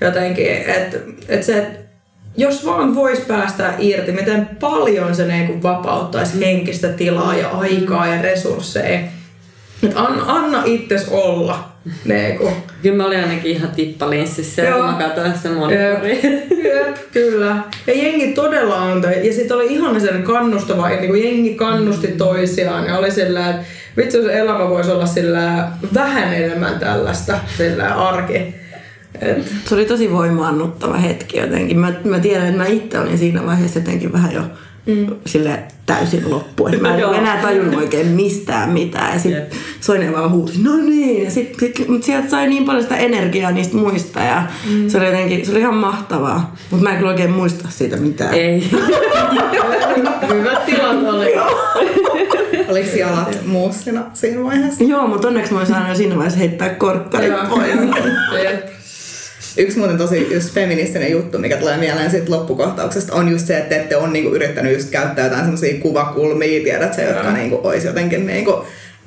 jotenkin, 0.00 0.46
että 0.46 0.98
et 1.28 1.42
se, 1.42 1.66
jos 2.36 2.66
vaan 2.66 2.94
vois 2.94 3.20
päästä 3.20 3.74
irti, 3.78 4.12
miten 4.12 4.48
paljon 4.60 5.14
se 5.14 5.26
niin 5.26 5.46
kuin 5.46 5.62
vapauttaisi 5.62 6.40
henkistä 6.40 6.88
tilaa 6.88 7.34
ja 7.36 7.48
aikaa 7.48 8.06
ja 8.06 8.22
resursseja. 8.22 9.00
Et 9.82 9.92
anna, 9.94 10.24
anna 10.26 10.62
itses 10.64 11.08
olla. 11.08 11.70
Niin 12.04 12.38
kuin. 12.38 12.52
Kyllä 12.82 12.96
mä 12.96 13.06
olin 13.06 13.20
ainakin 13.20 13.50
ihan 13.50 13.70
tippalinssissä, 13.70 14.62
kun 14.62 14.84
mä 14.84 14.96
katsoin 14.98 15.34
sitä 15.34 15.48
Jep, 15.48 15.58
monitoria. 15.58 16.14
jep, 16.64 16.96
kyllä. 17.12 17.56
Ja 17.86 17.94
jengi 17.94 18.32
todella 18.32 18.82
antoi. 18.82 19.26
Ja 19.26 19.34
sitten 19.34 19.56
oli 19.56 19.66
ihan 19.66 20.00
sen 20.00 20.22
kannustava, 20.22 20.88
niin 20.88 21.06
kuin 21.06 21.24
jengi 21.24 21.54
kannusti 21.54 22.08
toisiaan. 22.08 22.86
Ja 22.86 22.98
oli 22.98 23.10
sillä, 23.10 23.50
että 23.50 23.62
vitsi 23.96 24.16
jos 24.16 24.26
elämä 24.26 24.68
voisi 24.68 24.90
olla 24.90 25.06
sillä 25.06 25.68
vähän 25.94 26.34
enemmän 26.34 26.78
tällaista 26.78 27.38
sillä 27.56 27.94
arki. 27.94 28.59
Et, 29.20 29.52
Se 29.64 29.74
oli 29.74 29.84
tosi 29.84 30.12
voimaannuttava 30.12 30.96
hetki 30.96 31.38
jotenkin. 31.38 31.78
Mä, 31.78 31.92
mä 32.04 32.18
tiedän, 32.18 32.46
että 32.46 32.58
mä 32.58 32.66
itse 32.66 32.98
olin 32.98 33.18
siinä 33.18 33.46
vaiheessa 33.46 33.78
jotenkin 33.78 34.12
vähän 34.12 34.34
jo 34.34 34.42
mm. 34.86 35.06
sille 35.26 35.62
täysin 35.86 36.30
loppu. 36.30 36.68
Mä 36.80 36.94
en 36.94 37.00
Joo. 37.00 37.12
enää 37.12 37.42
tajunnut 37.42 37.74
oikein 37.74 38.06
mistään 38.06 38.70
mitään. 38.70 39.12
Ja 39.12 39.18
sit 39.18 39.32
Jep. 39.32 39.52
Soinen 39.80 40.12
vaan 40.12 40.30
huusi, 40.30 40.62
no 40.62 40.76
niin. 40.76 41.24
Ja 41.24 41.30
sit, 41.30 41.56
sit, 41.60 41.88
mut 41.88 42.02
sieltä 42.02 42.28
sai 42.28 42.48
niin 42.48 42.64
paljon 42.64 42.82
sitä 42.82 42.96
energiaa 42.96 43.50
niistä 43.50 43.76
muista. 43.76 44.20
Ja 44.20 44.42
mm. 44.70 44.88
se 44.88 44.98
oli 44.98 45.06
jotenkin, 45.06 45.46
se 45.46 45.52
oli 45.52 45.60
ihan 45.60 45.74
mahtavaa. 45.74 46.56
Mutta 46.70 46.84
mä 46.84 46.90
en 46.90 46.96
kyllä 46.96 47.10
oikein 47.10 47.30
muista 47.30 47.68
siitä 47.68 47.96
mitään. 47.96 48.34
Ei. 48.34 48.70
Hyvät 50.34 50.66
tilat 50.66 51.02
oli. 51.08 51.32
Oliko 52.70 52.96
jalat 52.96 53.38
muussina 53.46 54.02
siinä 54.14 54.44
vaiheessa? 54.44 54.84
Joo, 54.84 55.06
mutta 55.06 55.28
onneksi 55.28 55.52
mä 55.52 55.60
aina 55.60 55.88
jo 55.88 55.94
siinä 55.94 56.14
vaiheessa 56.14 56.38
heittää 56.38 56.68
korkkarit 56.68 57.32
pois. 57.48 57.70
Yksi 59.56 59.78
muuten 59.78 59.98
tosi 59.98 60.34
just 60.34 60.54
feministinen 60.54 61.10
juttu, 61.10 61.38
mikä 61.38 61.56
tulee 61.56 61.76
mieleen 61.76 62.10
siitä 62.10 62.30
loppukohtauksesta, 62.30 63.14
on 63.14 63.28
just 63.28 63.46
se, 63.46 63.56
että 63.58 63.68
te 63.68 63.80
ette 63.80 63.96
ole 63.96 64.08
niinku 64.08 64.34
yrittänyt 64.34 64.72
just 64.72 64.90
käyttää 64.90 65.24
jotain 65.24 65.42
semmoisia 65.42 65.80
kuvakulmia, 65.80 66.62
tiedät 66.62 66.94
se, 66.94 67.04
jotka 67.04 67.32
niinku 67.32 67.60
olisi 67.62 67.86
jotenkin 67.86 68.26
niinku 68.26 68.64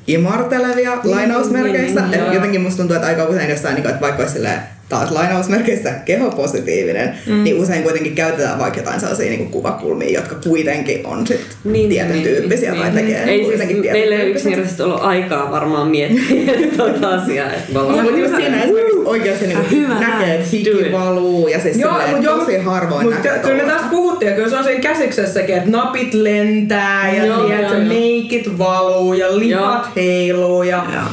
imartelevia 0.08 0.98
lainausmerkeissä. 1.04 2.02
niin, 2.02 2.14
Et 2.14 2.20
joo. 2.20 2.34
jotenkin 2.34 2.62
musta 2.62 2.78
tuntuu, 2.78 2.96
että 2.96 3.08
aika 3.08 3.26
usein 3.26 3.50
jossain, 3.50 3.76
niinku, 3.76 3.90
että 3.90 4.02
vaikka 4.02 4.22
olisi 4.22 4.34
silleen, 4.34 4.60
taas 4.94 5.12
lainausmerkeissä 5.12 5.92
kehopositiivinen, 6.06 7.16
mm. 7.28 7.44
niin 7.44 7.60
usein 7.62 7.84
kuitenkin 7.84 8.16
käytetään 8.16 8.60
vaikka 8.60 8.80
jotain 8.80 9.00
sellaisia 9.00 9.30
niinku 9.30 9.46
kuvakulmia, 9.46 10.20
jotka 10.20 10.36
kuitenkin 10.48 11.08
on 11.08 11.28
sit 11.28 11.40
niin, 11.64 11.90
tietyn 11.90 12.22
tyyppisiä 12.22 12.76
tai 12.76 12.92
tekee 12.92 13.24
Ei 13.24 13.38
siis, 13.38 13.48
kuitenkin 13.48 13.82
tietyn 13.82 14.00
meillä 14.00 14.16
ei 14.16 14.30
yksinkertaisesti 14.32 14.84
ollut 14.84 15.02
aikaa 15.04 15.52
varmaan 15.52 15.88
miettiä 15.88 16.54
tuota 16.78 17.10
asiaa. 17.10 17.48
Että 17.54 17.80
ollaan- 17.80 18.04
Mutta 18.04 18.20
just 18.20 18.36
siinä 18.36 18.64
esimerkiksi 18.64 19.00
oikeasti 19.06 19.48
niinku 19.48 19.64
Hyvä 19.72 20.00
näkee, 20.00 20.36
että 20.36 20.48
hiki 20.52 20.92
valuu 20.92 21.48
ja 21.48 21.60
siis 21.62 21.78
Joo, 21.78 21.94
silleen, 22.02 22.24
joo, 22.24 22.38
tosi 22.38 22.58
harvoin 22.58 23.06
mut 23.06 23.14
näkee 23.16 23.32
ky- 23.32 23.40
kyllä 23.48 23.64
me 23.64 23.72
tästä 23.72 23.88
puhuttiin, 23.90 24.30
ja 24.30 24.36
kyllä 24.36 24.50
se 24.50 24.56
on 24.58 24.64
siinä 24.64 24.80
käsiksessäkin, 24.80 25.56
että 25.56 25.70
napit 25.70 26.14
lentää 26.14 27.14
ja 27.16 27.26
Joo, 27.26 27.48
tiedätkö, 27.48 27.78
meikit 27.78 28.58
valuu 28.58 29.14
ja 29.14 29.40
lipat 29.40 29.96
heiluu 29.96 30.64
ja, 30.64 30.86
Joo. 30.94 31.04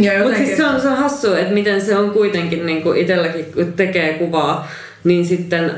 Ja 0.00 0.22
Mutta 0.22 0.38
siis 0.38 0.56
se 0.56 0.64
on, 0.64 0.80
se 0.80 0.88
on 0.88 0.96
hassu, 0.96 1.34
että 1.34 1.54
miten 1.54 1.80
se 1.80 1.96
on 1.96 2.10
kuitenkin 2.10 2.66
niin 2.66 2.82
kuin 2.82 2.98
itselläkin, 2.98 3.44
kun 3.44 3.72
tekee 3.72 4.12
kuvaa, 4.12 4.68
niin 5.04 5.26
sitten 5.26 5.72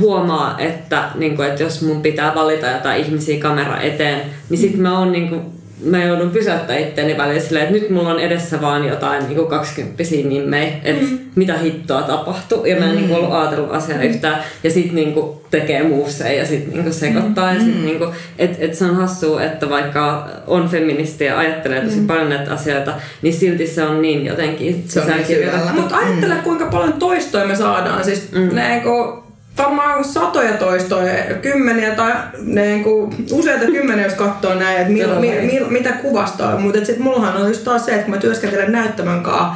huomaa, 0.00 0.58
että, 0.58 1.04
niin 1.14 1.36
kuin, 1.36 1.48
että 1.48 1.62
jos 1.62 1.82
mun 1.82 2.02
pitää 2.02 2.34
valita 2.34 2.66
jotain 2.66 3.04
ihmisiä 3.04 3.40
kamera 3.40 3.80
eteen, 3.80 4.20
niin 4.50 4.58
sitten 4.58 4.80
mä 4.80 4.98
oon 4.98 5.12
niin 5.12 5.28
kuin, 5.28 5.42
mä 5.84 6.04
joudun 6.04 6.30
pysäyttämään 6.30 6.82
itteeni 6.82 7.16
välillä 7.16 7.40
silleen, 7.40 7.66
että 7.66 7.78
nyt 7.78 7.90
mulla 7.90 8.10
on 8.10 8.20
edessä 8.20 8.60
vaan 8.60 8.88
jotain 8.88 9.24
niin 9.24 9.36
kuin 9.36 9.48
20 9.48 10.02
nimmejä, 10.28 10.72
että 10.84 11.04
mm. 11.04 11.18
mitä 11.34 11.58
hittoa 11.58 12.02
tapahtuu. 12.02 12.64
Ja 12.64 12.76
mä 12.76 12.84
en 12.84 12.96
niin 12.96 13.08
kuin, 13.08 13.18
ollut 13.18 13.32
ajatellut 13.32 13.74
asiaa 13.74 14.02
yhtään. 14.02 14.42
Ja 14.64 14.70
sit 14.70 14.92
niin 14.92 15.14
kuin, 15.14 15.36
tekee 15.50 15.82
muuseen 15.82 16.38
ja 16.38 16.46
sit 16.46 16.72
niin 16.72 16.82
kuin, 16.82 16.94
sekoittaa. 16.94 17.52
Ja 17.52 17.60
sit, 17.60 17.84
niin 17.84 17.98
kuin, 17.98 18.10
et, 18.38 18.56
et 18.58 18.74
se 18.74 18.84
on 18.84 18.96
hassua, 18.96 19.42
että 19.42 19.70
vaikka 19.70 20.28
on 20.46 20.68
feministi 20.68 21.24
ja 21.24 21.38
ajattelee 21.38 21.80
tosi 21.80 22.00
paljon 22.00 22.28
näitä 22.28 22.52
asioita, 22.52 22.94
niin 23.22 23.34
silti 23.34 23.66
se 23.66 23.82
on 23.82 24.02
niin 24.02 24.26
jotenkin 24.26 24.72
niin 24.72 24.84
sisäänkirjoitettu. 24.88 25.72
Mutta 25.72 25.96
ajattele, 25.96 26.34
kuinka 26.44 26.66
paljon 26.66 26.92
toistoja 26.92 27.46
me 27.46 27.56
saadaan. 27.56 28.04
Siis 28.04 28.32
mm. 28.32 28.56
niinku, 28.56 29.25
varmaan 29.58 30.04
satoja 30.04 30.52
toistoja, 30.52 31.12
kymmeniä 31.42 31.90
tai 31.94 32.12
niinku, 32.38 33.14
useita 33.32 33.64
kymmeniä, 33.66 34.04
jos 34.04 34.14
katsoo 34.14 34.54
näin, 34.54 34.76
että 34.76 34.92
mil, 34.92 35.20
mi, 35.20 35.30
mi, 35.42 35.60
mitä 35.68 35.92
kuvastaa. 35.92 36.58
Mutta 36.58 36.78
sitten 36.78 37.02
mullahan 37.02 37.36
on 37.42 37.48
just 37.48 37.64
taas 37.64 37.84
se, 37.86 37.90
että 37.92 38.04
kun 38.04 38.14
mä 38.14 38.20
työskentelen 38.20 38.72
näyttämön 38.72 39.20
kanssa, 39.22 39.54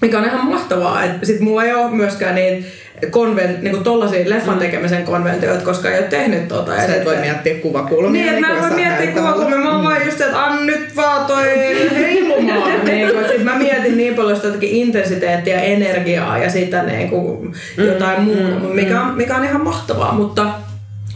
mikä 0.00 0.18
on 0.18 0.24
ihan 0.24 0.46
mahtavaa, 0.46 1.04
että 1.04 1.26
sit 1.26 1.40
mulla 1.40 1.64
ei 1.64 1.74
ole 1.74 1.90
myöskään 1.90 2.34
niin 2.34 2.66
konvent, 3.10 3.62
niinku 3.62 3.80
tollasia 3.80 4.30
leffan 4.30 4.58
tekemisen 4.58 5.04
konventioita, 5.04 5.64
koska 5.64 5.90
ei 5.90 5.98
ole 5.98 6.06
tehnyt 6.06 6.48
tota. 6.48 6.70
Sä 6.70 6.82
et 6.82 6.86
sitten- 6.86 7.04
voi 7.04 7.16
miettiä 7.16 7.54
kuvakulmia. 7.54 8.10
niin, 8.22 8.34
että 8.34 8.40
mä 8.40 8.56
en 8.56 8.62
voi 8.62 8.70
miettiä 8.70 9.06
kuvakulmia, 9.12 9.58
mä 9.58 9.72
oon 9.76 9.84
vaan 9.84 10.04
just, 10.06 10.20
että 10.20 10.44
anna 10.44 10.64
nyt 10.64 10.96
vaan 10.96 11.26
toi 11.26 11.44
heilumaan. 11.96 12.84
niin 12.84 13.10
kuin, 13.12 13.28
sit 13.28 13.44
mä 13.44 13.58
niin 14.06 14.16
paljon 14.16 14.36
sitä 14.36 14.48
jotenkin 14.48 14.70
intensiteettiä, 14.70 15.60
energiaa 15.60 16.38
ja 16.38 16.50
sitä 16.50 16.82
niin 16.82 17.10
kuin, 17.10 17.54
jotain 17.76 18.22
muuta, 18.22 18.68
mikä, 18.74 19.02
on, 19.02 19.14
mikä 19.14 19.36
on 19.36 19.44
ihan 19.44 19.64
mahtavaa. 19.64 20.12
Mutta, 20.12 20.46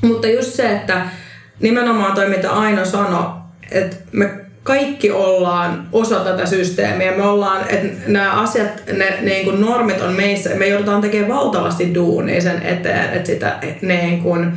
mutta 0.03 0.29
just 0.29 0.53
se, 0.53 0.73
että 0.73 1.03
nimenomaan 1.61 2.15
toi 2.15 2.29
mitä 2.29 2.51
Aino 2.51 2.85
sanoi, 2.85 3.25
että 3.71 3.97
me 4.13 4.31
kaikki 4.63 5.11
ollaan 5.11 5.89
osa 5.93 6.21
tätä 6.21 6.47
systeemiä. 6.47 7.17
Me 7.17 7.23
ollaan, 7.23 7.65
että 7.69 8.11
nämä 8.11 8.33
asiat, 8.33 8.83
ne 8.93 9.19
niin 9.21 9.45
kuin 9.45 9.61
normit 9.61 10.01
on 10.01 10.13
meissä. 10.13 10.51
Me 10.51 10.69
joudutaan 10.69 11.01
tekemään 11.01 11.39
valtavasti 11.39 11.95
duunia 11.95 12.41
sen 12.41 12.63
eteen, 12.63 13.13
että 13.13 13.27
sitä 13.27 13.59
niin 13.83 14.23
kuin 14.23 14.53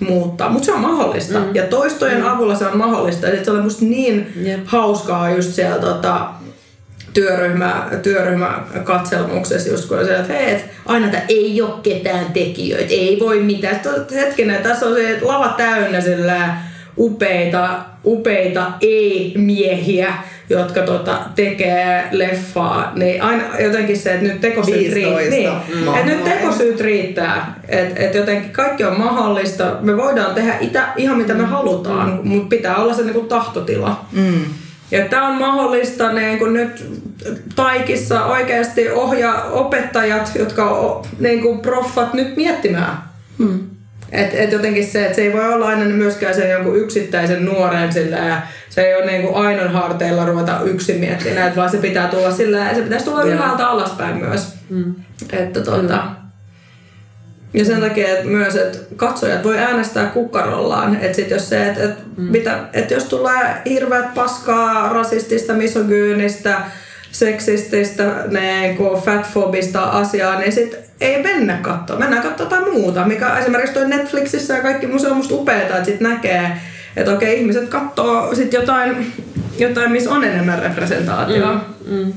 muuttaa. 0.00 0.50
Mutta 0.50 0.66
se 0.66 0.72
on 0.72 0.80
mahdollista. 0.80 1.38
Mm. 1.38 1.54
Ja 1.54 1.62
toistojen 1.62 2.20
mm. 2.20 2.26
avulla 2.26 2.54
se 2.54 2.66
on 2.66 2.78
mahdollista. 2.78 3.26
Ja 3.26 3.44
se 3.44 3.50
oli 3.50 3.62
musta 3.62 3.84
niin 3.84 4.32
Jep. 4.42 4.60
hauskaa 4.64 5.30
just 5.30 5.52
siellä 5.52 5.78
tota, 5.78 6.30
työryhmä, 7.14 7.88
työryhmäkatselmuksessa 8.02 9.70
just 9.70 9.88
kun 9.88 10.04
se, 10.04 10.16
että 10.16 10.32
hei, 10.32 10.50
et 10.50 10.64
aina 10.86 11.06
että 11.06 11.22
ei 11.28 11.62
ole 11.62 11.74
ketään 11.82 12.32
tekijöitä, 12.32 12.94
ei 12.94 13.16
voi 13.20 13.40
mitään. 13.40 13.74
Sitten 13.74 13.94
että 13.96 14.14
hetkinen, 14.14 14.62
tässä 14.62 14.86
on 14.86 14.94
se 14.94 15.18
lava 15.22 15.48
täynnä 15.48 16.00
sillä 16.00 16.56
upeita, 16.98 17.78
upeita 18.04 18.72
ei-miehiä, 18.80 20.14
jotka 20.50 20.82
tota, 20.82 21.20
tekee 21.34 22.04
leffaa, 22.10 22.92
niin 22.94 23.22
aina 23.22 23.44
jotenkin 23.58 23.98
se, 23.98 24.14
että 24.14 24.26
nyt 24.26 24.40
tekosyyt, 24.40 24.94
15 24.94 24.94
riittää. 24.94 25.30
Niin, 25.30 25.84
mahtavaa. 25.84 25.98
että 25.98 26.12
nyt 26.12 26.24
tekosyyt 26.24 26.80
riittää. 26.80 27.60
Että 27.68 28.00
et 28.02 28.14
jotenkin 28.14 28.50
kaikki 28.50 28.84
on 28.84 28.98
mahdollista. 28.98 29.76
Me 29.80 29.96
voidaan 29.96 30.34
tehdä 30.34 30.58
itä, 30.60 30.88
ihan 30.96 31.18
mitä 31.18 31.34
me 31.34 31.44
halutaan, 31.44 32.20
mutta 32.24 32.48
pitää 32.48 32.76
olla 32.76 32.94
se 32.94 33.02
niinku 33.02 33.20
tahtotila. 33.20 34.04
Mm. 34.12 34.44
Ja 34.90 35.04
tämä 35.04 35.28
on 35.28 35.34
mahdollista 35.34 36.12
niin 36.12 36.38
kun 36.38 36.52
nyt 36.52 36.84
Taikissa 37.56 38.24
oikeasti 38.24 38.90
ohjaa 38.90 39.44
opettajat, 39.50 40.32
jotka 40.34 40.70
on 40.70 41.04
niin 41.18 41.42
kuin 41.42 41.60
proffat 41.60 42.14
nyt 42.14 42.36
miettimään. 42.36 42.98
Mm. 43.38 43.60
Et, 44.12 44.34
et 44.34 44.52
jotenkin 44.52 44.86
se, 44.86 45.04
että 45.04 45.16
se 45.16 45.22
ei 45.22 45.32
voi 45.32 45.54
olla 45.54 45.68
aina 45.68 45.84
myöskään 45.84 46.34
sen 46.34 46.50
jonkun 46.50 46.76
yksittäisen 46.76 47.44
nuoren 47.44 47.92
sillä 47.92 48.16
ja 48.16 48.40
se 48.70 48.82
ei 48.82 48.96
ole 48.96 49.06
niin 49.06 49.22
kuin 49.22 49.34
ainon 49.34 49.72
harteilla 49.72 50.26
ruveta 50.26 50.60
yksin 50.64 51.00
miettimään 51.00 51.56
vaan 51.56 51.70
se 51.70 51.76
pitää 51.76 52.08
tulla 52.08 52.30
sillä 52.30 52.58
ja 52.58 52.74
se 52.74 52.82
pitäisi 52.82 53.04
tulla 53.04 53.22
ylhäältä 53.22 53.68
alaspäin 53.68 54.16
myös. 54.16 54.54
Mm. 54.70 54.94
Että 55.32 55.60
tota, 55.60 56.04
ja 57.58 57.64
sen 57.64 57.80
takia 57.80 58.08
että 58.08 58.24
myös, 58.24 58.56
että 58.56 58.78
katsojat 58.96 59.44
voi 59.44 59.58
äänestää 59.58 60.06
kukkarollaan. 60.06 60.98
Että 61.00 61.16
sit 61.16 61.30
jos 61.30 61.48
se, 61.48 61.66
että 61.66 61.84
et, 61.84 62.16
mm. 62.16 62.24
mitä, 62.24 62.58
et 62.72 62.90
jos 62.90 63.04
tulee 63.04 63.62
hirveät 63.66 64.14
paskaa, 64.14 64.92
rasistista, 64.92 65.54
misogyynistä, 65.54 66.60
seksististä, 67.12 68.04
niinku 68.26 69.02
fatfobista 69.04 69.82
asiaa, 69.82 70.38
niin 70.38 70.52
sit 70.52 70.76
ei 71.00 71.22
mennä 71.22 71.58
katsoa. 71.62 71.98
Mennään 71.98 72.22
katsoa 72.22 72.46
jotain 72.46 72.72
muuta, 72.72 73.04
mikä 73.04 73.38
esimerkiksi 73.38 73.74
toi 73.74 73.88
Netflixissä 73.88 74.54
ja 74.54 74.62
kaikki 74.62 74.86
musta 74.86 75.08
on 75.08 75.16
musta 75.16 75.34
upeeta, 75.34 75.74
että 75.74 75.84
sit 75.84 76.00
näkee, 76.00 76.52
että 76.96 77.12
okei, 77.12 77.38
ihmiset 77.38 77.68
katsoo 77.68 78.34
sit 78.34 78.52
jotain, 78.52 79.12
jotain, 79.58 79.92
missä 79.92 80.10
on 80.10 80.24
enemmän 80.24 80.58
representaatiota. 80.58 81.60
Mm. 81.86 81.96
Mm. 81.96 82.12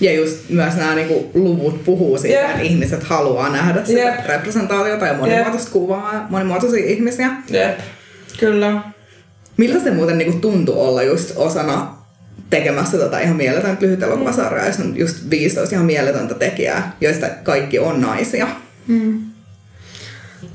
Ja 0.00 0.12
just 0.12 0.48
myös 0.48 0.76
nämä 0.76 0.94
niinku 0.94 1.30
luvut 1.34 1.84
puhuu 1.84 2.18
siitä, 2.18 2.38
Jep. 2.38 2.50
että 2.50 2.62
ihmiset 2.62 3.02
haluaa 3.02 3.48
nähdä 3.48 3.84
sitä 3.84 4.00
Jep. 4.00 4.26
representaatiota 4.26 5.06
ja 5.06 5.14
monimuotoista 5.14 5.70
kuvaa 5.70 6.14
ja 6.14 6.22
monimuotoisia 6.28 6.86
ihmisiä. 6.86 7.30
Jep. 7.50 7.78
Kyllä. 8.40 8.82
Miltä 9.56 9.80
se 9.80 9.90
muuten 9.90 10.18
niinku 10.18 10.38
tuntui 10.38 10.74
olla 10.74 11.02
just 11.02 11.32
osana 11.36 11.94
tekemässä 12.50 12.98
tota 12.98 13.18
ihan 13.18 13.36
mieletöntä 13.36 13.86
lyhyt 13.86 14.02
elokuvasarjaa, 14.02 14.66
jossa 14.66 14.82
on 14.82 14.96
just 14.96 15.30
15 15.30 15.74
ihan 15.74 15.86
mieletöntä 15.86 16.34
tekijää, 16.34 16.96
joista 17.00 17.26
kaikki 17.42 17.78
on 17.78 18.00
naisia. 18.00 18.46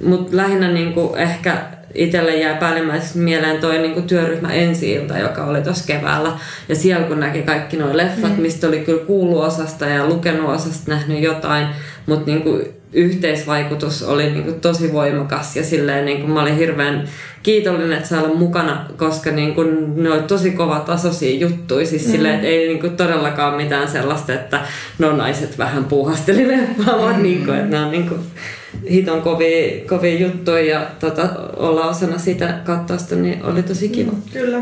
Mutta 0.04 0.38
lähinnä 0.38 0.72
niinku 0.72 1.16
ehkä 1.18 1.68
itselle 1.96 2.36
jää 2.36 2.56
päällimmäiseksi 2.56 3.18
mieleen 3.18 3.62
toi 3.62 3.78
niinku 3.78 4.02
työryhmä 4.02 4.54
ensi 4.54 4.96
joka 5.20 5.46
oli 5.46 5.62
tuossa 5.62 5.88
keväällä. 5.88 6.32
Ja 6.70 6.76
siellä 6.76 7.08
kun 7.08 7.20
näki 7.20 7.42
kaikki 7.42 7.78
nuo 7.78 7.98
leffat, 7.98 8.36
mm. 8.36 8.42
mistä 8.42 8.68
oli 8.68 8.80
kyllä 8.80 9.06
kuullut 9.06 9.44
osasta 9.44 9.86
ja 9.86 10.08
lukenut 10.08 10.50
osasta, 10.50 10.92
nähnyt 10.92 11.24
jotain, 11.24 11.68
mutta 12.10 12.32
niinku 12.32 12.62
yhteisvaikutus 12.94 14.04
oli 14.04 14.30
niinku 14.30 14.52
tosi 14.52 14.94
voimakas 14.94 15.56
ja 15.56 15.64
silleen 15.64 16.06
niinku 16.06 16.28
mä 16.28 16.42
olin 16.42 16.58
hirveän 16.58 17.10
kiitollinen, 17.44 17.98
että 17.98 18.10
saa 18.10 18.24
olla 18.24 18.36
mukana, 18.36 18.86
koska 18.98 19.32
niinku 19.32 19.64
ne 19.96 20.12
oli 20.12 20.22
tosi 20.22 20.52
kovatasoisia 20.52 21.40
juttuja. 21.40 21.86
Siis 21.86 22.06
mm. 22.06 22.12
silleen, 22.12 22.36
että 22.36 22.48
ei 22.48 22.68
niinku 22.68 22.90
todellakaan 22.90 23.58
mitään 23.58 23.88
sellaista, 23.88 24.34
että 24.34 24.62
no 25.00 25.12
naiset 25.12 25.58
vähän 25.58 25.86
puuhasteli 25.86 26.48
leffaa, 26.48 26.96
mm. 26.96 27.02
vaan 27.02 27.24
niinku, 27.24 27.52
että 27.52 27.66
ne 27.66 27.80
on 27.80 27.92
niinku 27.92 28.16
hiton 28.92 29.22
kovia, 29.22 29.86
kovia 29.90 30.20
juttuja 30.20 30.62
ja 30.62 30.88
tota, 31.00 31.30
olla 31.58 31.86
osana 31.86 32.18
sitä 32.18 32.60
kattausta, 32.64 33.16
niin 33.16 33.46
oli 33.46 33.64
tosi 33.64 33.90
kiva. 33.90 34.12
Kyllä. 34.34 34.62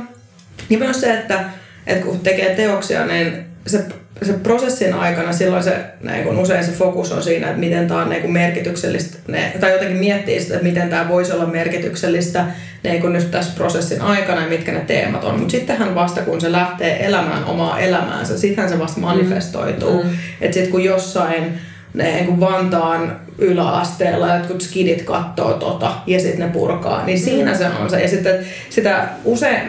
Ja 0.70 0.78
myös 0.78 1.02
se, 1.02 1.14
että, 1.14 1.50
että 1.88 2.06
kun 2.06 2.20
tekee 2.20 2.56
teoksia, 2.56 3.06
niin 3.06 3.46
se, 3.68 3.86
se 4.22 4.34
prosessin 4.34 4.94
aikana 4.94 5.34
silloin 5.34 5.64
se, 5.64 5.78
niin 6.04 6.24
kun 6.24 6.38
usein 6.38 6.64
se 6.64 6.72
fokus 6.72 7.12
on 7.12 7.24
siinä, 7.24 7.48
että 7.48 7.60
miten 7.60 7.88
tämä 7.88 8.02
on 8.02 8.10
niin 8.10 8.22
kun 8.22 8.34
merkityksellistä, 8.34 9.18
ne, 9.28 9.54
tai 9.60 9.72
jotenkin 9.72 9.98
miettii 9.98 10.42
sitä, 10.42 10.54
että 10.54 10.68
miten 10.68 10.90
tämä 10.90 11.10
voisi 11.10 11.34
olla 11.34 11.46
merkityksellistä 11.46 12.46
niin 12.84 13.02
kun 13.02 13.14
nyt 13.14 13.32
tässä 13.32 13.54
prosessin 13.56 14.02
aikana 14.02 14.42
ja 14.42 14.50
mitkä 14.50 14.72
ne 14.72 14.80
teemat 14.80 15.24
on. 15.24 15.40
Mutta 15.40 15.52
sittenhän 15.52 15.96
vasta 15.96 16.22
kun 16.22 16.42
se 16.42 16.52
lähtee 16.52 17.06
elämään 17.06 17.46
omaa 17.46 17.80
elämäänsä, 17.80 18.38
sittenhän 18.38 18.72
se 18.72 18.80
vasta 18.80 19.00
manifestoituu. 19.00 20.04
Mm. 20.04 20.10
Että 20.42 20.54
sitten 20.54 20.72
kun 20.72 20.84
jossain 20.84 21.60
ne 21.98 22.24
kuin 22.26 22.40
Vantaan 22.40 23.20
yläasteella 23.38 24.36
jotkut 24.36 24.62
skidit 24.62 25.02
kattoo 25.02 25.54
tota 25.54 25.92
ja 26.08 26.20
sitten 26.20 26.40
ne 26.40 26.54
purkaa, 26.54 27.06
niin 27.06 27.20
siinä 27.20 27.54
se 27.54 27.68
on 27.80 27.90
se. 27.90 28.02
Ja 28.02 28.08
sitten 28.08 28.46
sitä 28.70 29.08
usein, 29.24 29.62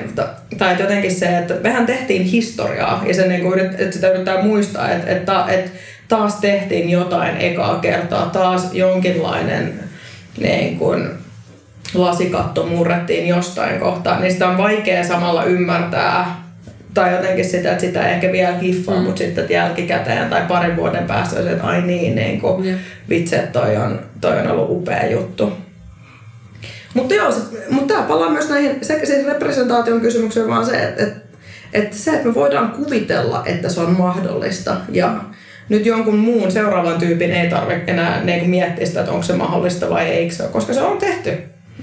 tai 0.58 0.76
jotenkin 0.80 1.14
se, 1.14 1.38
että 1.38 1.54
mehän 1.62 1.86
tehtiin 1.86 2.22
historiaa 2.22 3.02
ja 3.06 3.14
se 3.14 3.28
niin 3.28 3.42
kuin, 3.42 3.60
että 3.60 3.92
sitä 3.92 4.10
yrittää 4.10 4.42
muistaa, 4.42 4.90
että, 4.90 5.10
että, 5.10 5.44
että 5.48 5.70
taas 6.08 6.34
tehtiin 6.34 6.90
jotain 6.90 7.36
ekaa 7.36 7.78
kertaa, 7.78 8.26
taas 8.26 8.68
jonkinlainen 8.72 9.74
niin 10.38 10.78
kuin, 10.78 11.08
lasikatto 11.94 12.66
murrettiin 12.66 13.28
jostain 13.28 13.80
kohtaa, 13.80 14.20
niin 14.20 14.32
sitä 14.32 14.48
on 14.48 14.58
vaikea 14.58 15.04
samalla 15.04 15.44
ymmärtää 15.44 16.37
tai 16.98 17.12
jotenkin 17.12 17.44
sitä, 17.44 17.70
että 17.72 17.80
sitä 17.80 18.08
ei 18.08 18.14
ehkä 18.14 18.32
vielä 18.32 18.58
hiffaa, 18.58 18.96
mm. 18.96 19.02
mutta 19.02 19.18
sitten 19.18 19.46
jälkikäteen 19.50 20.30
tai 20.30 20.42
parin 20.48 20.76
vuoden 20.76 21.04
päästä 21.04 21.36
olisi, 21.36 21.52
että 21.52 21.66
ai 21.66 21.82
niin, 21.82 22.14
niin 22.14 22.40
kuin, 22.40 22.64
Jep. 22.64 22.78
vitsi, 23.08 23.36
että 23.36 23.60
toi 23.60 23.76
on, 23.76 24.00
toi 24.20 24.38
on 24.38 24.50
ollut 24.50 24.70
upea 24.70 25.10
juttu. 25.10 25.52
Mutta 26.94 27.14
joo, 27.14 27.32
mutta 27.70 27.94
tämä 27.94 28.08
palaa 28.08 28.30
myös 28.30 28.48
näihin 28.48 28.78
se, 28.82 29.00
siis 29.04 29.26
representaation 29.26 30.00
kysymykseen, 30.00 30.48
vaan 30.48 30.66
se, 30.66 30.82
että, 30.82 31.02
että, 31.02 31.20
että 31.72 31.96
se, 31.96 32.10
että 32.10 32.28
me 32.28 32.34
voidaan 32.34 32.70
kuvitella, 32.70 33.42
että 33.46 33.68
se 33.68 33.80
on 33.80 33.96
mahdollista 33.98 34.76
ja 34.92 35.20
nyt 35.68 35.86
jonkun 35.86 36.18
muun 36.18 36.52
seuraavan 36.52 36.98
tyypin 36.98 37.30
ei 37.30 37.50
tarvitse 37.50 37.92
enää 37.92 38.24
niin 38.24 38.50
miettiä 38.50 38.86
sitä, 38.86 39.00
että 39.00 39.12
onko 39.12 39.22
se 39.22 39.32
mahdollista 39.32 39.90
vai 39.90 40.06
eikö 40.06 40.34
se 40.34 40.42
ole, 40.42 40.52
koska 40.52 40.74
se 40.74 40.82
on 40.82 40.98
tehty. 40.98 41.32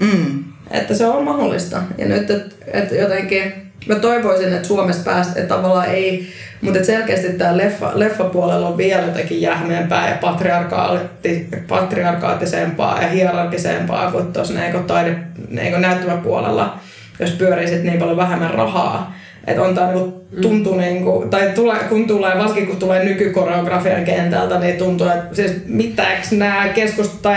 Mm. 0.00 0.44
Että 0.70 0.94
se 0.94 1.06
on 1.06 1.24
mahdollista. 1.24 1.82
Ja 1.98 2.06
nyt, 2.06 2.30
että 2.30 2.54
et 2.72 2.92
jotenkin, 2.92 3.65
mä 3.86 3.94
toivoisin, 3.94 4.52
että 4.52 4.68
Suomessa 4.68 5.04
päästä, 5.04 5.40
että 5.40 5.54
tavallaan 5.54 5.90
ei, 5.90 6.28
mutta 6.60 6.84
selkeästi 6.84 7.32
tämä 7.32 7.56
leffa, 7.56 7.90
leffapuolella 7.94 8.68
on 8.68 8.76
vielä 8.76 9.02
jotenkin 9.02 9.40
jähmeempää 9.40 10.08
ja 10.08 10.16
patriarkaatti, 10.16 11.48
patriarkaattisempaa 11.68 13.02
ja 13.02 13.08
hierarkisempaa 13.08 14.10
kuin 14.10 14.32
tuossa 14.32 14.54
niinku 14.54 14.78
taide, 14.78 15.16
niinku 15.50 15.78
näyttämäpuolella, 15.78 16.78
jos 17.20 17.30
pyörii 17.30 17.68
sit 17.68 17.82
niin 17.82 17.98
paljon 17.98 18.16
vähemmän 18.16 18.50
rahaa. 18.50 19.16
Että 19.46 19.62
on 19.62 19.74
tää 19.74 19.92
niinku, 19.92 20.26
tuntuu 20.42 20.72
mm. 20.72 20.80
niinku, 20.80 21.26
tai 21.30 21.50
tulee, 21.54 21.78
kun 21.88 22.06
tulee, 22.06 22.38
varsinkin 22.38 22.66
kun 22.66 22.76
tulee 22.76 23.04
nykykoreografian 23.04 24.04
kentältä, 24.04 24.58
niin 24.58 24.76
tuntuu, 24.76 25.08
että 25.08 25.34
siis 25.34 25.52
mitäks 25.66 26.32
nämä 26.32 26.64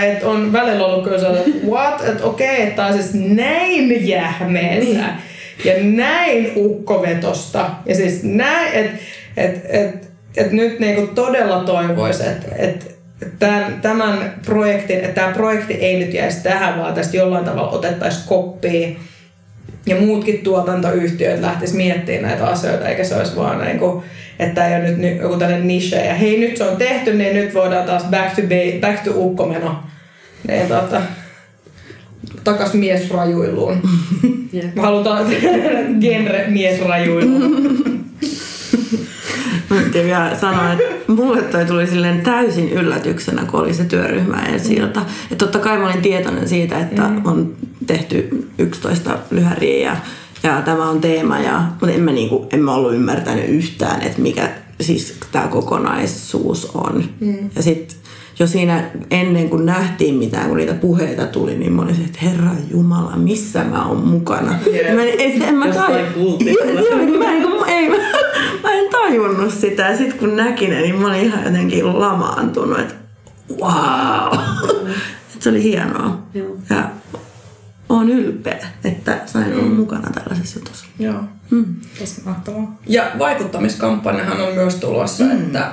että 0.02 0.28
on 0.28 0.54
välillä 0.54 0.86
ollut 0.86 1.04
kyllä 1.04 1.18
että 1.18 1.68
what, 1.68 2.04
että 2.08 2.24
okei, 2.24 2.62
että 2.62 2.76
tää 2.76 2.88
on 2.88 2.93
siis 2.93 3.14
näin 3.14 4.08
jähmeetä 4.08 5.28
ja 5.66 5.74
näin 5.82 6.51
ukkovetosta. 6.55 7.70
Ja 7.86 7.95
siis 7.95 8.24
näin, 8.24 8.74
että 8.74 8.97
et, 9.38 9.62
et, 9.70 10.12
et 10.38 10.51
nyt 10.51 10.80
niinku 10.80 11.07
todella 11.07 11.64
toivoisi, 11.64 12.24
että 12.24 12.47
et, 12.55 12.99
tämän, 13.39 13.82
tämän 13.82 14.34
projektin, 14.45 14.97
että 14.97 15.22
tämä 15.22 15.34
projekti 15.34 15.74
ei 15.74 15.99
nyt 15.99 16.14
jäisi 16.14 16.43
tähän, 16.43 16.80
vaan 16.80 16.93
tästä 16.93 17.18
jollain 17.18 17.45
tavalla 17.45 17.72
otettaisiin 17.72 18.28
koppia 18.28 18.89
ja 19.86 19.95
muutkin 19.95 20.43
tuotantoyhtiöt 20.43 21.41
lähtis 21.41 21.74
miettimään 21.74 22.24
näitä 22.24 22.47
asioita, 22.47 22.88
eikä 22.88 23.03
se 23.03 23.16
olisi 23.16 23.36
vaan 23.36 23.66
niin 23.66 23.80
kuin, 23.80 24.03
että 24.39 24.68
ei 24.68 24.76
ole 24.76 24.89
nyt 24.89 24.97
ny- 24.97 25.22
joku 25.22 25.38
tällainen 25.38 25.68
niche. 25.68 26.05
Ja 26.05 26.14
hei, 26.14 26.39
nyt 26.39 26.57
se 26.57 26.64
on 26.64 26.78
tehty, 26.78 27.14
niin 27.14 27.36
nyt 27.36 27.53
voidaan 27.53 27.86
taas 27.86 28.03
back 28.03 28.36
to, 28.36 28.41
ba- 28.41 28.80
back 28.88 29.03
to 29.03 29.12
ukkomeno. 29.16 29.84
Niin, 30.47 30.68
tota, 30.68 31.01
takas 32.43 32.74
miesrajuiluun. 32.74 33.76
Me 34.76 34.82
halutaan 34.82 35.26
genre 36.01 36.45
miesrajuiluun. 36.47 37.80
Mä 39.70 39.82
piti 39.82 40.03
vielä 40.03 40.38
sanoa, 40.41 40.74
että 40.74 41.11
mulle 41.13 41.41
toi 41.41 41.65
tuli 41.65 41.88
silleen 41.88 42.22
täysin 42.22 42.70
yllätyksenä, 42.70 43.45
kun 43.45 43.59
oli 43.59 43.74
se 43.74 43.84
työryhmä 43.84 44.45
ensi 44.45 44.74
ilta. 44.74 45.01
Että 45.32 45.45
totta 45.45 45.59
kai 45.59 45.78
mä 45.78 45.86
olin 45.86 46.01
tietoinen 46.01 46.49
siitä, 46.49 46.80
että 46.80 47.07
mm. 47.07 47.26
on 47.26 47.55
tehty 47.88 48.47
11 48.57 49.17
lyhäriä 49.32 49.91
ja, 49.91 49.97
ja 50.43 50.61
tämä 50.61 50.89
on 50.89 51.01
teema, 51.01 51.39
ja, 51.39 51.63
mutta 51.70 51.91
en 51.91 52.01
mä, 52.01 52.11
niinku, 52.11 52.47
en 52.53 52.59
mä 52.59 52.76
ollut 52.76 52.93
ymmärtänyt 52.93 53.49
yhtään, 53.49 54.01
että 54.01 54.22
mikä 54.22 54.49
siis 54.82 55.17
tämä 55.32 55.47
kokonaisuus 55.47 56.72
on. 56.74 57.03
Mm. 57.20 57.49
Ja 57.55 57.63
sitten 57.63 57.99
jo 58.40 58.48
siinä 58.48 58.84
ennen 59.12 59.50
kuin 59.50 59.66
nähtiin 59.66 60.16
mitään, 60.16 60.48
kun 60.48 60.58
niitä 60.58 60.74
puheita 60.74 61.26
tuli, 61.26 61.58
niin 61.58 61.74
mä 61.74 61.82
olin 61.82 61.96
se, 61.96 62.02
että 62.02 62.20
Herra 62.24 62.52
Jumala, 62.72 63.18
missä 63.18 63.64
mä 63.64 63.86
oon 63.86 64.08
mukana. 64.08 64.60
Jep. 64.74 64.96
Mä, 64.96 65.04
en, 65.04 65.42
en 65.42 65.56
mä 65.56 65.66
Joo, 65.66 65.76
joo, 65.78 67.20
mä, 67.20 67.32
en, 67.32 67.42
kun- 67.44 67.68
ei, 67.68 67.90
mä, 67.90 67.96
mä 68.64 68.72
en 68.72 68.90
tajunnut 68.92 69.54
sitä. 69.54 69.84
Ja 69.84 69.98
sitten 69.98 70.20
kun 70.20 70.36
näkin 70.36 70.70
ne, 70.70 70.82
niin 70.82 70.96
mä 70.96 71.08
olin 71.08 71.22
ihan 71.22 71.46
jotenkin 71.46 72.00
lamaantunut, 72.00 72.80
että 72.80 72.94
wow. 73.62 74.40
Et 75.36 75.42
se 75.42 75.50
oli 75.50 75.64
hienoa. 75.64 76.22
Joo. 76.34 76.58
Ja 76.70 76.90
o, 77.90 77.94
oon 77.96 78.10
ylpeä, 78.10 78.68
että 78.84 79.22
sain 79.26 79.54
olla 79.54 79.64
mukana 79.64 80.10
tällaisessa 80.10 80.60
jutussa. 80.60 80.86
Joo, 81.00 81.24
mm. 81.52 81.66
tosi 82.00 82.22
mahtavaa. 82.26 82.78
Ja 82.88 83.12
vaikuttamiskampanjahan 83.20 84.42
on 84.42 84.54
myös 84.54 84.76
tulossa, 84.76 85.24
mm. 85.24 85.32
että 85.32 85.72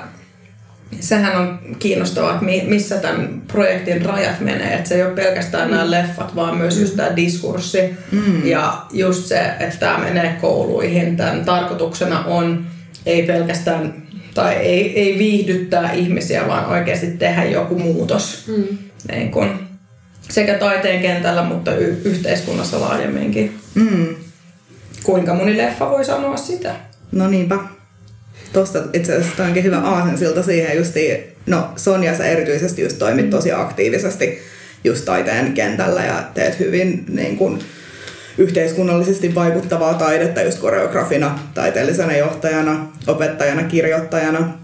sehän 1.01 1.37
on 1.37 1.59
kiinnostavaa, 1.79 2.35
että 2.35 2.67
missä 2.69 2.97
tämän 2.97 3.43
projektin 3.49 4.03
rajat 4.03 4.41
menee. 4.41 4.75
Että 4.75 4.89
se 4.89 4.95
ei 4.95 5.03
ole 5.03 5.15
pelkästään 5.15 5.69
mm. 5.69 5.75
nämä 5.75 5.91
leffat, 5.91 6.37
vaan 6.37 6.57
myös 6.57 6.81
just 6.81 6.97
tämä 6.97 7.17
diskurssi. 7.17 7.81
Mm. 8.13 8.47
Ja 8.47 8.83
just 8.93 9.27
se, 9.27 9.41
että 9.61 9.77
tämä 9.81 9.99
menee 9.99 10.37
kouluihin. 10.41 11.17
Tämän 11.17 11.45
tarkoituksena 11.45 12.25
on 12.25 12.67
ei 13.07 13.23
pelkästään, 13.23 14.03
tai 14.35 14.55
ei, 14.55 15.01
ei 15.01 15.19
viihdyttää 15.19 15.93
ihmisiä, 15.93 16.49
vaan 16.49 16.67
oikeasti 16.67 17.07
tehdä 17.07 17.45
joku 17.45 17.79
muutos. 17.79 18.45
Mm. 18.47 18.79
Niin 19.11 19.31
kun, 19.31 19.59
sekä 20.31 20.55
taiteen 20.55 21.03
kentällä, 21.03 21.43
mutta 21.43 21.75
y- 21.75 22.01
yhteiskunnassa 22.05 22.81
laajemminkin. 22.81 23.59
Mm. 23.75 24.15
Kuinka 25.03 25.35
moni 25.35 25.57
leffa 25.57 25.91
voi 25.91 26.05
sanoa 26.05 26.37
sitä? 26.37 26.75
No 27.13 27.29
niinpä. 27.29 27.59
Tuosta 28.57 28.79
itse 28.93 29.17
asiassa 29.17 29.45
onkin 29.45 29.65
hyvä 29.65 29.79
aasensilta 29.79 30.43
siihen 30.43 30.77
justiin, 30.77 31.25
no 31.47 31.71
Sonja 31.77 32.17
sä 32.17 32.27
erityisesti 32.27 32.83
just 32.83 32.99
toimit 32.99 33.31
tosi 33.31 33.53
aktiivisesti 33.53 34.39
just 34.85 35.05
taiteen 35.05 35.53
kentällä 35.53 36.05
ja 36.05 36.23
teet 36.35 36.59
hyvin 36.59 37.05
niin 37.09 37.37
kun, 37.37 37.59
yhteiskunnallisesti 38.39 39.35
vaikuttavaa 39.35 39.95
taidetta 39.95 40.43
just 40.43 40.59
koreografina, 40.59 41.39
taiteellisena 41.55 42.17
johtajana, 42.17 42.87
opettajana, 43.07 43.63
kirjoittajana. 43.63 44.59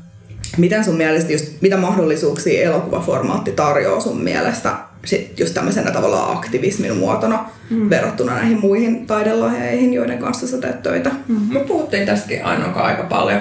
Miten 0.56 0.84
sun 0.84 0.96
mielestä 0.96 1.32
just, 1.32 1.46
mitä 1.60 1.76
mahdollisuuksia 1.76 2.62
elokuvaformaatti 2.62 3.52
tarjoaa 3.52 4.00
sun 4.00 4.20
mielestä 4.22 4.76
sit 5.04 5.40
just 5.40 5.54
tämmöisenä 5.54 5.90
tavallaan 5.90 6.36
aktivismin 6.36 6.96
muotona 6.96 7.44
mm. 7.70 7.90
verrattuna 7.90 8.34
näihin 8.34 8.60
muihin 8.60 9.06
taidelahjeihin, 9.06 9.94
joiden 9.94 10.18
kanssa 10.18 10.46
sä 10.46 10.58
teet 10.58 10.82
töitä? 10.82 11.10
Mm. 11.28 11.54
Me 11.54 11.60
puhuttiin 11.60 12.06
tästäkin 12.06 12.44
Ainoa 12.44 12.82
aika 12.82 13.02
paljon. 13.02 13.40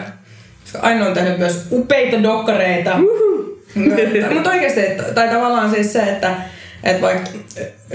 Ainoa 0.80 1.08
on 1.08 1.14
tehnyt 1.14 1.38
myös 1.38 1.68
upeita 1.72 2.24
dokkareita. 2.24 2.98
Mutta 4.34 4.50
oikeasti, 4.50 4.82
tai 5.16 5.28
tavallaan 5.28 5.72
siis 5.72 5.94
se, 5.94 6.00
että 6.00 6.36
että 6.84 7.02
vaikka 7.02 7.30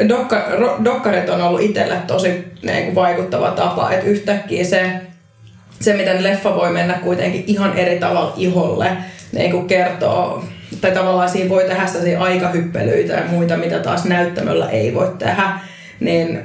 dokka, 0.09 0.49
dokkarit 0.85 1.29
on 1.29 1.41
ollut 1.41 1.61
itselle 1.61 1.97
tosi 2.07 2.45
niin 2.63 2.95
vaikuttava 2.95 3.51
tapa, 3.51 3.91
että 3.91 4.07
yhtäkkiä 4.07 4.65
se, 4.65 4.91
se, 5.81 5.93
miten 5.93 6.23
leffa 6.23 6.57
voi 6.57 6.73
mennä 6.73 6.95
kuitenkin 6.95 7.45
ihan 7.47 7.79
eri 7.79 7.99
tavalla 7.99 8.35
iholle, 8.37 8.91
niin 9.33 9.51
kuin 9.51 9.67
kertoo, 9.67 10.45
tai 10.81 10.91
tavallaan 10.91 11.29
siinä 11.29 11.49
voi 11.49 11.65
tehdä 11.65 11.87
sellaisia 11.87 12.21
aikahyppelyitä 12.21 13.13
ja 13.13 13.23
muita, 13.31 13.57
mitä 13.57 13.79
taas 13.79 14.05
näyttämöllä 14.05 14.71
ei 14.71 14.95
voi 14.95 15.13
tehdä, 15.19 15.51
niin 16.01 16.45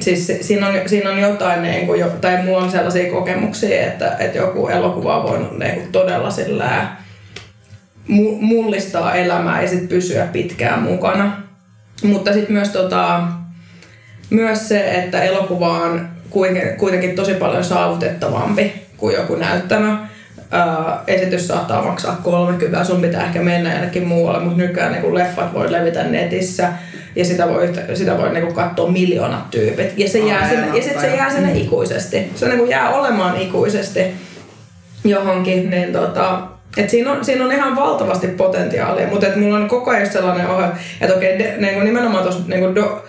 siis 0.00 0.32
siinä 0.40 0.68
on, 0.68 0.74
siinä 0.86 1.10
on 1.10 1.18
jotain, 1.18 1.62
niin 1.62 1.86
kuin, 1.86 2.04
tai 2.20 2.42
mulla 2.42 2.58
on 2.58 2.70
sellaisia 2.70 3.12
kokemuksia, 3.12 3.86
että, 3.86 4.16
että 4.18 4.38
joku 4.38 4.68
elokuva 4.68 5.16
on 5.16 5.30
voinut 5.30 5.58
niin 5.58 5.74
kuin, 5.74 5.92
todella 5.92 6.30
sillä 6.30 6.86
mullistaa 8.40 9.14
elämää 9.14 9.62
ja 9.62 9.68
sitten 9.68 9.88
pysyä 9.88 10.26
pitkään 10.26 10.82
mukana. 10.82 11.42
Mutta 12.02 12.32
sitten 12.32 12.52
myös, 12.52 12.68
tota, 12.68 13.20
myös 14.30 14.68
se, 14.68 14.90
että 14.90 15.22
elokuva 15.22 15.78
on 15.78 16.08
kuitenkin 16.76 17.16
tosi 17.16 17.34
paljon 17.34 17.64
saavutettavampi 17.64 18.72
kuin 18.96 19.14
joku 19.14 19.36
näyttämö. 19.36 19.96
Ää, 20.50 21.02
esitys 21.06 21.48
saattaa 21.48 21.84
maksaa 21.84 22.20
30, 22.22 22.84
sun 22.84 23.00
pitää 23.00 23.24
ehkä 23.24 23.42
mennä 23.42 23.72
jonnekin 23.72 24.06
muualle, 24.06 24.40
mutta 24.40 24.58
nykyään 24.58 24.92
niin 24.92 25.14
leffat 25.14 25.54
voi 25.54 25.72
levitä 25.72 26.02
netissä 26.02 26.72
ja 27.16 27.24
sitä 27.24 27.48
voi, 27.48 27.72
sitä 27.94 28.18
voi 28.18 28.32
niin 28.32 28.54
katsoa 28.54 28.90
miljoonat 28.90 29.50
tyypit. 29.50 29.92
Ja 29.96 30.08
se 30.08 30.18
jää, 30.18 30.48
sinne, 30.48 30.66
ja 30.76 30.82
sit 30.82 31.00
se 31.00 31.16
jää 31.16 31.30
sinne 31.30 31.52
ikuisesti. 31.52 32.30
Se 32.34 32.48
niin 32.48 32.68
jää 32.68 32.90
olemaan 32.90 33.40
ikuisesti 33.40 34.00
johonkin. 35.04 35.70
Niin 35.70 35.92
tota, 35.92 36.42
et 36.76 36.90
siinä, 36.90 37.12
on, 37.12 37.24
siinä 37.24 37.44
on 37.44 37.52
ihan 37.52 37.76
valtavasti 37.76 38.28
potentiaalia, 38.28 39.06
mutta 39.06 39.26
et 39.26 39.36
mulla 39.36 39.56
on 39.56 39.68
koko 39.68 39.90
ajan 39.90 40.12
sellainen 40.12 40.50
ohje, 40.50 40.68
että 41.00 41.16
okei, 41.16 41.38
de, 41.38 41.54
niin 41.58 41.84
nimenomaan 41.84 42.22
tuossa 42.22 42.40
niin 42.46 42.74
do, 42.74 43.04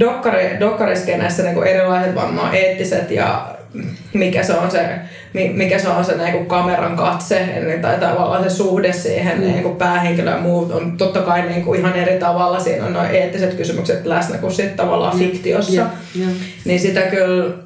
dokkari, 0.00 0.60
dokkariskenessä 0.60 1.42
niin 1.42 1.66
erilaiset 1.66 2.14
varmaan 2.14 2.54
eettiset 2.54 3.10
ja 3.10 3.55
mikä 4.12 4.42
se 4.42 4.52
on 4.52 4.70
se, 4.70 4.88
mikä 5.32 5.78
se, 5.78 5.88
on 5.88 6.04
se 6.04 6.16
niin 6.16 6.32
kuin 6.32 6.46
kameran 6.46 6.96
katse 6.96 7.48
tai 7.82 8.00
tavallaan 8.00 8.42
se 8.42 8.50
suhde 8.50 8.92
siihen 8.92 9.38
mm. 9.38 9.44
niin 9.44 9.62
kuin 9.62 9.76
päähenkilöön 9.76 10.36
ja 10.36 10.42
muut 10.42 10.72
on 10.72 10.96
totta 10.96 11.20
kai 11.20 11.42
niin 11.42 11.64
kuin 11.64 11.80
ihan 11.80 11.96
eri 11.96 12.18
tavalla 12.18 12.60
siinä 12.60 12.86
on 12.86 12.92
nuo 12.92 13.04
eettiset 13.04 13.54
kysymykset 13.54 14.06
läsnä 14.06 14.38
kuin 14.38 14.52
sitten 14.52 14.76
tavallaan 14.76 15.18
fiktiossa. 15.18 15.72
Yeah. 15.72 15.90
Yeah. 16.18 16.32
Niin 16.64 16.80
sitä 16.80 17.00
kyllä 17.00 17.65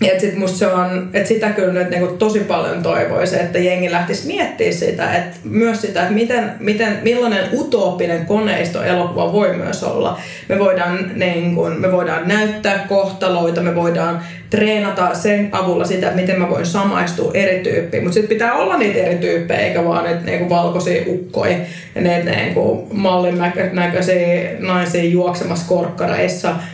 et 0.00 0.20
sit 0.20 0.36
musta 0.36 0.58
se 0.58 0.66
on, 0.66 1.10
että 1.12 1.28
sitä 1.28 1.50
kyllä 1.50 1.72
nyt 1.72 1.90
niinku 1.90 2.06
tosi 2.06 2.40
paljon 2.40 2.82
toivoisi, 2.82 3.36
että 3.36 3.58
jengi 3.58 3.90
lähtisi 3.90 4.26
miettimään 4.26 4.74
sitä, 4.74 5.14
että 5.14 5.36
myös 5.44 5.80
sitä, 5.80 6.02
että 6.02 6.14
miten, 6.14 6.52
miten, 6.60 6.98
millainen 7.02 7.48
utooppinen 7.52 8.26
koneisto 8.26 8.82
elokuva 8.82 9.32
voi 9.32 9.56
myös 9.56 9.82
olla. 9.82 10.18
Me 10.48 10.58
voidaan, 10.58 11.10
niinku, 11.14 11.64
me 11.64 11.92
voidaan 11.92 12.28
näyttää 12.28 12.78
kohtaloita, 12.88 13.60
me 13.60 13.74
voidaan 13.74 14.22
treenata 14.50 15.14
sen 15.14 15.48
avulla 15.52 15.84
sitä, 15.84 16.06
että 16.06 16.20
miten 16.20 16.38
mä 16.38 16.50
voin 16.50 16.66
samaistua 16.66 17.30
eri 17.34 17.60
tyyppiin. 17.62 18.02
Mutta 18.02 18.14
sitten 18.14 18.36
pitää 18.36 18.54
olla 18.54 18.76
niitä 18.76 18.98
eri 18.98 19.14
tyyppejä, 19.14 19.60
eikä 19.60 19.84
vaan 19.84 20.04
niitä 20.04 20.20
niinku 20.24 20.50
valkoisia 20.50 21.02
ukkoja 21.06 21.56
ja 21.94 22.00
niitä 22.00 22.30
niinku 22.30 22.88
mallin 22.92 23.38
näköisiä 23.72 24.50
naisia 24.58 25.04
juoksemassa 25.04 25.68
korkkareissa– 25.68 26.56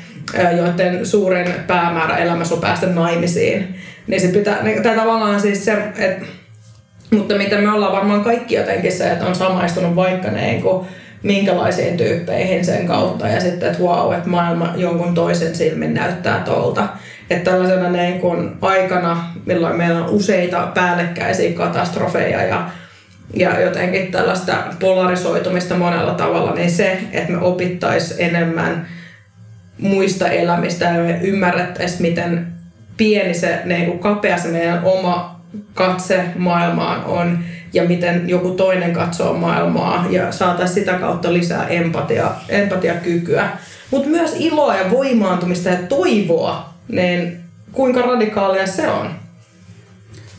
joiden 0.57 1.07
suurin 1.07 1.47
päämäärä 1.67 2.17
elämässä 2.17 2.55
on 2.55 2.61
päästä 2.61 2.87
naimisiin. 2.87 3.75
Niin 4.07 4.21
sit 4.21 4.33
pitää, 4.33 4.63
niin, 4.63 4.83
tai 4.83 4.97
tavallaan 4.97 5.41
siis 5.41 5.65
se, 5.65 5.73
että 5.99 6.27
mutta 7.11 7.35
mitä 7.35 7.57
me 7.59 7.73
ollaan 7.73 7.93
varmaan 7.93 8.25
kaikki 8.25 8.55
jotenkin 8.55 8.93
se, 8.93 9.11
että 9.11 9.27
on 9.27 9.35
samaistunut 9.35 9.97
vaikka 9.97 10.31
niin 10.31 10.63
kuin, 10.63 10.87
minkälaisiin 11.23 11.97
tyyppeihin 11.97 12.65
sen 12.65 12.87
kautta 12.87 13.29
ja 13.29 13.41
sitten, 13.41 13.71
että 13.71 13.83
wow, 13.83 14.15
että 14.15 14.29
maailma 14.29 14.73
jonkun 14.77 15.15
toisen 15.15 15.55
silmin 15.55 15.95
näyttää 15.95 16.43
tolta. 16.45 16.89
Että 17.31 17.51
tällaisena 17.51 17.91
niin 17.91 18.21
kuin 18.21 18.51
aikana, 18.61 19.25
milloin 19.47 19.77
meillä 19.77 20.05
on 20.05 20.11
useita 20.11 20.69
päällekkäisiä 20.75 21.53
katastrofeja 21.53 22.43
ja, 22.43 22.71
ja 23.37 23.61
jotenkin 23.61 24.13
tällaista 24.13 24.55
polarisoitumista 24.81 25.75
monella 25.75 26.15
tavalla, 26.15 26.55
niin 26.55 26.71
se, 26.71 26.99
että 27.13 27.33
me 27.33 27.39
opittaisiin 27.39 28.21
enemmän– 28.21 28.87
muista 29.81 30.29
elämistä 30.29 30.85
ja 30.85 31.03
me 31.03 31.21
ymmärrettäisiin, 31.23 32.03
miten 32.03 32.47
pieni 32.97 33.35
se, 33.35 33.61
niin 33.65 33.87
kuin 33.87 33.99
kapea 33.99 34.39
se 34.39 34.49
meidän 34.49 34.85
oma 34.85 35.41
katse 35.75 36.25
maailmaan 36.37 37.05
on 37.05 37.39
ja 37.73 37.85
miten 37.85 38.29
joku 38.29 38.51
toinen 38.51 38.93
katsoo 38.93 39.35
maailmaa 39.35 40.07
ja 40.11 40.33
saataisiin 40.33 40.75
sitä 40.75 40.93
kautta 40.93 41.33
lisää 41.33 41.69
empatia, 41.69 42.31
empatiakykyä. 42.49 43.49
Mutta 43.91 44.09
myös 44.09 44.37
iloa 44.39 44.77
ja 44.77 44.91
voimaantumista 44.91 45.69
ja 45.69 45.77
toivoa, 45.77 46.75
niin 46.89 47.41
kuinka 47.73 48.03
radikaalia 48.03 48.67
se 48.67 48.89
on? 48.89 49.11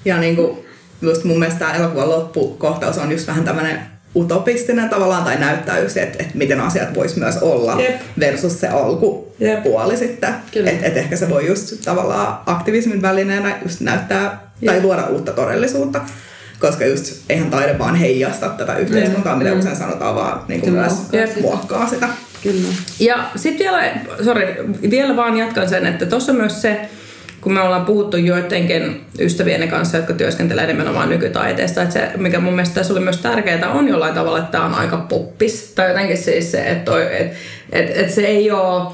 Ja 0.06 0.18
niin 0.18 0.36
kuin, 0.36 0.66
just 1.02 1.24
mun 1.24 1.40
mielestä 1.40 1.60
tämä 1.60 1.74
elokuvan 1.74 2.10
loppukohtaus 2.10 2.98
on 2.98 3.12
just 3.12 3.28
vähän 3.28 3.44
tämmöinen 3.44 3.91
utopistinen 4.16 4.90
tavallaan 4.90 5.24
tai 5.24 5.40
näyttää 5.40 5.80
just, 5.80 5.98
että, 5.98 6.24
että 6.24 6.38
miten 6.38 6.62
asiat 6.62 6.96
vois 6.96 7.16
myös 7.16 7.38
olla 7.38 7.82
Jep. 7.82 8.02
versus 8.20 8.60
se 8.60 8.68
alkupuoli 8.68 9.98
sitten. 9.98 10.34
Että 10.66 10.88
et 10.88 10.98
ehkä 10.98 11.16
se 11.16 11.30
voi 11.30 11.48
just 11.48 11.74
tavallaan 11.86 12.40
aktivismin 12.46 13.02
välineenä 13.02 13.60
just 13.64 13.82
näyttää 13.82 14.52
Jep. 14.62 14.72
tai 14.72 14.82
luoda 14.82 15.08
uutta 15.08 15.32
todellisuutta. 15.32 16.02
Koska 16.60 16.86
just 16.86 17.16
eihän 17.30 17.50
taide 17.50 17.80
vaan 17.80 17.96
heijasta 17.96 18.50
tätä 18.50 18.78
yhteiskuntaa, 18.78 19.36
mitä 19.36 19.54
usein 19.54 19.76
sanotaan, 19.76 20.16
vaan 20.16 20.42
niin 20.48 20.62
kuin 20.62 20.74
myös 20.74 20.94
Jep. 21.12 21.42
muokkaa 21.42 21.88
sitä. 21.88 22.08
Kyllä. 22.44 22.68
Ja 23.00 23.30
sitten 23.36 23.60
vielä, 23.60 23.94
sorry, 24.24 24.70
vielä 24.90 25.16
vaan 25.16 25.38
jatkan 25.38 25.70
sen, 25.70 25.86
että 25.86 26.06
tuossa 26.06 26.34
myös 26.34 26.62
se, 26.62 26.90
kun 27.42 27.54
me 27.54 27.62
ollaan 27.62 27.86
puhuttu 27.86 28.18
joidenkin 28.18 29.02
ystävien 29.20 29.70
kanssa, 29.70 29.98
jotka 29.98 30.14
työskentelee 30.14 30.68
nimenomaan 30.68 31.10
nykytaiteesta, 31.10 31.82
että 31.82 31.94
se, 31.94 32.12
mikä 32.18 32.40
mun 32.40 32.54
mielestä 32.54 32.76
tässä 32.76 32.94
oli 32.94 33.02
myös 33.02 33.18
tärkeää, 33.18 33.72
on 33.72 33.88
jollain 33.88 34.14
tavalla, 34.14 34.40
että 34.40 34.52
tämä 34.52 34.66
on 34.66 34.76
aika 34.76 34.98
poppis. 34.98 35.72
Tai 35.76 35.88
jotenkin 35.88 36.18
siis 36.18 36.52
se, 36.52 36.68
että, 36.68 36.92
toi, 36.92 37.22
että, 37.22 37.36
että, 37.72 38.00
että 38.02 38.14
se 38.14 38.22
ei 38.22 38.52
ole 38.52 38.92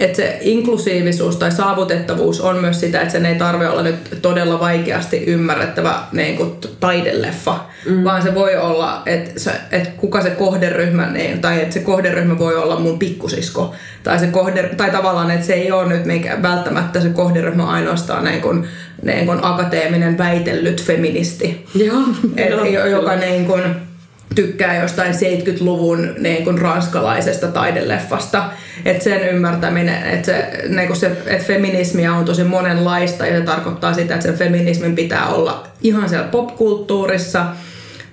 että 0.00 0.16
se 0.16 0.38
inklusiivisuus 0.40 1.36
tai 1.36 1.52
saavutettavuus 1.52 2.40
on 2.40 2.56
myös 2.56 2.80
sitä, 2.80 3.00
että 3.00 3.12
sen 3.12 3.26
ei 3.26 3.34
tarvitse 3.34 3.70
olla 3.70 3.82
nyt 3.82 4.18
todella 4.22 4.60
vaikeasti 4.60 5.24
ymmärrettävä 5.24 6.00
niin 6.12 6.36
kuin 6.36 6.52
taideleffa, 6.80 7.60
mm. 7.86 8.04
vaan 8.04 8.22
se 8.22 8.34
voi 8.34 8.56
olla, 8.56 9.02
että, 9.06 9.40
se, 9.40 9.50
että 9.72 9.90
kuka 9.96 10.22
se 10.22 10.30
kohderyhmä, 10.30 11.06
niin, 11.06 11.40
tai 11.40 11.60
että 11.62 11.74
se 11.74 11.80
kohderyhmä 11.80 12.38
voi 12.38 12.56
olla 12.56 12.80
mun 12.80 12.98
pikkusisko, 12.98 13.74
tai, 14.02 14.18
se 14.18 14.26
kohde, 14.26 14.62
tai 14.76 14.90
tavallaan, 14.90 15.30
että 15.30 15.46
se 15.46 15.54
ei 15.54 15.72
ole 15.72 15.88
nyt 15.88 16.04
mikä, 16.04 16.42
välttämättä 16.42 17.00
se 17.00 17.08
kohderyhmä 17.08 17.66
ainoastaan 17.66 18.24
niin 18.24 18.40
kuin, 18.40 18.68
niin 19.02 19.26
kuin 19.26 19.38
akateeminen 19.42 20.18
väitellyt 20.18 20.82
feministi, 20.82 21.64
Joo, 21.74 22.02
et, 22.36 22.72
joo, 22.72 22.86
joka 22.86 23.16
niin 23.16 23.46
kuin, 23.46 23.87
tykkää 24.34 24.82
jostain 24.82 25.14
70-luvun 25.14 26.14
niin 26.18 26.44
kuin 26.44 26.58
ranskalaisesta 26.58 27.48
taideleffasta. 27.48 28.50
Että 28.84 29.04
sen 29.04 29.28
ymmärtäminen, 29.28 30.02
että, 30.02 30.26
se, 30.26 30.62
niin 30.68 30.86
kuin 30.86 30.96
se, 30.96 31.06
että 31.26 31.46
feminismiä 31.46 32.14
on 32.14 32.24
tosi 32.24 32.44
monenlaista 32.44 33.26
ja 33.26 33.38
se 33.38 33.44
tarkoittaa 33.44 33.94
sitä, 33.94 34.14
että 34.14 34.26
sen 34.26 34.38
feminismin 34.38 34.94
pitää 34.94 35.28
olla 35.28 35.66
ihan 35.82 36.08
siellä 36.08 36.28
popkulttuurissa– 36.28 37.46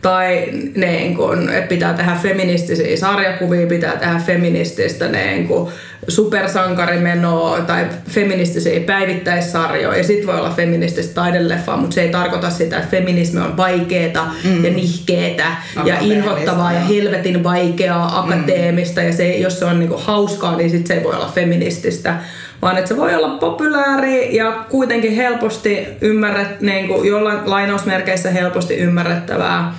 tai 0.05 0.49
niin 0.75 1.15
kun, 1.15 1.49
että 1.49 1.67
pitää 1.67 1.93
tehdä 1.93 2.17
feministisiä 2.21 2.97
sarjakuvia, 2.97 3.67
pitää 3.67 3.97
tehdä 3.97 4.21
feminististä 4.25 5.07
niin 5.07 5.47
kun, 5.47 5.71
supersankarimenoa 6.07 7.61
tai 7.61 7.85
feministisiä 8.09 8.79
päivittäissarjoja. 8.79 9.97
Ja 9.97 10.03
sitten 10.03 10.27
voi 10.27 10.39
olla 10.39 10.49
feminististä 10.49 11.13
taideleffaa, 11.13 11.77
mutta 11.77 11.93
se 11.93 12.01
ei 12.01 12.09
tarkoita 12.09 12.49
sitä, 12.49 12.77
että 12.77 12.89
feminismi 12.89 13.39
on 13.41 13.57
vaikeeta 13.57 14.25
mm. 14.43 14.65
ja 14.65 14.71
nihkeetä 14.71 15.45
ja 15.85 15.97
inhottavaa 15.99 16.73
ja 16.73 16.79
helvetin 16.79 17.43
vaikeaa, 17.43 18.19
akateemista. 18.19 19.01
Mm. 19.01 19.07
Ja 19.07 19.13
se, 19.13 19.37
jos 19.37 19.59
se 19.59 19.65
on 19.65 19.79
niin 19.79 19.91
hauskaa, 19.97 20.57
niin 20.57 20.69
sit 20.69 20.87
se 20.87 20.93
ei 20.93 21.03
voi 21.03 21.15
olla 21.15 21.31
feminististä 21.35 22.15
vaan 22.61 22.77
että 22.77 22.87
se 22.87 22.97
voi 22.97 23.15
olla 23.15 23.37
populääri 23.37 24.35
ja 24.35 24.65
kuitenkin 24.69 25.15
helposti 25.15 25.87
ymmärret, 26.01 26.61
niin 26.61 26.87
kuin 26.87 27.07
jollain 27.07 27.39
lainausmerkeissä 27.45 28.31
helposti 28.31 28.77
ymmärrettävää 28.77 29.73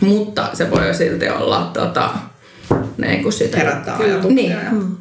mutta 0.00 0.50
se 0.52 0.70
voi 0.70 0.86
jo 0.86 0.94
silti 0.94 1.28
olla 1.28 1.70
tota, 1.72 2.10
niin 2.96 3.22
kuin 3.22 3.32
sitä. 3.32 3.58
Herättää 3.58 3.96
ajatuksia 3.96 4.34
niin. 4.34 4.50
ja 4.50 4.70
mm. 4.70 4.96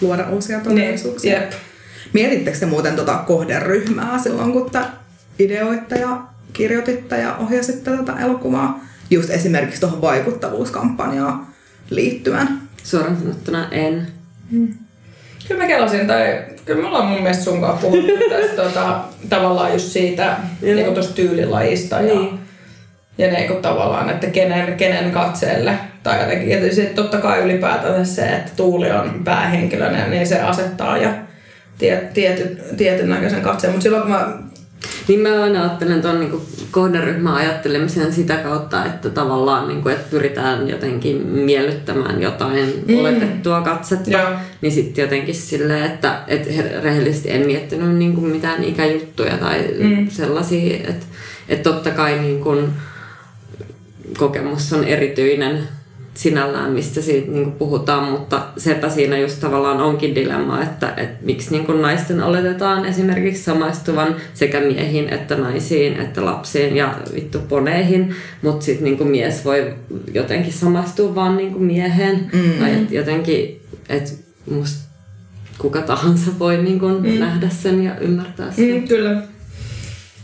luoda 0.00 0.28
uusia 0.28 0.60
todellisuuksia. 0.60 1.40
Niin. 1.40 1.50
Mietittekö 2.12 2.58
te 2.58 2.66
muuten 2.66 2.96
tota 2.96 3.14
kohderyhmää 3.14 4.18
silloin, 4.18 4.52
kun 4.52 4.70
te 4.70 4.78
ideoitte 5.38 5.96
ja 5.96 6.22
kirjoititte 6.52 7.16
ja 7.16 7.36
ohjasitte 7.36 7.90
tätä 7.90 8.12
elokuvaa? 8.20 8.80
Just 9.10 9.30
esimerkiksi 9.30 9.80
tuohon 9.80 10.00
vaikuttavuuskampanjaan 10.00 11.46
liittyen. 11.90 12.48
Suoraan 12.84 13.16
sanottuna 13.16 13.68
en. 13.70 14.06
Hmm. 14.50 14.74
Kyllä 15.48 15.62
mä 15.62 15.66
kelasin, 15.66 16.06
tai 16.06 16.44
kyllä 16.64 16.82
me 16.82 16.88
ollaan 16.88 17.06
mun 17.06 17.22
mielestä 17.22 17.44
sun 17.44 17.60
kanssa 17.60 17.80
puhuttu 17.80 18.12
tästä 18.30 18.62
tota, 18.62 19.00
tavallaan 19.28 19.72
just 19.72 19.88
siitä 19.88 20.36
niin 20.62 20.94
tuosta 20.94 21.14
tyylilajista. 21.14 22.00
Ja, 22.00 22.14
niin 22.14 22.45
ja 23.18 23.30
ne 23.30 23.48
kun 23.48 23.62
tavallaan, 23.62 24.10
että 24.10 24.26
kenen, 24.26 24.76
kenen 24.76 25.10
katseelle. 25.10 25.74
Tai 26.02 26.20
jotenkin, 26.20 26.50
ja 26.50 26.74
sitten 26.74 26.96
totta 26.96 27.18
kai 27.18 27.44
ylipäätään 27.44 28.06
se, 28.06 28.22
että 28.22 28.52
Tuuli 28.56 28.90
on 28.90 29.20
päähenkilönä, 29.24 30.06
niin 30.06 30.26
se 30.26 30.40
asettaa 30.40 30.98
ja 30.98 31.10
tiet, 31.78 32.12
tiety, 32.12 32.58
tietyn 32.76 33.08
näköisen 33.08 33.42
katseen. 33.42 33.72
Mutta 33.72 33.82
silloin 33.82 34.02
kun 34.02 34.10
mä 34.10 34.32
niin 35.08 35.20
mä 35.20 35.42
aina 35.42 35.62
ajattelen 35.62 36.02
tuon 36.02 36.20
niin 36.20 36.40
kohderyhmän 36.70 37.34
ajattelemisen 37.34 38.12
sitä 38.12 38.36
kautta, 38.36 38.84
että 38.84 39.10
tavallaan 39.10 39.68
niin 39.68 39.82
kuin, 39.82 39.94
että 39.94 40.10
pyritään 40.10 40.68
jotenkin 40.68 41.26
miellyttämään 41.26 42.22
jotain 42.22 42.84
mm. 42.88 42.98
oletettua 42.98 43.60
katsetta. 43.60 44.10
Ja. 44.10 44.40
Niin 44.60 44.72
sitten 44.72 45.02
jotenkin 45.02 45.34
silleen, 45.34 45.84
että, 45.84 46.20
että 46.28 46.50
rehellisesti 46.82 47.30
en 47.30 47.46
miettinyt 47.46 47.96
niin 47.96 48.14
kuin 48.14 48.26
mitään 48.26 48.64
ikäjuttuja 48.64 49.36
tai 49.36 49.74
mm. 49.78 50.08
sellaisia. 50.10 50.76
Että, 50.76 51.06
että 51.48 51.70
totta 51.70 51.90
kai 51.90 52.18
niin 52.18 52.40
kuin, 52.40 52.68
kokemus 54.18 54.72
on 54.72 54.84
erityinen 54.84 55.68
sinällään, 56.16 56.72
mistä 56.72 57.00
siitä 57.00 57.30
niin 57.30 57.52
puhutaan, 57.52 58.04
mutta 58.10 58.46
sepä 58.56 58.88
siinä 58.88 59.18
just 59.18 59.40
tavallaan 59.40 59.80
onkin 59.80 60.14
dilemma, 60.14 60.62
että, 60.62 60.94
että 60.96 61.26
miksi 61.26 61.50
niin 61.50 61.82
naisten 61.82 62.22
oletetaan 62.22 62.84
esimerkiksi 62.84 63.42
samaistuvan 63.42 64.16
sekä 64.34 64.60
miehiin 64.60 65.08
että 65.08 65.36
naisiin 65.36 66.00
että 66.00 66.24
lapsiin 66.24 66.76
ja 66.76 66.94
vittu 67.14 67.38
poneihin, 67.38 68.14
mutta 68.42 68.64
sitten 68.64 68.84
niin 68.84 69.08
mies 69.08 69.44
voi 69.44 69.74
jotenkin 70.14 70.52
samaistua 70.52 71.14
vaan 71.14 71.36
niin 71.36 71.62
mieheen. 71.62 72.30
Mm. 72.32 72.52
Tai 72.60 72.72
et 72.72 72.90
jotenkin, 72.90 73.60
että 73.88 74.10
musta 74.50 74.86
kuka 75.58 75.82
tahansa 75.82 76.30
voi 76.38 76.56
niin 76.56 76.80
mm. 76.84 77.20
nähdä 77.20 77.48
sen 77.48 77.82
ja 77.82 77.98
ymmärtää 77.98 78.52
sen. 78.52 78.74
Mm, 78.74 78.88
kyllä. 78.88 79.22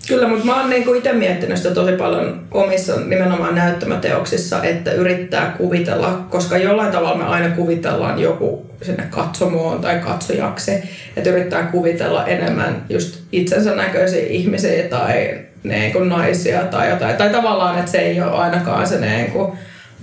Kyllä, 0.09 0.29
mutta 0.29 0.47
mä 0.47 0.61
oon 0.61 0.71
niinku 0.71 0.95
itse 0.95 1.13
miettinyt 1.13 1.57
sitä 1.57 1.75
tosi 1.75 1.93
paljon 1.93 2.47
omissa 2.51 3.01
nimenomaan 3.01 3.55
näyttämäteoksissa, 3.55 4.65
että 4.65 4.93
yrittää 4.93 5.55
kuvitella, 5.59 6.27
koska 6.31 6.59
jollain 6.59 6.93
tavalla 6.93 7.19
me 7.19 7.25
aina 7.25 7.57
kuvitellaan 7.57 8.19
joku 8.19 8.67
sinne 8.83 9.05
katsomoon 9.11 9.81
tai 9.81 9.99
katsojaksi, 9.99 10.73
että 11.17 11.31
yrittää 11.31 11.63
kuvitella 11.63 12.27
enemmän 12.27 12.85
just 12.89 13.21
itsensä 13.33 13.75
näköisiä 13.75 14.27
ihmisiä 14.27 14.83
tai 14.89 15.39
niinku 15.63 15.99
naisia 15.99 16.65
tai 16.65 16.91
jotain. 16.91 17.17
Tai 17.17 17.31
tavallaan, 17.31 17.79
että 17.79 17.91
se 17.91 17.99
ei 17.99 18.21
ole 18.21 18.31
ainakaan 18.31 18.87
se 18.87 19.01
niinku 19.01 19.57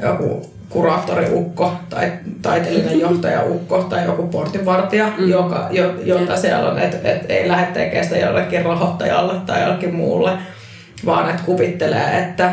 joku 0.03 0.58
kuraattoriukko 0.69 1.73
tai 1.89 2.11
taiteellinen 2.41 2.99
johtajaukko 2.99 3.83
tai 3.83 4.05
joku 4.05 4.27
portinvartija, 4.27 5.11
mm. 5.17 5.29
joka, 5.29 5.67
jo, 5.71 5.95
jota 6.03 6.37
siellä 6.37 6.71
on, 6.71 6.79
että 6.79 7.09
et 7.11 7.25
ei 7.29 7.47
lähde 7.47 7.65
tekemään 7.65 8.05
sitä 8.05 8.17
jollekin 8.17 8.65
rahoittajalle 8.65 9.33
tai 9.45 9.61
jollekin 9.61 9.95
muulle, 9.95 10.31
vaan 11.05 11.29
että 11.29 11.43
kuvittelee, 11.45 12.17
että 12.17 12.51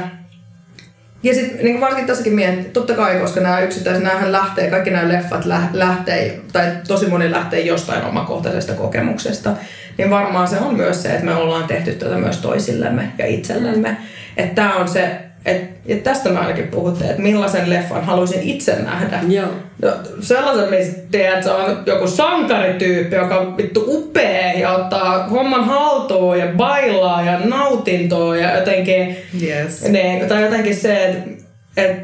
ja 1.22 1.34
sitten 1.34 1.64
niin 1.64 1.80
varsinkin 1.80 2.06
tässäkin 2.06 2.34
miettii, 2.34 2.70
totta 2.72 2.94
kai, 2.94 3.20
koska 3.20 3.40
nämä 3.40 3.60
yksittäiset, 3.60 4.02
näähän 4.02 4.32
lähtee, 4.32 4.70
kaikki 4.70 4.90
nämä 4.90 5.08
leffat 5.08 5.44
lähtee, 5.72 6.40
tai 6.52 6.72
tosi 6.88 7.06
moni 7.06 7.30
lähtee 7.30 7.60
jostain 7.60 8.04
omakohtaisesta 8.04 8.74
kokemuksesta, 8.74 9.50
niin 9.98 10.10
varmaan 10.10 10.48
se 10.48 10.58
on 10.58 10.74
myös 10.74 11.02
se, 11.02 11.08
että 11.08 11.24
me 11.24 11.34
ollaan 11.34 11.64
tehty 11.64 11.92
tätä 11.92 12.14
myös 12.14 12.36
toisillemme 12.36 13.12
ja 13.18 13.26
itsellemme. 13.26 13.88
Mm. 13.88 13.96
Että 14.36 14.54
tämä 14.54 14.74
on 14.74 14.88
se 14.88 15.25
et, 15.46 15.70
ja 15.84 15.96
tästä 15.96 16.28
mä 16.28 16.40
ainakin 16.40 16.68
puhutte, 16.68 17.04
että 17.04 17.22
millaisen 17.22 17.70
leffan 17.70 18.04
haluaisin 18.04 18.42
itse 18.42 18.76
nähdä. 18.76 19.20
Joo. 19.28 19.48
No, 19.82 19.90
sellaisen, 20.20 20.70
missä 20.70 20.98
tiedät, 21.10 21.44
se 21.44 21.50
on 21.50 21.82
joku 21.86 22.06
sankarityyppi, 22.06 23.16
joka 23.16 23.38
on 23.38 23.56
vittu 23.56 23.84
upea 23.86 24.52
ja 24.52 24.72
ottaa 24.72 25.28
homman 25.28 25.64
haltuun 25.64 26.38
ja 26.38 26.46
bailaa 26.56 27.22
ja 27.22 27.40
nautintoa 27.44 28.36
ja 28.36 28.58
jotenkin... 28.58 29.16
Yes. 29.42 29.82
Niin, 29.88 30.28
tai 30.28 30.42
jotenkin 30.42 30.76
se, 30.76 31.04
että... 31.04 31.30
Et, 31.76 31.96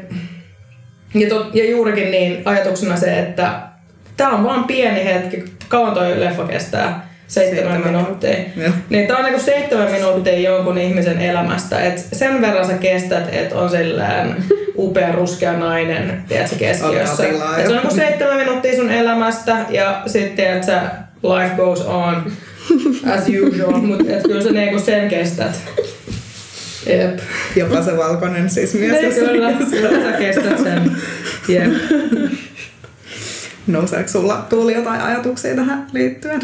ja, 1.13 1.29
to, 1.29 1.49
ja 1.53 1.69
juurikin 1.69 2.11
niin 2.11 2.41
ajatuksena 2.45 2.97
se, 2.97 3.19
että 3.19 3.59
tämä 4.17 4.31
on 4.31 4.43
vaan 4.43 4.63
pieni 4.63 5.05
hetki, 5.05 5.43
kauan 5.67 5.93
toi 5.93 6.19
leffa 6.19 6.47
kestää 6.47 7.12
seitsemän, 7.27 7.81
minuuttia. 7.85 8.37
Niin 8.89 9.07
tää 9.07 9.17
on 9.17 9.23
niinku 9.23 9.39
seitsemän 9.39 9.91
minuuttia 9.91 10.39
jonkun 10.39 10.77
ihmisen 10.77 11.21
elämästä. 11.21 11.81
Et 11.81 12.07
sen 12.11 12.41
verran 12.41 12.67
sä 12.67 12.73
kestät, 12.73 13.29
että 13.31 13.55
on 13.55 13.69
sillään 13.69 14.43
upea 14.77 15.11
ruskea 15.11 15.53
nainen, 15.53 16.23
tiedätkö, 16.27 16.55
keskiössä. 16.55 17.27
Et 17.57 17.67
se 17.67 17.73
on 17.73 17.75
niinku 17.75 17.95
seitsemän 17.95 18.37
minuuttia 18.37 18.75
sun 18.75 18.91
elämästä 18.91 19.57
ja 19.69 20.01
sitten 20.07 20.35
tiedätkö, 20.35 20.79
life 21.23 21.55
goes 21.55 21.81
on 21.81 22.31
as 23.13 23.23
usual, 23.47 23.81
mutta 23.81 24.03
kyllä 24.23 24.43
sä 24.43 24.51
niinku 24.51 24.79
sen 24.79 25.09
kestät. 25.09 25.61
Jep. 26.89 27.19
Jopa 27.55 27.83
se 27.83 27.97
valkoinen 27.97 28.49
siis 28.49 28.73
mies. 28.73 28.91
Ne, 28.91 29.09
kyllä, 29.09 29.51
kyllä 29.69 30.11
sä 30.11 30.17
kestät 30.17 30.63
sen. 30.63 30.91
Jep. 31.47 31.71
Nouseeko 33.67 34.09
sulla 34.09 34.45
Tuuli 34.49 34.73
jotain 34.73 35.01
ajatuksia 35.01 35.55
tähän 35.55 35.87
liittyen? 35.93 36.41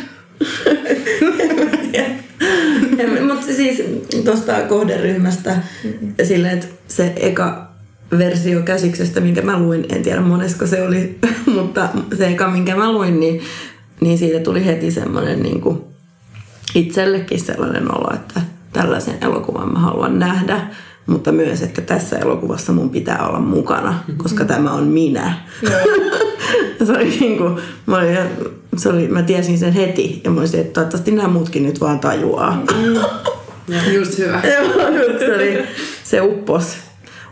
Mutta 3.28 3.54
siis 3.54 3.84
tuosta 4.26 4.62
kohderyhmästä 4.62 5.50
mm-hmm. 5.84 6.14
silleen, 6.24 6.54
että 6.54 6.68
se 6.88 7.14
eka 7.16 7.70
versio 8.18 8.62
käsiksestä, 8.62 9.20
minkä 9.20 9.42
mä 9.42 9.60
luin, 9.60 9.86
en 9.90 10.04
tiedä 10.04 10.22
monesko 10.22 10.68
se 10.68 10.82
oli, 10.82 11.20
mutta 11.56 11.90
se 12.18 12.28
eka, 12.28 12.48
minkä 12.48 12.76
mä 12.76 12.92
luin, 12.92 13.20
niin, 13.20 13.42
niin 14.02 14.18
siitä 14.18 14.40
tuli 14.40 14.66
heti 14.66 14.92
semmoinen 14.92 15.44
niin 15.44 15.62
kuin 15.62 15.82
itsellekin 16.76 17.40
sellainen 17.40 17.96
olo, 17.96 18.14
että 18.14 18.42
tällaisen 18.74 19.18
elokuvan 19.22 19.74
mä 19.74 19.80
haluan 19.80 20.20
nähdä 20.20 20.68
mutta 21.10 21.32
myös, 21.32 21.62
että 21.62 21.82
tässä 21.82 22.18
elokuvassa 22.18 22.74
mun 22.74 22.90
pitää 22.90 23.28
olla 23.28 23.40
mukana, 23.40 24.04
koska 24.18 24.44
mm-hmm. 24.44 24.56
tämä 24.56 24.72
on 24.72 24.84
minä. 24.84 25.34
se 26.86 26.92
oli 26.92 27.10
niin 27.20 27.38
kuin, 27.38 27.58
mä, 27.86 27.98
olin, 27.98 28.18
se 28.78 28.90
oli, 28.90 29.08
mä 29.08 29.24
tiesin 29.24 29.58
sen 29.58 29.74
heti 29.74 30.22
ja 30.24 30.32
mä 30.32 30.40
olisin, 30.40 30.60
että 30.60 30.74
toivottavasti 30.74 31.12
nämä 31.12 31.28
muutkin 31.28 31.64
nyt 31.64 31.82
vaan 31.82 32.00
tajuaa. 32.00 32.64
Mm. 32.78 33.94
just 33.94 34.18
hyvä. 34.18 34.42
se, 35.20 35.36
oli, 35.36 35.64
se 36.04 36.22
uppos, 36.22 36.78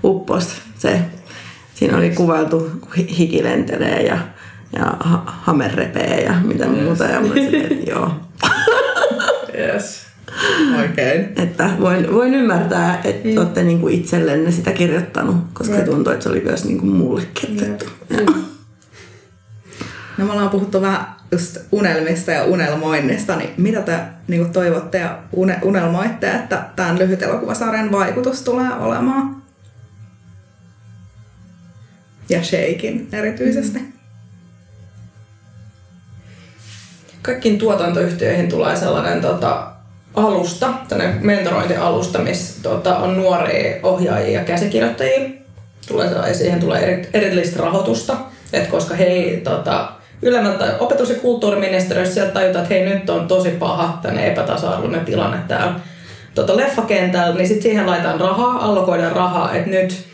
uppos 0.03 0.55
se. 0.77 1.01
Siinä 1.73 1.97
oli 1.97 2.09
kuvailtu, 2.09 2.71
kun 2.81 2.93
hiki 2.93 3.43
lentelee 3.43 4.01
ja, 4.01 4.17
ja 4.73 4.97
ha- 4.99 5.23
hame 5.41 5.71
repee 5.75 6.23
ja 6.23 6.33
mitä 6.43 6.65
yes. 6.65 6.83
muuta. 6.83 7.03
Ja 7.03 7.21
mä 7.21 7.31
olisin, 7.31 7.55
että 7.55 7.91
joo. 7.91 8.11
yes. 9.57 10.06
Oikein. 10.79 11.33
Että 11.35 11.69
voin, 11.79 12.13
voin 12.13 12.33
ymmärtää, 12.33 13.01
että 13.03 13.27
mm. 13.27 13.37
olette 13.37 13.63
niinku 13.63 13.87
itsellenne 13.87 14.51
sitä 14.51 14.71
kirjoittanut, 14.71 15.35
koska 15.53 15.77
mm. 15.77 15.83
tuntuu, 15.83 16.13
että 16.13 16.23
se 16.23 16.29
oli 16.29 16.41
myös 16.41 16.65
niinku 16.65 16.85
mulle 16.85 17.27
kirjoitettu. 17.33 17.85
Mm. 18.09 18.43
No 20.17 20.25
me 20.25 20.31
ollaan 20.31 20.49
puhuttu 20.49 20.81
vähän 20.81 21.15
just 21.31 21.57
unelmista 21.71 22.31
ja 22.31 22.43
unelmoinnista, 22.43 23.35
niin 23.35 23.49
mitä 23.57 23.81
te 23.81 23.99
niin 24.27 24.49
toivotte 24.49 24.97
ja 24.97 25.19
une, 25.33 25.59
unelmoitte, 25.63 26.31
että 26.31 26.65
tämän 26.75 26.99
lyhyt 26.99 27.21
elokuvasarjan 27.21 27.91
vaikutus 27.91 28.41
tulee 28.41 28.73
olemaan? 28.79 29.37
ja 32.29 32.43
Shakein 32.43 33.07
erityisesti. 33.11 33.79
Kaikkiin 37.21 37.57
tuotantoyhtiöihin 37.57 38.49
tulee 38.49 38.75
sellainen 38.75 39.21
tota, 39.21 39.71
alusta, 40.17 40.73
tämmöinen 40.87 41.25
mentorointialusta, 41.25 42.19
missä 42.19 42.63
tota, 42.63 42.97
on 42.97 43.17
nuoria 43.17 43.75
ohjaajia 43.83 44.39
ja 44.39 44.45
käsikirjoittajia. 44.45 45.29
Tulee, 45.87 46.33
siihen 46.33 46.59
tulee 46.59 46.79
eri, 46.83 47.09
erillistä 47.13 47.61
rahoitusta, 47.61 48.17
että 48.53 48.71
koska 48.71 48.95
he 48.95 49.41
tota, 49.43 49.91
ylemmältä 50.21 50.75
opetus- 50.79 51.09
ja 51.09 51.15
kulttuuriministeriössä 51.15 52.13
sieltä 52.13 52.31
tajutaan, 52.31 52.63
että 52.63 52.75
hei 52.75 52.85
nyt 52.85 53.09
on 53.09 53.27
tosi 53.27 53.49
paha 53.49 53.99
tänne 54.01 54.27
epätasa-arvoinen 54.27 55.05
tilanne 55.05 55.37
täällä 55.47 55.79
tota, 56.35 56.57
leffakentällä, 56.57 57.35
niin 57.35 57.47
sitten 57.47 57.63
siihen 57.63 57.85
laitetaan 57.85 58.19
rahaa, 58.19 58.65
allokoidaan 58.65 59.11
rahaa, 59.11 59.53
että 59.53 59.69
nyt 59.69 60.07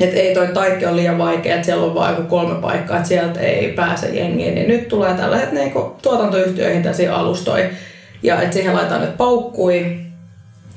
että 0.00 0.16
ei 0.16 0.34
toi 0.34 0.46
taikki 0.46 0.86
ole 0.86 0.96
liian 0.96 1.18
vaikea, 1.18 1.54
että 1.54 1.66
siellä 1.66 1.84
on 1.84 1.94
vain 1.94 2.26
kolme 2.26 2.60
paikkaa, 2.60 2.96
että 2.96 3.08
sieltä 3.08 3.40
ei 3.40 3.72
pääse 3.72 4.08
jengiin, 4.08 4.54
niin 4.54 4.68
nyt 4.68 4.88
tulee 4.88 5.14
tällaiset 5.14 5.52
niinku 5.52 5.96
tuotantoyhtiöihin 6.02 6.82
tällaisia 6.82 7.16
alustoja. 7.16 7.68
Ja 8.24 8.42
että 8.42 8.54
siihen 8.54 8.74
laitetaan 8.74 9.00
nyt 9.00 9.16
paukkui. 9.16 9.96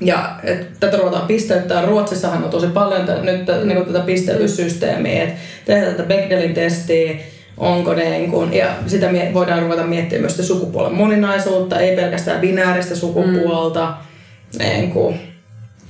Ja 0.00 0.30
et 0.44 0.68
tätä 0.80 0.96
ruvetaan 0.96 1.26
pisteyttää. 1.26 1.86
Ruotsissahan 1.86 2.44
on 2.44 2.50
tosi 2.50 2.66
paljon 2.66 3.06
tä, 3.06 3.14
nyt 3.22 3.44
tä, 3.44 3.56
niinku 3.56 3.92
tätä 3.92 4.04
pisteytyssysteemiä, 4.04 5.22
että 5.22 5.36
tehdään 5.64 5.94
tätä 5.94 6.08
Bechdelin 6.08 6.54
testiä, 6.54 7.14
onko 7.56 7.94
ne, 7.94 8.10
niin 8.10 8.30
kun, 8.30 8.54
ja 8.54 8.66
sitä 8.86 9.08
mie- 9.08 9.34
voidaan 9.34 9.62
ruveta 9.62 9.82
miettimään 9.82 10.22
myös 10.22 10.32
sitä 10.32 10.46
sukupuolen 10.46 10.94
moninaisuutta, 10.94 11.80
ei 11.80 11.96
pelkästään 11.96 12.40
binääristä 12.40 12.96
sukupuolta. 12.96 13.86
Mm. 13.86 14.58
Niin 14.58 14.90
kun, 14.90 15.14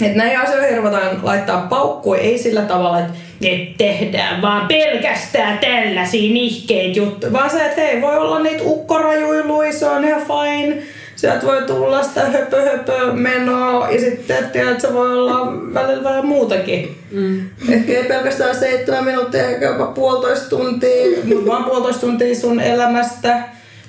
että 0.01 0.19
näihin 0.19 0.39
asioihin 0.39 0.77
ruvetaan 0.77 1.21
laittaa 1.23 1.67
paukkui, 1.71 2.19
ei 2.19 2.39
sillä 2.39 2.63
tavalla, 2.63 3.01
että 3.01 3.13
ne 3.41 3.75
tehdään 3.79 4.43
vaan 4.43 4.69
pelkästään 4.69 5.59
tällaisia 5.59 6.33
nihkeitä 6.33 6.99
juttuja, 6.99 7.33
vaan 7.33 7.51
se, 7.51 7.65
että 7.65 7.81
hei, 7.81 8.03
voi 8.03 8.19
olla 8.19 8.39
niitä 8.39 8.63
ukkorajuiluja, 8.67 9.73
se 9.73 9.87
on 9.87 10.05
ihan 10.05 10.23
fine. 10.23 10.83
Sieltä 11.19 11.47
voi 11.47 11.63
tulla 11.63 12.03
sitä 12.03 12.25
höpö 12.25 12.63
höpö 12.63 13.13
menoa 13.13 13.91
ja 13.91 14.01
sitten 14.01 14.51
tiedät, 14.51 14.81
se 14.81 14.93
voi 14.93 15.19
olla 15.19 15.53
välillä 15.75 16.05
vähän 16.05 16.27
muutakin. 16.27 16.99
Mm. 17.11 17.41
Ehkä 17.69 17.93
ei 17.93 18.05
pelkästään 18.05 18.57
seitsemän 18.57 19.05
minuuttia 19.05 19.49
eikä 19.49 19.67
jopa 19.67 19.87
puolitoista 19.87 20.49
tuntia, 20.49 21.07
mutta 21.25 21.47
vaan 21.47 21.65
puolitoista 21.65 22.01
tuntia 22.01 22.35
sun 22.35 22.61
elämästä. 22.61 23.43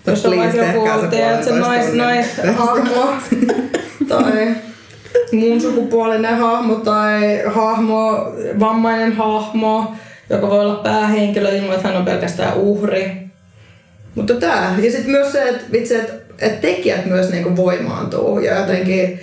Jos 0.07 0.25
on 0.25 0.37
vaikka 0.37 0.57
joku, 0.57 1.01
se 1.01 1.07
tiedät, 1.07 1.43
se 1.43 1.51
nais, 1.51 1.85
tunnin. 1.85 1.97
naishahmo 1.97 3.13
tai 4.09 4.55
muun 5.31 5.61
sukupuolinen 5.61 6.37
hahmo 6.37 6.75
tai 6.75 7.43
hahmo, 7.45 8.33
vammainen 8.59 9.15
hahmo, 9.15 9.93
joka 10.29 10.49
voi 10.49 10.59
olla 10.59 10.75
päähenkilö 10.75 11.49
ilman, 11.49 11.75
että 11.75 11.87
hän 11.87 11.97
on 11.97 12.05
pelkästään 12.05 12.57
uhri. 12.57 13.11
Mutta 14.15 14.33
tää, 14.33 14.75
ja 14.81 14.91
sitten 14.91 15.11
myös 15.11 15.31
se, 15.31 15.49
että 15.49 15.63
vitsi, 15.71 15.95
että 15.95 16.28
et 16.41 16.61
tekijät 16.61 17.05
myös 17.05 17.29
niinku 17.29 17.55
voimaantuu 17.55 18.39
ja 18.39 18.59
jotenkin, 18.59 19.19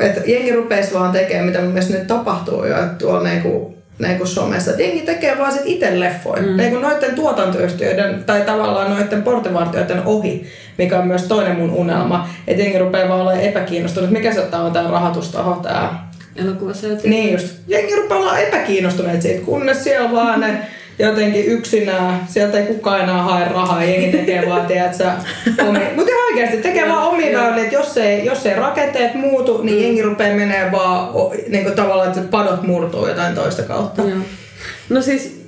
että 0.00 0.20
jengi 0.26 0.52
rupeisi 0.52 0.94
vaan 0.94 1.12
tekemään, 1.12 1.46
mitä 1.46 1.60
mun 1.60 1.72
mielestä 1.72 1.98
nyt 1.98 2.06
tapahtuu 2.06 2.64
jo, 2.64 2.76
että 2.78 2.94
tuolla 2.98 3.22
niinku, 3.22 3.74
niinku 3.98 4.26
somessa, 4.26 4.70
että 4.70 4.82
jengi 4.82 5.00
tekee 5.00 5.38
vaan 5.38 5.52
sit 5.52 5.62
itse 5.64 6.00
leffoja. 6.00 6.42
Mm. 6.42 6.56
Niinku 6.56 6.78
noiden 6.78 7.14
tuotantoyhtiöiden 7.14 8.24
tai 8.24 8.40
tavallaan 8.40 8.90
noiden 8.90 9.22
portivartijoiden 9.22 10.02
ohi, 10.04 10.46
mikä 10.78 10.98
on 10.98 11.06
myös 11.06 11.22
toinen 11.22 11.56
mun 11.56 11.70
unelma, 11.70 12.28
että 12.46 12.62
jengi 12.62 12.78
rupeaa 12.78 13.08
vaan 13.08 13.20
olemaan 13.20 13.44
epäkiinnostunut, 13.44 14.10
mikä 14.10 14.34
se 14.34 14.40
on 14.40 14.72
tää 14.72 14.90
rahoitustaho, 14.90 15.60
tää 15.62 16.08
Elokuvasäätiö. 16.36 17.10
niin 17.10 17.32
just. 17.32 17.56
Jengi 17.66 17.96
rupeaa 17.96 18.20
olla 18.20 18.38
epäkiinnostuneet 18.38 19.22
siitä, 19.22 19.44
kunnes 19.44 19.84
siellä 19.84 20.12
vaan 20.12 20.40
ne 20.40 20.58
jotenkin 20.98 21.46
yksinään, 21.46 22.20
sieltä 22.28 22.58
ei 22.58 22.66
kukaan 22.66 23.00
enää 23.00 23.22
hae 23.22 23.48
rahaa, 23.48 23.84
jengi 23.84 24.16
tekee 24.16 24.48
vaan, 24.48 24.66
tiedätkö, 24.66 25.04
omi... 25.68 25.78
Mutta 25.96 26.12
ihan 26.12 26.26
oikeasti, 26.32 26.56
tekee 26.56 26.88
vaan 26.88 27.08
omia 27.08 27.38
väyliä, 27.38 27.62
että 27.62 27.74
jos 27.74 27.96
ei, 27.96 28.24
jos 28.24 28.46
ei 28.46 28.56
rakenteet 28.56 29.14
muutu, 29.14 29.62
niin 29.62 29.82
jengi 29.82 30.02
rupeaa 30.02 30.36
menee 30.36 30.72
vaan 30.72 31.08
niin 31.48 31.64
kuin 31.64 31.74
tavallaan, 31.74 32.08
että 32.08 32.22
padot 32.30 32.62
murtuu 32.62 33.08
jotain 33.08 33.34
toista 33.34 33.62
kautta. 33.62 34.02
Joo. 34.02 34.18
No 34.88 35.02
siis 35.02 35.38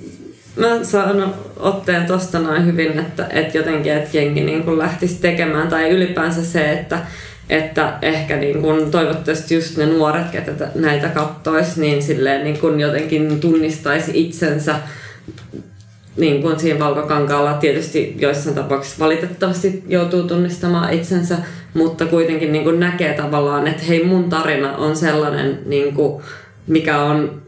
mä 0.55 0.83
saan 0.83 1.33
otteen 1.59 2.05
tosta 2.05 2.39
noin 2.39 2.65
hyvin, 2.65 2.99
että, 2.99 3.27
että 3.29 3.57
jotenkin, 3.57 3.93
että 3.93 4.17
jengi 4.17 4.41
niin 4.41 4.63
kuin 4.63 4.79
lähtisi 4.79 5.21
tekemään 5.21 5.67
tai 5.67 5.89
ylipäänsä 5.89 6.43
se, 6.45 6.71
että, 6.71 6.99
että 7.49 7.93
ehkä 8.01 8.35
niin 8.35 8.61
kuin 8.61 8.91
toivottavasti 8.91 9.55
just 9.55 9.77
ne 9.77 9.85
nuoret, 9.85 10.29
ketä 10.31 10.51
tä- 10.51 10.71
näitä 10.75 11.07
kattois, 11.07 11.77
niin 11.77 12.03
silleen 12.03 12.43
niin 12.43 12.59
kuin 12.59 12.79
jotenkin 12.79 13.39
tunnistaisi 13.39 14.11
itsensä 14.13 14.75
niin 16.17 16.41
kuin 16.41 16.59
siinä 16.59 16.79
valkokankaalla 16.79 17.53
tietysti 17.53 18.15
joissain 18.19 18.55
tapauksissa 18.55 19.03
valitettavasti 19.03 19.83
joutuu 19.87 20.23
tunnistamaan 20.23 20.93
itsensä, 20.93 21.37
mutta 21.73 22.05
kuitenkin 22.05 22.51
niin 22.51 22.63
kuin 22.63 22.79
näkee 22.79 23.13
tavallaan, 23.13 23.67
että 23.67 23.83
hei 23.83 24.05
mun 24.05 24.29
tarina 24.29 24.77
on 24.77 24.95
sellainen, 24.97 25.59
niin 25.65 25.93
kuin, 25.93 26.23
mikä 26.67 27.01
on 27.01 27.41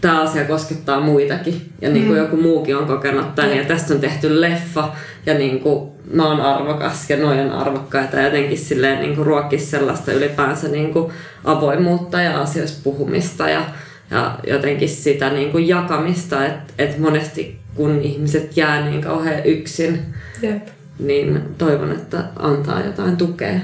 tämä 0.00 0.22
asia 0.22 0.44
koskettaa 0.44 1.00
muitakin. 1.00 1.72
Ja 1.80 1.90
niin 1.90 2.06
kuin 2.06 2.18
joku 2.18 2.36
muukin 2.36 2.76
on 2.76 2.86
kokenut 2.86 3.34
tämän 3.34 3.56
ja 3.56 3.64
tästä 3.64 3.94
on 3.94 4.00
tehty 4.00 4.40
leffa 4.40 4.88
ja 5.26 5.34
niin 5.34 5.60
kuin 5.60 5.90
mä 6.12 6.26
oon 6.26 6.40
arvokas 6.40 7.10
ja 7.10 7.16
noin 7.16 7.40
on 7.40 7.50
arvokkaita 7.50 8.16
ja 8.16 8.24
jotenkin 8.24 8.58
silleen 8.58 9.00
niin 9.00 9.16
kuin 9.16 9.26
ruokkisi 9.26 9.66
sellaista 9.66 10.12
ylipäänsä 10.12 10.68
niin 10.68 10.92
kuin 10.92 11.12
avoimuutta 11.44 12.22
ja 12.22 12.40
asioista 12.40 12.80
puhumista 12.84 13.48
ja, 13.48 13.64
ja 14.10 14.38
jotenkin 14.46 14.88
sitä 14.88 15.30
niin 15.30 15.50
kuin 15.52 15.68
jakamista, 15.68 16.46
että 16.46 16.72
et 16.78 16.98
monesti 16.98 17.58
kun 17.74 18.00
ihmiset 18.02 18.56
jää 18.56 18.84
niin 18.90 19.02
kauhean 19.02 19.44
yksin, 19.46 19.98
Jep. 20.42 20.68
niin 20.98 21.40
toivon, 21.58 21.92
että 21.92 22.24
antaa 22.36 22.80
jotain 22.80 23.16
tukea. 23.16 23.60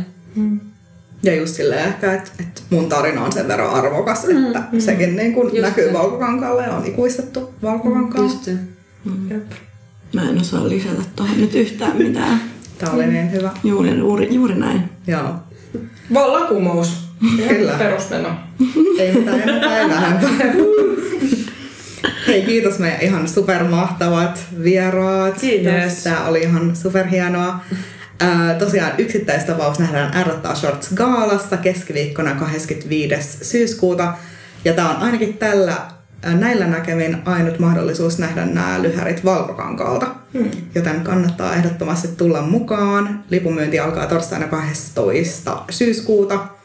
Ja 1.23 1.35
just 1.35 1.55
silleen 1.55 1.89
ehkä, 1.89 2.13
että, 2.13 2.31
että 2.41 2.63
mun 2.71 2.89
tarina 2.89 3.25
on 3.25 3.33
sen 3.33 3.49
verran 3.49 3.71
arvokas, 3.71 4.25
että 4.25 4.63
mm, 4.73 4.81
sekin 4.81 5.17
niin 5.17 5.35
kuin 5.35 5.47
Just 5.49 5.61
näkyy 5.63 5.87
se. 5.87 5.93
valkokankaalle 5.93 6.63
ja 6.63 6.73
on 6.73 6.87
ikuistettu 6.87 7.55
valkokankaalla. 7.63 8.31
Just 8.31 8.45
se. 8.45 8.53
Mä 10.15 10.23
en 10.31 10.41
osaa 10.41 10.69
lisätä 10.69 11.03
tuohon 11.17 11.41
nyt 11.41 11.55
yhtään 11.55 11.97
mitään. 11.97 12.41
Tää 12.79 12.91
oli 12.91 13.07
niin 13.07 13.33
hyvä. 13.33 13.51
Juuri, 13.65 13.99
juuri, 13.99 14.35
juuri 14.35 14.55
näin. 14.55 14.83
Joo. 15.07 15.35
Vallakumous. 16.15 17.06
Kyllä. 17.49 17.73
Perusmeno. 17.73 18.29
Ei 18.99 19.13
mitään 19.13 19.41
enempää 19.41 19.81
ei 19.81 19.89
vähempää. 19.89 20.31
Hei, 22.27 22.43
kiitos 22.43 22.79
meidän 22.79 23.01
ihan 23.01 23.29
supermahtavat 23.29 24.45
vieraat. 24.63 25.41
Kiitos. 25.41 26.03
Tää 26.05 26.25
oli 26.25 26.41
ihan 26.41 26.77
superhienoa. 26.77 27.61
Ää, 28.21 28.55
tosiaan 28.55 28.93
yksittäistapaus 28.99 29.79
nähdään 29.79 30.17
Ärrottaa 30.17 30.55
Shorts 30.55 30.95
Gaalassa 30.95 31.57
keskiviikkona 31.57 32.35
25. 32.35 33.45
syyskuuta. 33.45 34.15
Ja 34.65 34.73
tää 34.73 34.91
on 34.91 34.97
ainakin 34.97 35.35
tällä 35.35 35.77
näillä 36.35 36.67
näkemin 36.67 37.19
ainut 37.25 37.59
mahdollisuus 37.59 38.19
nähdä 38.19 38.47
nämä 38.47 38.83
lyhärit 38.83 39.25
valkokankaalta. 39.25 40.07
Hmm. 40.33 40.51
Joten 40.75 41.01
kannattaa 41.01 41.55
ehdottomasti 41.55 42.09
tulla 42.09 42.43
mukaan. 42.43 43.25
Lipunmyynti 43.31 43.79
alkaa 43.79 44.07
torstaina 44.07 44.47
12. 44.47 45.63
syyskuuta. 45.71 46.56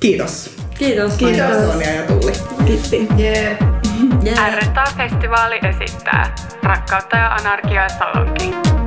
Kiitos. 0.00 0.56
Kiitos. 0.78 1.12
Kiitos 1.12 1.72
Sonja 1.72 1.90
ja 1.90 2.02
Tulli. 2.02 2.32
Kiitti. 2.66 3.08
Yeah. 3.18 3.58
R-Festivaali 4.50 5.58
esittää 5.62 6.34
Rakkautta 6.62 7.16
ja 7.16 7.34
anarkiaa 7.34 7.88
Salonki. 7.88 8.79